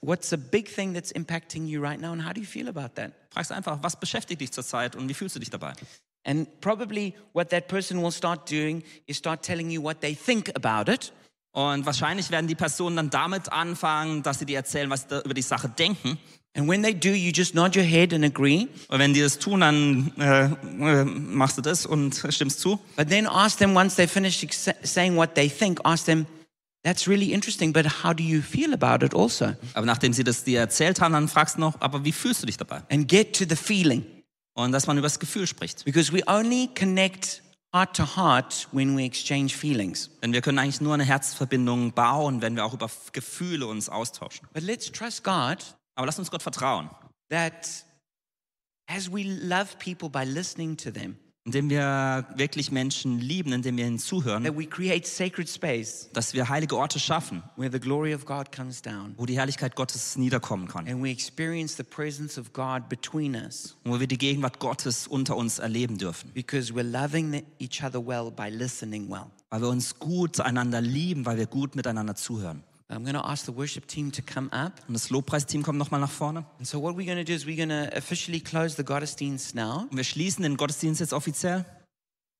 what's 0.01 0.33
a 0.33 0.37
big 0.37 0.69
thing 0.69 0.93
that's 0.93 1.13
impacting 1.13 1.67
you 1.67 1.81
right 1.81 2.01
now 2.01 2.13
and 2.13 2.27
how 2.27 2.33
do 2.33 2.41
you 2.41 2.47
feel 2.47 2.69
about 2.69 2.97
that? 2.97 3.13
Fragst 3.31 3.53
einfach, 3.53 3.79
was 3.83 3.99
beschäftigt 3.99 4.41
dich 4.41 4.51
zurzeit 4.51 4.97
und 4.97 5.09
wie 5.09 5.15
fühlst 5.15 5.37
du 5.37 5.41
dich 5.41 5.51
dabei? 5.51 5.75
And 6.25 6.61
probably 6.61 7.15
what 7.33 7.51
that 7.51 7.69
person 7.69 8.03
will 8.03 8.13
start 8.13 8.51
doing 8.51 8.83
is 9.07 9.17
start 9.17 9.43
telling 9.43 9.71
you 9.71 9.81
what 9.81 10.01
they 10.01 10.15
think 10.15 10.51
about 10.57 10.91
it. 10.91 11.13
Und 11.53 11.85
wahrscheinlich 11.85 12.31
werden 12.31 12.47
die 12.47 12.55
Personen 12.55 12.97
dann 12.97 13.11
damit 13.11 13.53
anfangen, 13.53 14.23
dass 14.23 14.39
sie 14.39 14.47
dir 14.47 14.57
erzählen, 14.59 14.89
was 14.89 15.07
sie 15.09 15.21
über 15.25 15.35
die 15.35 15.43
Sache 15.43 15.69
denken. 15.69 16.19
And 16.57 16.69
when 16.69 16.83
they 16.83 16.93
do, 16.93 17.11
you 17.11 17.31
just 17.31 17.55
nod 17.55 17.77
your 17.77 17.85
head 17.85 18.13
and 18.13 18.25
agree. 18.25 18.67
Und 18.89 18.99
wenn 18.99 19.15
die 19.15 19.21
das 19.21 19.39
tun, 19.39 19.61
dann 19.61 20.13
äh, 20.19 20.47
äh, 20.47 21.05
machst 21.05 21.57
du 21.59 21.63
das 21.63 21.87
und 21.87 22.27
stimmst 22.31 22.59
zu. 22.59 22.81
But 22.97 23.09
then 23.09 23.27
ask 23.27 23.59
them 23.59 23.77
once 23.77 23.95
they 23.95 24.09
finish 24.09 24.45
saying 24.83 25.17
what 25.17 25.35
they 25.37 25.49
think, 25.49 25.81
ask 25.85 26.07
them, 26.07 26.27
that's 26.83 27.07
really 27.07 27.33
interesting, 27.33 27.73
but 27.73 28.03
how 28.03 28.13
do 28.13 28.25
you 28.25 28.43
feel 28.43 28.75
about 28.75 29.05
it 29.05 29.15
also? 29.15 29.55
Aber 29.75 29.87
nachdem 29.87 30.13
sie 30.13 30.25
das 30.25 30.43
dir 30.43 30.59
erzählt 30.59 31.01
haben, 31.01 31.13
dann 31.13 31.29
fragst 31.29 31.57
du 31.57 31.61
noch, 31.61 31.81
aber 31.81 32.05
wie 32.05 32.13
fühlst 32.13 32.43
du 32.43 32.47
dich 32.47 32.57
dabei? 32.57 32.83
And 32.91 33.07
get 33.07 33.37
to 33.37 33.45
the 33.49 33.57
feeling. 33.57 34.05
Und 34.55 34.73
dass 34.73 34.89
man 34.89 34.99
über 34.99 35.07
das 35.07 35.21
Gefühl 35.21 35.47
spricht. 35.47 35.85
Because 35.85 36.13
we 36.13 36.23
only 36.27 36.69
connect 36.77 37.43
heart 37.73 37.97
to 37.97 38.05
heart 38.17 38.69
when 38.73 38.97
we 38.97 39.05
exchange 39.05 39.51
feelings. 39.57 40.11
Denn 40.23 40.33
wir 40.33 40.41
können 40.41 40.59
eigentlich 40.59 40.81
nur 40.81 40.95
eine 40.95 41.05
Herzverbindung 41.05 41.93
bauen, 41.93 42.43
wenn 42.43 42.57
wir 42.57 42.65
auch 42.65 42.75
über 42.75 42.91
Gefühle 43.13 43.67
uns 43.67 43.89
austauschen. 43.89 44.49
But 44.53 44.63
let's 44.63 44.91
trust 44.91 45.25
God 45.25 45.59
Aber 46.01 46.07
lass 46.07 46.19
uns 46.19 46.31
Gott 46.31 46.43
vertrauen, 46.43 46.89
that 47.29 47.85
as 48.87 49.13
we 49.13 49.23
love 49.23 49.77
people 49.79 50.09
by 50.09 50.25
listening 50.25 50.75
to 50.79 50.91
them, 50.91 51.19
indem 51.47 51.71
wir 51.71 52.27
wirklich 52.37 52.71
Menschen 52.71 53.19
lieben, 53.19 53.53
indem 53.53 53.79
wir 53.79 53.87
ihnen 53.87 53.99
zuhören, 53.99 54.45
that 54.45 54.57
we 54.59 54.67
create 54.67 55.07
sacred 55.07 55.49
space 55.49 56.11
dass 56.13 56.35
wir 56.35 56.49
heilige 56.51 56.77
Orte 56.77 56.99
schaffen, 57.01 57.43
where 57.57 57.73
the 57.73 57.81
glory 57.81 58.15
of 58.15 58.27
God 58.27 58.53
comes 58.55 58.83
down 58.83 59.15
wo 59.17 59.25
die 59.25 59.39
Herrlichkeit 59.39 59.75
Gottes 59.75 60.17
niederkommen 60.17 60.69
kann. 60.69 60.87
and 60.87 61.03
we 61.03 61.11
experience 61.11 61.77
the 61.77 61.83
presence 61.83 62.39
of 62.39 62.53
God 62.53 62.89
between 62.91 63.35
us 63.35 63.77
Und 63.85 63.93
wo 63.93 64.01
wir 64.01 64.07
die 64.07 64.19
Gegenwart 64.19 64.59
Gottes 64.59 65.07
unter 65.07 65.37
uns 65.37 65.59
erleben 65.59 65.97
dürfen. 65.97 66.31
because 66.35 66.75
we're 66.75 66.83
loving 66.83 67.33
the- 67.33 67.45
each 67.59 67.83
other 67.83 68.05
well 68.07 68.31
by 68.31 68.51
listening 68.51 69.09
well. 69.11 69.27
Weil 69.49 69.63
wir 69.63 69.69
uns 69.69 69.99
gut 69.99 70.41
einander 70.41 70.81
lieben, 70.83 71.25
weil 71.25 71.39
wir 71.39 71.47
gut 71.47 71.75
miteinander 71.75 72.15
zuhören. 72.17 72.63
I'm 72.91 73.05
going 73.05 73.15
to 73.15 73.25
ask 73.25 73.45
the 73.47 73.57
worship 73.57 73.87
team 73.87 74.11
to 74.13 74.23
come 74.23 74.51
up. 74.51 74.73
Und 74.89 74.95
das 74.95 75.11
Lobpreisteam 75.11 75.63
kommt 75.63 75.79
nochmal 75.79 76.01
nach 76.01 76.11
vorne. 76.11 76.45
And 76.59 76.67
so, 76.67 76.83
what 76.83 76.97
we're 76.97 77.07
going 77.07 77.19
to 77.19 77.25
do 77.25 77.33
is 77.33 77.47
we're 77.47 77.57
going 77.57 77.69
to 77.69 77.97
officially 77.97 78.41
close 78.41 78.75
the 78.77 78.85
Gottesdienst 78.85 79.55
now. 79.55 79.87
Und 79.91 79.97
wir 79.97 80.05
schließen 80.05 80.43
den 80.43 80.57
Gottesdienst 80.57 81.01
jetzt 81.01 81.13
offiziell. 81.13 81.65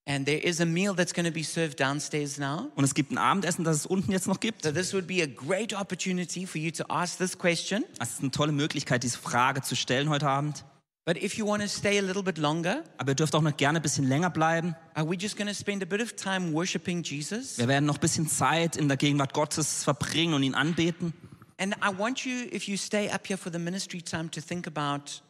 And 0.07 0.27
there 0.27 0.41
is 0.41 0.61
a 0.61 0.65
meal 0.65 0.95
that's 0.95 1.15
going 1.15 1.27
to 1.27 1.33
be 1.33 1.45
served 1.45 1.79
downstairs 1.79 2.37
now. 2.37 2.71
Und 2.75 2.83
es 2.83 2.95
gibt 2.95 3.13
ein 3.13 3.19
Abendessen, 3.19 3.65
das 3.65 3.77
es 3.77 3.87
unten 3.87 4.11
jetzt 4.11 4.27
noch 4.27 4.41
gibt. 4.41 4.65
So, 4.65 4.73
this 4.73 4.93
would 4.93 5.07
be 5.07 5.23
a 5.23 5.27
great 5.27 5.73
opportunity 5.73 6.47
for 6.47 6.61
you 6.61 6.73
to 6.73 6.85
ask 6.89 7.19
this 7.19 7.39
question. 7.39 7.85
Das 7.99 8.15
ist 8.15 8.21
eine 8.21 8.33
tolle 8.33 8.51
Möglichkeit, 8.51 9.05
diese 9.05 9.19
Frage 9.19 9.63
zu 9.63 9.77
stellen 9.77 10.09
heute 10.09 10.29
Abend. 10.29 10.65
But 11.11 11.21
if 11.21 11.37
you 11.37 11.45
want 11.45 11.61
to 11.61 11.69
stay 11.69 11.99
a 11.99 12.03
little 12.03 12.23
bit 12.23 12.39
longer, 12.39 12.85
Aber 12.97 13.11
ihr 13.11 13.15
dürft 13.17 13.35
auch 13.35 13.43
noch 13.43 13.57
gerne 13.57 13.81
ein 13.81 13.83
bisschen 13.83 14.07
länger 14.07 14.31
bleiben. 14.31 14.77
are 14.95 15.05
we 15.05 15.17
just 15.17 15.37
going 15.37 15.49
to 15.49 15.55
spend 15.55 15.83
a 15.83 15.85
bit 15.85 16.01
of 16.01 16.15
time 16.15 16.53
worshiping 16.53 17.03
Jesus? 17.03 17.59
Wir 17.59 17.67
werden 17.67 17.87
noch 17.87 17.97
ein 17.97 18.01
bisschen 18.01 18.29
Zeit 18.29 18.77
in 18.77 18.87
der 18.87 18.97
Gegenwart 18.97 19.35
Gottes 19.35 19.83
verbringen 19.83 20.35
und 20.35 20.45
ihn 20.45 20.55
anbeten. 20.55 21.13
And 21.59 21.75
I 21.79 21.99
want 21.99 22.25
you, 22.25 22.47
if 22.53 22.69
you 22.69 22.77
stay 22.77 23.11
up 23.11 23.27
here 23.27 23.37
for 23.37 23.51
the 23.51 23.59
ministry 23.59 24.01
time, 24.01 24.31
to 24.31 24.41
think 24.41 24.69
about 24.69 25.21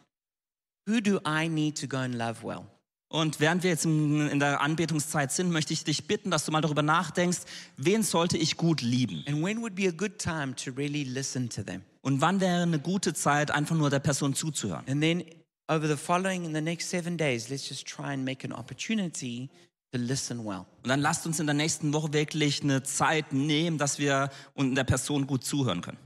who 0.86 1.00
do 1.00 1.18
I 1.26 1.48
need 1.48 1.80
to 1.80 1.86
go 1.86 1.96
and 1.96 2.14
love 2.14 2.42
well? 2.42 2.66
Und 3.08 3.40
während 3.40 3.62
wir 3.62 3.70
jetzt 3.70 3.86
in 3.86 4.38
der 4.38 4.60
Anbetungszeit 4.60 5.32
sind, 5.32 5.50
möchte 5.50 5.72
ich 5.72 5.82
dich 5.82 6.06
bitten, 6.06 6.30
dass 6.30 6.44
du 6.44 6.52
mal 6.52 6.60
darüber 6.60 6.82
nachdenkst, 6.82 7.38
wen 7.78 8.02
sollte 8.02 8.36
ich 8.36 8.58
gut 8.58 8.82
lieben? 8.82 9.24
And 9.26 9.42
when 9.42 9.62
would 9.62 9.74
be 9.76 9.88
a 9.88 9.92
good 9.92 10.18
time 10.18 10.54
to 10.56 10.72
really 10.72 11.04
listen 11.04 11.48
to 11.48 11.62
them? 11.62 11.80
Und 12.02 12.20
wann 12.20 12.40
wäre 12.40 12.64
eine 12.64 12.78
gute 12.78 13.14
Zeit, 13.14 13.50
einfach 13.50 13.76
nur 13.76 13.88
der 13.88 13.98
Person 14.00 14.34
zuzuhören? 14.34 14.84
And 14.86 15.00
then 15.00 15.24
over 15.70 15.86
the 15.86 15.96
following, 15.96 16.44
in 16.44 16.52
the 16.52 16.60
next 16.60 16.88
seven 16.88 17.16
days, 17.16 17.48
let's 17.48 17.68
just 17.68 17.86
try 17.86 18.12
and 18.12 18.24
make 18.24 18.44
an 18.44 18.52
opportunity 18.52 19.48
to 19.92 19.98
listen 19.98 20.44
well. 20.44 20.66
Und 20.82 20.88
dann 20.88 21.00
lasst 21.00 21.26
uns 21.26 21.38
in 21.38 21.46
der 21.46 21.54
nächsten 21.54 21.92
Woche 21.92 22.12
wirklich 22.12 22.62
eine 22.62 22.82
Zeit 22.82 23.32
nehmen, 23.32 23.78
dass 23.78 23.98
wir 23.98 24.30
und 24.54 24.74
der 24.74 24.84
Person 24.84 25.26
gut 25.26 25.44
zuhören 25.44 25.80
können. 25.80 25.98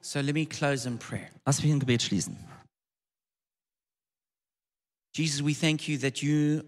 So 0.00 0.20
let 0.20 0.34
me 0.34 0.46
close 0.46 0.88
in 0.88 0.98
prayer. 0.98 1.28
Lass 1.44 1.62
mich 1.62 1.70
ein 1.70 1.80
Gebet 1.80 2.02
schließen. 2.02 2.36
Jesus, 5.14 5.44
we 5.44 5.52
thank 5.52 5.86
you 5.88 5.98
that 5.98 6.22
you 6.22 6.62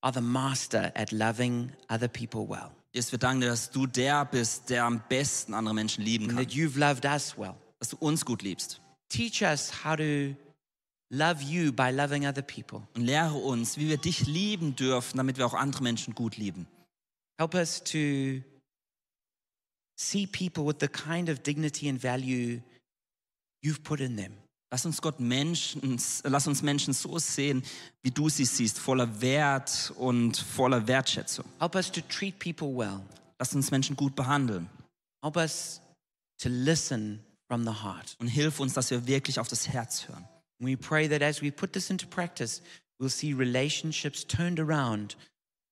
are 0.00 0.12
the 0.12 0.20
master 0.20 0.92
at 0.94 1.12
loving 1.12 1.70
other 1.88 2.08
people 2.08 2.48
well, 2.48 2.70
Jesus, 2.94 3.12
wir 3.12 3.18
danken 3.18 3.40
dir, 3.40 3.48
dass 3.48 3.70
du 3.70 3.86
der 3.86 4.24
bist, 4.24 4.70
der 4.70 4.84
am 4.84 5.02
besten 5.08 5.54
andere 5.54 5.74
Menschen 5.74 6.04
lieben 6.04 6.24
and 6.24 6.34
kann. 6.34 6.44
that 6.44 6.54
you've 6.54 6.78
loved 6.78 7.04
us 7.04 7.36
well. 7.36 7.54
Dass 7.78 7.88
du 7.88 7.96
uns 7.96 8.24
gut 8.24 8.42
liebst. 8.42 8.80
Teach 9.08 9.42
us 9.42 9.84
how 9.84 9.96
to 9.96 10.34
love 11.12 11.42
you 11.42 11.72
by 11.72 11.90
loving 11.90 12.26
other 12.26 12.42
people. 12.42 12.82
Und 12.94 13.02
lehre 13.02 13.34
uns, 13.34 13.76
wie 13.76 13.88
wir 13.88 13.98
dich 13.98 14.26
lieben 14.26 14.74
dürfen, 14.74 15.18
damit 15.18 15.36
wir 15.36 15.46
auch 15.46 15.54
andere 15.54 15.82
Menschen 15.82 16.14
gut 16.14 16.36
lieben. 16.36 16.66
Help 17.38 17.54
us 17.54 17.82
to 17.84 18.42
see 19.96 20.26
people 20.26 20.66
with 20.66 20.76
the 20.80 20.88
kind 20.88 21.28
of 21.28 21.40
dignity 21.42 21.88
and 21.88 22.02
value 22.02 22.60
you've 23.62 23.82
put 23.82 24.00
in 24.00 24.16
them. 24.16 24.32
Lass 24.70 24.86
uns 24.86 25.02
Gott 25.02 25.20
Menschen, 25.20 26.00
lass 26.24 26.46
uns 26.46 26.62
Menschen 26.62 26.94
so 26.94 27.18
sehen, 27.18 27.62
wie 28.02 28.10
du 28.10 28.30
sie 28.30 28.46
siehst, 28.46 28.78
voller 28.78 29.20
Wert 29.20 29.92
und 29.98 30.38
voller 30.38 30.86
Wertschätzung. 30.86 31.44
Help 31.60 31.74
us 31.74 31.92
to 31.92 32.00
treat 32.08 32.38
people 32.38 32.68
well. 32.68 33.00
Lass 33.38 33.54
uns 33.54 33.70
Menschen 33.70 33.96
gut 33.96 34.14
behandeln 34.14 34.70
Help 35.22 35.36
us 35.36 35.80
to 36.38 36.48
listen 36.48 37.20
from 37.48 37.64
the 37.64 37.70
heart. 37.82 38.16
und 38.18 38.28
hilf 38.28 38.60
uns, 38.60 38.72
dass 38.72 38.90
wir 38.90 39.06
wirklich 39.06 39.38
auf 39.38 39.48
das 39.48 39.68
Herz 39.68 40.08
hören. 40.08 40.26
We 40.62 40.76
pray 40.76 41.08
that 41.08 41.22
as 41.22 41.42
we 41.42 41.50
put 41.50 41.72
this 41.72 41.90
into 41.90 42.06
practice, 42.06 42.62
we'll 42.98 43.10
see 43.10 43.34
relationships 43.34 44.24
turned 44.24 44.60
around 44.60 45.16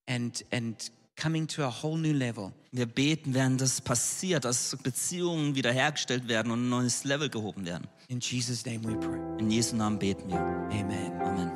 and, 0.09 0.43
and 0.51 0.77
coming 1.17 1.47
to 1.47 1.65
a 1.65 1.71
whole 1.71 1.97
new 1.97 2.13
level. 2.13 2.53
Wir 2.73 2.87
beten, 2.87 3.35
während 3.35 3.61
das 3.61 3.81
passiert, 3.81 4.45
dass 4.45 4.77
Beziehungen 4.83 5.55
wiederhergestellt 5.55 6.29
werden 6.29 6.51
und 6.51 6.67
ein 6.67 6.69
neues 6.69 7.05
Level 7.05 7.29
gehoben 7.29 7.67
werden. 7.67 7.87
In 8.09 8.21
Jesus' 8.21 8.67
name 8.67 8.83
we 8.85 8.97
pray. 8.99 9.21
In 9.39 9.51
Jesu 9.51 9.77
Namen 9.77 9.99
beten 9.99 10.29
wir. 10.29 10.39
Amen. 10.39 11.13
Amen. 11.21 11.53